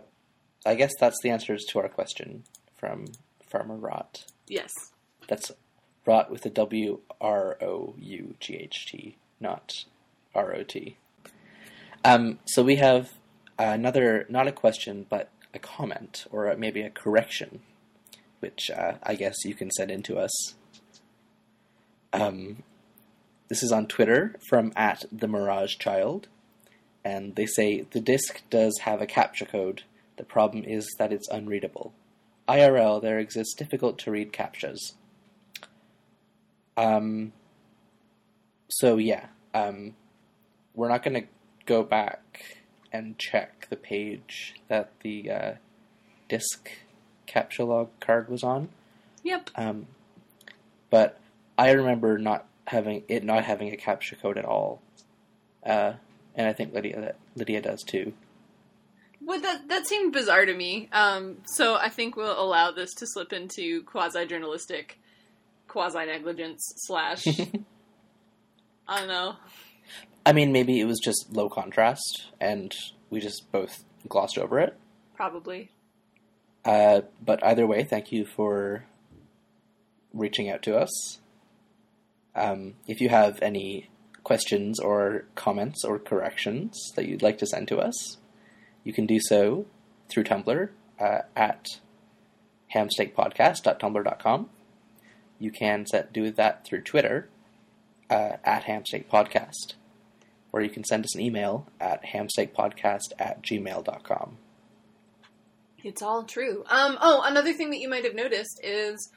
I 0.67 0.75
guess 0.75 0.93
that's 0.99 1.19
the 1.23 1.31
answers 1.31 1.65
to 1.71 1.79
our 1.79 1.89
question 1.89 2.45
from 2.77 3.07
Farmer 3.49 3.77
Wrought. 3.77 4.25
Yes. 4.47 4.73
That's 5.29 5.53
Rot 6.05 6.31
with 6.31 6.45
a 6.47 6.51
W 6.51 7.01
R 7.21 7.59
O 7.61 7.95
U 7.99 8.35
G 8.41 8.55
H 8.55 8.87
T, 8.91 9.17
not 9.41 9.85
R 10.39 10.55
O 10.55 10.63
T. 10.63 10.97
Um, 12.05 12.39
so 12.47 12.63
we 12.63 12.77
have 12.77 13.13
another, 13.59 14.25
not 14.29 14.47
a 14.47 14.53
question, 14.53 15.07
but 15.09 15.31
a 15.53 15.59
comment, 15.59 16.27
or 16.31 16.55
maybe 16.57 16.83
a 16.83 16.91
correction, 16.91 17.61
which 18.41 18.71
uh, 18.71 18.95
I 19.03 19.15
guess 19.15 19.45
you 19.45 19.55
can 19.55 19.71
send 19.71 19.91
in 19.91 20.03
to 20.05 20.19
us. 20.19 20.55
Um, 22.13 22.63
this 23.49 23.63
is 23.63 23.73
on 23.73 23.87
Twitter 23.87 24.37
from 24.49 24.73
at 24.77 25.05
the 25.11 25.29
Mirage 25.29 25.77
Child, 25.77 26.29
and 27.05 27.35
they 27.35 27.47
say 27.47 27.87
the 27.91 28.01
disc 28.01 28.43
does 28.51 28.79
have 28.83 29.01
a 29.01 29.07
captcha 29.07 29.49
code. 29.49 29.83
The 30.17 30.25
problem 30.25 30.65
is 30.65 30.87
that 30.99 31.13
it's 31.13 31.29
unreadable. 31.29 31.93
IRL, 32.49 33.01
there 33.01 33.19
exists 33.19 33.55
difficult 33.55 33.99
to 34.01 34.11
read 34.11 34.33
captchas. 34.33 34.79
Um, 36.77 37.33
so 38.69 38.97
yeah, 38.97 39.27
um, 39.55 39.95
we're 40.79 40.89
not 40.89 41.03
going 41.03 41.21
to 41.21 41.29
go 41.67 41.83
back 41.83 42.57
and 42.93 43.19
check 43.19 43.67
the 43.69 43.77
page 43.77 44.55
that 44.69 44.93
the 45.01 45.31
uh, 45.31 45.53
disc 46.29 46.71
captchalogue 47.27 47.89
card 48.01 48.29
was 48.29 48.45
on. 48.45 48.69
Yep. 49.25 49.51
Um, 49.57 49.89
but 50.89 51.21
I 51.59 51.73
remember 51.73 52.17
not 52.17 52.47
having 52.69 53.03
it 53.09 53.25
not 53.25 53.45
having 53.45 53.73
a 53.75 53.77
captcha 53.77 54.21
code 54.23 54.39
at 54.39 54.45
all, 54.45 54.81
uh, 55.67 55.95
and 56.37 56.47
I 56.47 56.53
think 56.53 56.73
Lydia 56.73 57.15
Lydia 57.35 57.61
does 57.61 57.83
too. 57.83 58.13
Well, 59.21 59.41
that 59.41 59.69
that 59.69 59.87
seemed 59.87 60.13
bizarre 60.13 60.47
to 60.47 60.55
me. 60.55 60.89
Um, 60.93 61.39
so 61.45 61.75
I 61.75 61.89
think 61.89 62.17
we'll 62.17 62.41
allow 62.41 62.71
this 62.71 62.95
to 62.95 63.07
slip 63.07 63.33
into 63.33 63.83
quasi 63.83 64.25
journalistic, 64.27 65.01
quasi 65.67 66.07
negligence 66.07 66.63
slash. 66.77 67.27
I 68.89 69.01
don't 69.01 69.09
know. 69.09 69.37
I 70.29 70.35
mean, 70.35 70.53
maybe 70.53 70.79
it 70.79 70.85
was 70.85 71.01
just 71.03 71.33
low 71.33 71.49
contrast, 71.49 72.27
and 72.39 72.71
we 73.09 73.19
just 73.19 73.51
both 73.51 73.85
glossed 74.07 74.37
over 74.37 74.61
it. 74.61 74.77
Probably. 75.17 75.71
Uh, 76.67 77.01
but 77.25 77.43
either 77.43 77.67
way, 77.67 77.83
thank 77.83 78.13
you 78.13 78.27
for 78.27 78.85
reaching 80.13 80.51
out 80.51 80.61
to 80.65 80.77
us. 80.77 81.21
Um, 82.35 82.75
if 82.87 83.01
you 83.01 83.09
have 83.09 83.39
any 83.41 83.89
questions 84.23 84.79
or 84.79 85.25
comments 85.35 85.83
or 85.83 85.99
corrections 85.99 86.93
that 86.95 87.07
you'd 87.07 87.23
like 87.23 87.39
to 87.39 87.47
send 87.47 87.67
to 87.69 87.79
us, 87.79 88.19
you 88.85 88.93
can 88.93 89.07
do 89.07 89.21
so 89.21 89.65
through 90.11 90.25
Tumblr 90.25 90.69
uh, 91.01 91.19
at 91.35 91.69
hamsteakpodcast.tumblr.com. 92.75 94.51
You 95.39 95.51
can 95.51 95.87
set, 95.87 96.13
do 96.13 96.31
that 96.33 96.67
through 96.67 96.83
Twitter 96.83 97.31
uh, 98.11 98.33
at 98.45 98.65
hamsteakpodcast, 98.65 99.73
or 100.53 100.61
you 100.63 100.71
can 100.71 100.85
send 100.85 101.05
us 101.05 101.15
an 101.15 101.21
email 101.21 101.67
at 101.81 102.03
hamsteakpodcast 102.05 103.13
at 103.19 103.43
gmail.com. 103.43 104.39
It's 105.85 106.03
all 106.03 106.25
true. 106.25 106.65
Um, 106.69 106.99
oh, 107.01 107.23
another 107.25 107.53
thing 107.53 107.71
that 107.71 107.79
you 107.79 107.89
might 107.89 108.05
have 108.05 108.15
noticed 108.15 108.61
is 108.65 109.11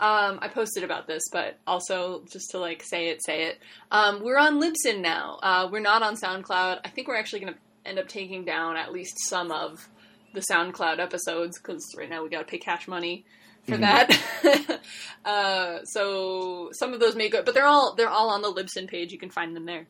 um, 0.00 0.38
I 0.42 0.48
posted 0.48 0.82
about 0.84 1.06
this, 1.06 1.22
but 1.30 1.58
also 1.66 2.24
just 2.30 2.50
to 2.50 2.58
like 2.58 2.82
say 2.82 3.08
it, 3.08 3.24
say 3.24 3.44
it. 3.44 3.58
Um, 3.90 4.22
we're 4.22 4.38
on 4.38 4.60
Libsyn 4.60 5.00
now. 5.00 5.38
Uh, 5.42 5.68
we're 5.70 5.78
not 5.80 6.02
on 6.02 6.16
SoundCloud. 6.16 6.80
I 6.84 6.88
think 6.88 7.08
we're 7.08 7.16
actually 7.16 7.40
going 7.40 7.54
to 7.54 7.58
end 7.88 7.98
up 7.98 8.08
taking 8.08 8.44
down 8.44 8.76
at 8.76 8.92
least 8.92 9.16
some 9.28 9.50
of 9.52 9.88
the 10.34 10.42
SoundCloud 10.50 10.98
episodes 10.98 11.58
because 11.58 11.84
right 11.96 12.10
now 12.10 12.22
we 12.22 12.28
got 12.28 12.40
to 12.40 12.44
pay 12.44 12.58
cash 12.58 12.86
money 12.88 13.24
for 13.66 13.76
Mhm. 13.76 13.80
that. 13.80 14.80
uh, 15.24 15.84
so 15.84 16.70
some 16.72 16.92
of 16.92 17.00
those 17.00 17.14
may 17.16 17.28
go, 17.28 17.42
but 17.42 17.54
they're 17.54 17.64
all 17.66 17.94
they're 17.94 18.08
all 18.08 18.30
on 18.30 18.42
the 18.42 18.52
Libsyn 18.52 18.88
page. 18.88 19.12
You 19.12 19.18
can 19.18 19.30
find 19.30 19.54
them 19.54 19.66
there. 19.66 19.86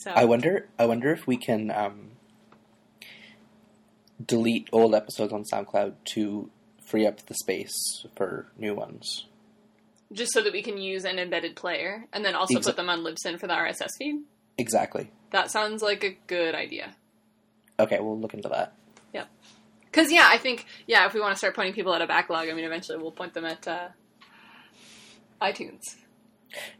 So 0.00 0.10
I 0.10 0.24
wonder. 0.24 0.66
I 0.78 0.86
wonder 0.86 1.12
if 1.12 1.26
we 1.26 1.36
can 1.36 1.70
um, 1.70 2.12
delete 4.24 4.68
old 4.72 4.94
episodes 4.94 5.32
on 5.32 5.44
SoundCloud 5.44 5.94
to 6.14 6.50
free 6.86 7.06
up 7.06 7.26
the 7.26 7.34
space 7.34 8.04
for 8.16 8.46
new 8.58 8.74
ones. 8.74 9.26
just 10.12 10.32
so 10.32 10.40
that 10.42 10.52
we 10.52 10.62
can 10.62 10.76
use 10.78 11.04
an 11.04 11.18
embedded 11.18 11.54
player 11.54 12.06
and 12.12 12.24
then 12.24 12.34
also 12.34 12.58
Exa- 12.58 12.64
put 12.64 12.76
them 12.76 12.88
on 12.88 13.00
Libsyn 13.04 13.38
for 13.38 13.46
the 13.46 13.52
RSS 13.52 13.90
feed. 13.98 14.22
Exactly. 14.58 15.10
That 15.30 15.50
sounds 15.50 15.82
like 15.82 16.02
a 16.02 16.16
good 16.26 16.54
idea. 16.54 16.96
Okay, 17.78 17.98
we'll 18.00 18.18
look 18.18 18.34
into 18.34 18.48
that. 18.48 18.72
Yep. 19.14 19.28
Because 19.84 20.10
yeah, 20.10 20.28
I 20.30 20.38
think 20.38 20.66
yeah, 20.86 21.06
if 21.06 21.14
we 21.14 21.20
want 21.20 21.32
to 21.34 21.38
start 21.38 21.54
pointing 21.54 21.74
people 21.74 21.94
at 21.94 22.02
a 22.02 22.06
backlog, 22.06 22.48
I 22.48 22.54
mean, 22.54 22.64
eventually 22.64 22.98
we'll 22.98 23.12
point 23.12 23.34
them 23.34 23.44
at 23.44 23.68
uh, 23.68 23.88
iTunes. 25.40 25.82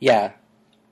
Yeah, 0.00 0.32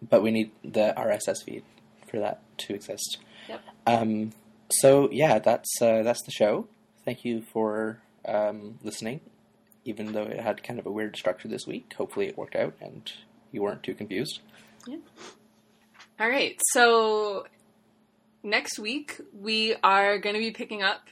but 0.06 0.22
we 0.22 0.30
need 0.30 0.52
the 0.62 0.94
RSS 0.96 1.42
feed 1.44 1.64
for 2.08 2.18
that 2.18 2.40
to 2.58 2.74
exist. 2.74 3.18
Yep. 3.48 3.60
Um, 3.86 4.32
so 4.70 5.08
yeah, 5.10 5.38
that's 5.38 5.80
uh, 5.80 6.02
that's 6.02 6.22
the 6.22 6.30
show. 6.30 6.66
Thank 7.04 7.24
you 7.24 7.42
for 7.42 8.00
um, 8.26 8.78
listening, 8.82 9.20
even 9.84 10.12
though 10.12 10.24
it 10.24 10.40
had 10.40 10.62
kind 10.62 10.78
of 10.78 10.86
a 10.86 10.90
weird 10.90 11.16
structure 11.16 11.48
this 11.48 11.66
week. 11.66 11.94
Hopefully, 11.96 12.26
it 12.26 12.36
worked 12.36 12.56
out 12.56 12.74
and 12.80 13.10
you 13.52 13.62
weren't 13.62 13.82
too 13.82 13.94
confused. 13.94 14.40
Yeah. 14.86 14.98
All 16.20 16.28
right, 16.28 16.58
so 16.72 17.46
next 18.42 18.78
week 18.78 19.20
we 19.32 19.76
are 19.84 20.18
going 20.18 20.34
to 20.34 20.40
be 20.40 20.50
picking 20.50 20.82
up 20.82 21.02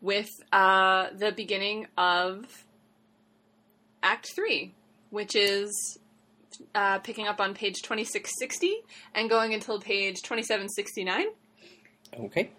with 0.00 0.28
uh, 0.52 1.08
the 1.16 1.32
beginning 1.32 1.86
of 1.96 2.44
Act 4.02 4.28
Three, 4.34 4.74
which 5.10 5.36
is 5.36 5.98
uh, 6.74 6.98
picking 7.00 7.26
up 7.26 7.40
on 7.40 7.54
page 7.54 7.82
twenty 7.82 8.04
six 8.04 8.30
sixty 8.38 8.76
and 9.14 9.28
going 9.28 9.54
until 9.54 9.80
page 9.80 10.22
twenty 10.22 10.42
seven 10.42 10.68
sixty 10.68 11.04
nine. 11.04 11.26
Okay. 12.18 12.50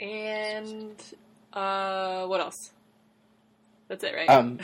And 0.00 0.94
uh, 1.52 2.26
what 2.26 2.40
else? 2.40 2.70
That's 3.88 4.04
it, 4.04 4.14
right? 4.14 4.28
Um, 4.28 4.58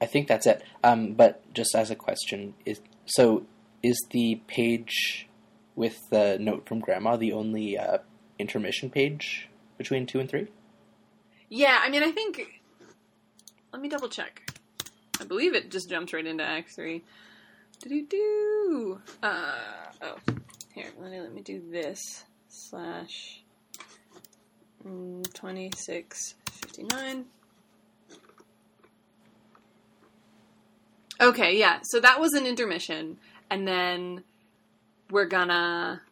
I 0.00 0.06
think 0.06 0.28
that's 0.28 0.46
it. 0.46 0.62
Um, 0.84 1.12
but 1.14 1.42
just 1.52 1.74
as 1.74 1.90
a 1.90 1.96
question, 1.96 2.54
is 2.64 2.80
so 3.06 3.44
is 3.82 3.96
the 4.10 4.40
page 4.46 5.28
with 5.74 5.98
the 6.10 6.38
note 6.40 6.66
from 6.68 6.80
Grandma 6.80 7.16
the 7.16 7.32
only 7.32 7.76
uh, 7.76 7.98
intermission 8.38 8.90
page 8.90 9.48
between 9.78 10.06
two 10.06 10.20
and 10.20 10.28
three? 10.28 10.48
yeah, 11.48 11.78
I 11.82 11.90
mean, 11.90 12.02
I 12.02 12.10
think. 12.10 12.62
Let 13.72 13.82
me 13.82 13.88
double 13.88 14.08
check. 14.08 14.50
I 15.20 15.24
believe 15.24 15.54
it 15.54 15.70
just 15.70 15.90
jumps 15.90 16.12
right 16.12 16.26
into 16.26 16.44
Act 16.44 16.74
Three. 16.74 17.02
Do 17.80 18.06
do. 18.06 19.00
Uh 19.22 19.52
oh. 20.02 20.16
Here, 20.74 20.86
let 21.00 21.10
me 21.10 21.20
let 21.20 21.32
me 21.32 21.42
do 21.42 21.62
this 21.70 22.24
slash 22.48 23.42
twenty 25.34 25.70
six 25.76 26.34
fifty 26.50 26.82
nine. 26.84 27.26
Okay, 31.20 31.58
yeah. 31.58 31.78
So 31.82 32.00
that 32.00 32.20
was 32.20 32.34
an 32.34 32.46
intermission, 32.46 33.18
and 33.50 33.66
then 33.66 34.24
we're 35.10 35.26
gonna 35.26 36.02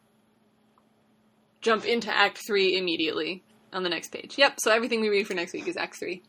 jump 1.61 1.85
into 1.85 2.11
Act 2.11 2.41
Three 2.47 2.79
immediately 2.79 3.43
on 3.73 3.83
the 3.83 3.89
next 3.89 4.13
page. 4.13 4.39
Yep. 4.39 4.61
So 4.61 4.71
everything 4.71 5.01
we 5.01 5.09
read 5.09 5.27
for 5.27 5.35
next 5.35 5.53
week 5.53 5.69
is 5.69 5.77
Act 5.77 5.99
Three. 5.99 6.23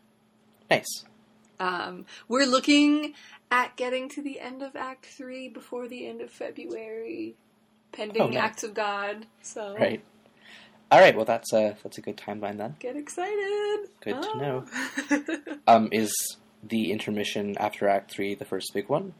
Nice. 0.70 1.06
Um, 1.60 2.06
we're 2.28 2.46
looking 2.46 3.14
at 3.52 3.76
getting 3.76 4.10
to 4.10 4.22
the 4.22 4.40
end 4.40 4.62
of 4.62 4.76
Act 4.76 5.06
Three 5.06 5.48
before 5.50 5.88
the 5.88 6.08
end 6.08 6.22
of 6.22 6.30
February, 6.32 7.36
pending 7.92 8.22
Oh, 8.22 8.28
nice. 8.28 8.38
acts 8.38 8.64
of 8.64 8.74
God. 8.74 9.28
So 9.42 9.76
Right. 9.78 10.04
All 10.92 11.00
right. 11.00 11.16
Well, 11.16 11.26
that's 11.26 11.52
a 11.54 11.76
that's 11.84 11.98
a 11.98 12.02
good 12.02 12.18
timeline 12.18 12.58
then. 12.58 12.76
get 12.80 12.96
excited. 12.96 13.90
Good 14.02 14.22
to 14.22 14.30
Ah. 14.34 14.38
know. 14.38 14.66
Um, 15.68 15.90
is 15.92 16.14
the 16.64 16.92
intermission 16.92 17.58
after 17.58 17.88
Act 17.88 18.12
Three 18.12 18.36
the 18.36 18.46
first 18.46 18.72
big 18.74 18.88
one, 18.88 19.14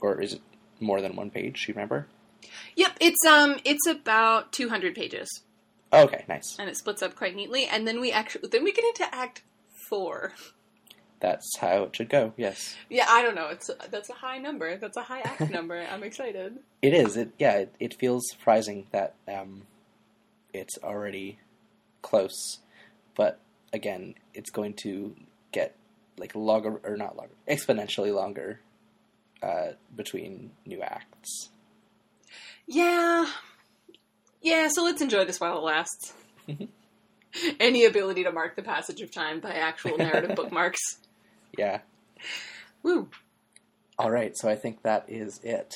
or 0.00 0.20
is 0.20 0.34
it 0.34 0.40
more 0.80 1.00
than 1.00 1.14
one 1.14 1.30
page? 1.30 1.64
Do 1.66 1.70
you 1.72 1.74
remember? 1.76 2.08
yep. 2.74 2.92
It's 3.00 3.24
um. 3.24 3.58
It's 3.64 3.86
about 3.86 4.52
two 4.52 4.68
hundred 4.68 4.96
pages, 4.96 5.28
Oh, 5.92 6.02
okay. 6.04 6.24
Nice. 6.28 6.56
and 6.58 6.68
it 6.68 6.76
splits 6.76 7.02
up 7.02 7.14
quite 7.14 7.36
neatly. 7.36 7.66
And 7.66 7.86
then 7.86 8.00
we 8.00 8.10
actually 8.10 8.48
then 8.48 8.64
we 8.64 8.72
get 8.72 8.84
into 8.84 9.14
Act 9.14 9.42
Four. 9.88 10.32
That's 11.22 11.56
how 11.58 11.84
it 11.84 11.94
should 11.94 12.08
go. 12.08 12.32
Yes, 12.36 12.74
Yeah, 12.90 13.06
I 13.08 13.22
don't 13.22 13.36
know. 13.36 13.46
It's 13.46 13.70
that's 13.90 14.10
a 14.10 14.14
high 14.14 14.38
number. 14.38 14.76
That's 14.76 14.96
a 14.96 15.02
high 15.02 15.20
act 15.20 15.50
number. 15.56 15.80
I'm 15.90 16.02
excited. 16.02 16.58
it 16.82 16.92
is. 16.92 17.16
It 17.16 17.30
yeah. 17.38 17.58
It, 17.58 17.74
it 17.78 17.94
feels 17.94 18.28
surprising 18.28 18.88
that 18.90 19.14
um, 19.28 19.62
it's 20.52 20.76
already 20.82 21.38
close, 22.02 22.58
but 23.14 23.38
again, 23.72 24.16
it's 24.34 24.50
going 24.50 24.74
to 24.82 25.14
get 25.52 25.76
like 26.18 26.34
longer 26.34 26.80
or 26.82 26.96
not 26.96 27.16
longer, 27.16 27.34
exponentially 27.48 28.12
longer 28.12 28.58
uh, 29.44 29.68
between 29.94 30.50
new 30.66 30.82
acts. 30.82 31.50
Yeah. 32.66 33.26
Yeah, 34.40 34.68
so 34.72 34.82
let's 34.82 35.00
enjoy 35.00 35.24
this 35.24 35.38
while 35.40 35.56
it 35.58 35.62
lasts. 35.62 36.14
Any 37.60 37.84
ability 37.84 38.24
to 38.24 38.32
mark 38.32 38.56
the 38.56 38.62
passage 38.62 39.00
of 39.00 39.12
time 39.12 39.38
by 39.38 39.52
actual 39.52 39.96
narrative 39.96 40.34
bookmarks. 40.36 40.80
Yeah. 41.58 41.80
Woo. 42.82 43.08
All 43.98 44.10
right. 44.10 44.36
So 44.36 44.48
I 44.48 44.56
think 44.56 44.82
that 44.82 45.04
is 45.08 45.40
it. 45.42 45.74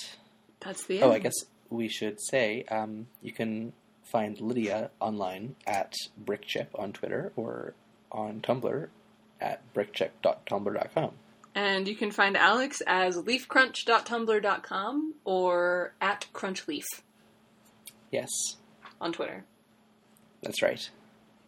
That's 0.60 0.84
the 0.86 0.96
end. 0.96 1.04
Oh, 1.04 1.12
I 1.12 1.18
guess 1.18 1.34
we 1.70 1.88
should 1.88 2.20
say 2.20 2.64
um, 2.70 3.06
you 3.22 3.32
can 3.32 3.72
find 4.04 4.40
Lydia 4.40 4.90
online 5.00 5.56
at 5.66 5.94
Brickchip 6.24 6.68
on 6.74 6.92
Twitter 6.92 7.32
or 7.36 7.74
on 8.10 8.40
Tumblr 8.40 8.88
at 9.40 9.60
brickchip.tumblr.com. 9.74 11.10
And 11.54 11.88
you 11.88 11.94
can 11.96 12.10
find 12.10 12.36
Alex 12.36 12.82
as 12.86 13.16
leafcrunch.tumblr.com 13.16 15.14
or 15.24 15.92
at 16.00 16.26
crunchleaf 16.34 16.84
Yes, 18.10 18.28
on 19.00 19.12
Twitter. 19.12 19.44
that's 20.42 20.62
right. 20.62 20.88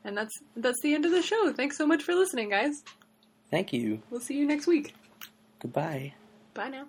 And 0.05 0.17
that's 0.17 0.33
that's 0.57 0.81
the 0.83 0.95
end 0.95 1.05
of 1.05 1.11
the 1.13 1.23
show. 1.23 1.53
Thanks 1.53 1.77
so 1.77 1.87
much 1.87 2.03
for 2.03 2.15
listening, 2.15 2.51
guys. 2.51 2.73
Thank 3.51 3.73
you. 3.73 4.03
We'll 4.11 4.21
see 4.21 4.37
you 4.37 4.47
next 4.47 4.67
week. 4.67 4.95
Goodbye. 5.61 6.15
Bye 6.55 6.69
now. 6.69 6.87